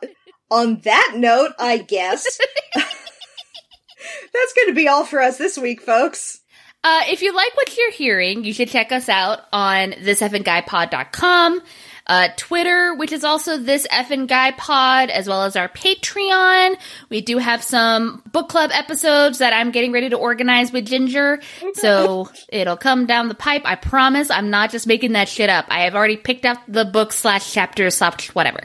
on 0.50 0.80
that 0.80 1.12
note, 1.14 1.52
I 1.58 1.78
guess. 1.78 2.40
That's 2.74 4.52
going 4.56 4.68
to 4.68 4.74
be 4.74 4.88
all 4.88 5.04
for 5.04 5.20
us 5.20 5.36
this 5.36 5.58
week, 5.58 5.82
folks. 5.82 6.40
Uh, 6.82 7.02
if 7.08 7.22
you 7.22 7.32
like 7.32 7.56
what 7.56 7.76
you're 7.76 7.92
hearing, 7.92 8.44
you 8.44 8.52
should 8.52 8.68
check 8.68 8.90
us 8.90 9.08
out 9.08 9.40
on 9.52 9.92
thiseffinguypod.com, 9.92 11.60
uh, 12.06 12.28
Twitter, 12.36 12.94
which 12.94 13.12
is 13.12 13.24
also 13.24 13.58
this 13.58 13.86
effing 13.88 14.26
guy 14.26 14.52
pod, 14.52 15.10
as 15.10 15.28
well 15.28 15.44
as 15.44 15.56
our 15.56 15.68
Patreon. 15.68 16.76
We 17.08 17.20
do 17.20 17.38
have 17.38 17.62
some 17.62 18.22
book 18.32 18.48
club 18.48 18.70
episodes 18.72 19.38
that 19.38 19.52
I'm 19.52 19.70
getting 19.70 19.92
ready 19.92 20.08
to 20.10 20.16
organize 20.16 20.72
with 20.72 20.86
Ginger. 20.86 21.40
So 21.74 22.28
it'll 22.48 22.76
come 22.76 23.06
down 23.06 23.28
the 23.28 23.34
pipe. 23.34 23.62
I 23.64 23.76
promise. 23.76 24.30
I'm 24.30 24.50
not 24.50 24.70
just 24.70 24.86
making 24.86 25.12
that 25.12 25.28
shit 25.28 25.50
up. 25.50 25.66
I 25.68 25.82
have 25.82 25.94
already 25.94 26.16
picked 26.16 26.44
out 26.44 26.58
the 26.68 26.84
book 26.84 27.12
slash 27.12 27.52
chapter 27.52 27.88
slash 27.90 28.28
whatever. 28.34 28.60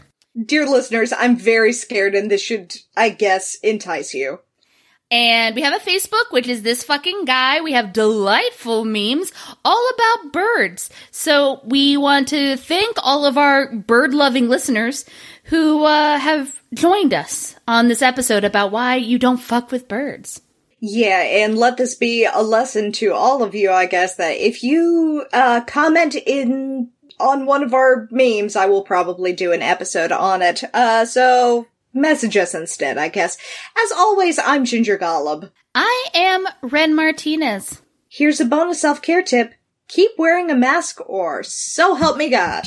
Dear 0.45 0.67
listeners, 0.67 1.11
I'm 1.17 1.35
very 1.35 1.73
scared 1.73 2.13
and 2.13 2.29
this 2.29 2.41
should, 2.41 2.75
I 2.95 3.09
guess, 3.09 3.55
entice 3.63 4.13
you. 4.13 4.39
And 5.09 5.55
we 5.55 5.61
have 5.61 5.73
a 5.73 5.85
Facebook, 5.85 6.31
which 6.31 6.47
is 6.47 6.63
this 6.63 6.83
fucking 6.83 7.25
guy. 7.25 7.61
We 7.61 7.71
have 7.73 7.93
delightful 7.93 8.83
memes 8.83 9.31
all 9.63 9.89
about 9.93 10.33
birds. 10.33 10.89
So 11.11 11.61
we 11.63 11.95
want 11.95 12.27
to 12.29 12.57
thank 12.57 12.97
all 13.01 13.25
of 13.25 13.37
our 13.37 13.73
bird 13.73 14.13
loving 14.13 14.49
listeners 14.49 15.05
who 15.45 15.85
uh, 15.85 16.17
have 16.17 16.61
joined 16.73 17.13
us 17.13 17.55
on 17.67 17.87
this 17.87 18.01
episode 18.01 18.43
about 18.43 18.71
why 18.71 18.95
you 18.95 19.17
don't 19.17 19.37
fuck 19.37 19.71
with 19.71 19.87
birds. 19.87 20.41
Yeah, 20.79 21.21
and 21.21 21.57
let 21.57 21.77
this 21.77 21.95
be 21.95 22.25
a 22.25 22.41
lesson 22.41 22.91
to 22.93 23.13
all 23.13 23.43
of 23.43 23.55
you, 23.55 23.71
I 23.71 23.87
guess, 23.87 24.15
that 24.17 24.37
if 24.37 24.61
you 24.61 25.25
uh, 25.33 25.61
comment 25.61 26.15
in 26.15 26.91
on 27.19 27.47
one 27.47 27.63
of 27.63 27.73
our 27.73 28.07
memes, 28.11 28.55
I 28.55 28.67
will 28.67 28.83
probably 28.83 29.33
do 29.33 29.51
an 29.51 29.63
episode 29.63 30.11
on 30.11 30.43
it. 30.43 30.63
Uh, 30.73 31.05
so 31.05 31.65
message 31.97 32.37
us 32.37 32.53
instead, 32.53 32.97
I 32.97 33.09
guess. 33.09 33.37
As 33.83 33.91
always, 33.91 34.39
I'm 34.39 34.65
Ginger 34.65 34.97
Golub. 34.97 35.51
I 35.75 36.07
am 36.13 36.45
Ren 36.61 36.95
Martinez. 36.95 37.81
Here's 38.09 38.39
a 38.39 38.45
bonus 38.45 38.81
self-care 38.81 39.23
tip. 39.23 39.53
Keep 39.87 40.11
wearing 40.17 40.49
a 40.51 40.55
mask 40.55 40.99
or 41.09 41.43
so 41.43 41.95
help 41.95 42.17
me 42.17 42.29
God. 42.29 42.65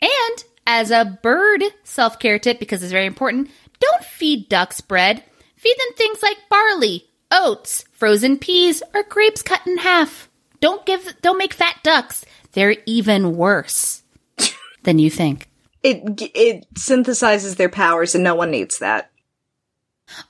And 0.00 0.44
as 0.66 0.90
a 0.90 1.18
bird 1.22 1.62
self 1.84 2.18
care 2.18 2.38
tip, 2.38 2.58
because 2.58 2.82
it's 2.82 2.92
very 2.92 3.06
important, 3.06 3.50
don't 3.80 4.04
feed 4.04 4.48
ducks 4.48 4.80
bread. 4.80 5.22
Feed 5.56 5.76
them 5.78 5.94
things 5.96 6.22
like 6.22 6.48
barley, 6.50 7.08
oats, 7.30 7.84
frozen 7.92 8.38
peas, 8.38 8.82
or 8.94 9.04
grapes 9.04 9.42
cut 9.42 9.66
in 9.66 9.78
half. 9.78 10.28
Don't 10.60 10.84
give, 10.86 11.14
don't 11.22 11.38
make 11.38 11.52
fat 11.52 11.76
ducks. 11.82 12.24
They're 12.52 12.76
even 12.86 13.36
worse 13.36 14.02
than 14.82 14.98
you 14.98 15.10
think. 15.10 15.48
It 15.82 16.02
it 16.34 16.74
synthesizes 16.74 17.56
their 17.56 17.68
powers 17.68 18.14
and 18.14 18.22
no 18.22 18.34
one 18.34 18.50
needs 18.50 18.78
that. 18.78 19.10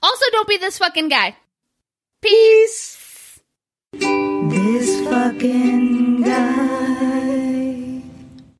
Also, 0.03 0.24
don't 0.30 0.48
be 0.48 0.57
this 0.57 0.78
fucking 0.78 1.09
guy. 1.09 1.36
Peace. 2.20 3.40
This 3.92 5.07
fucking 5.09 6.22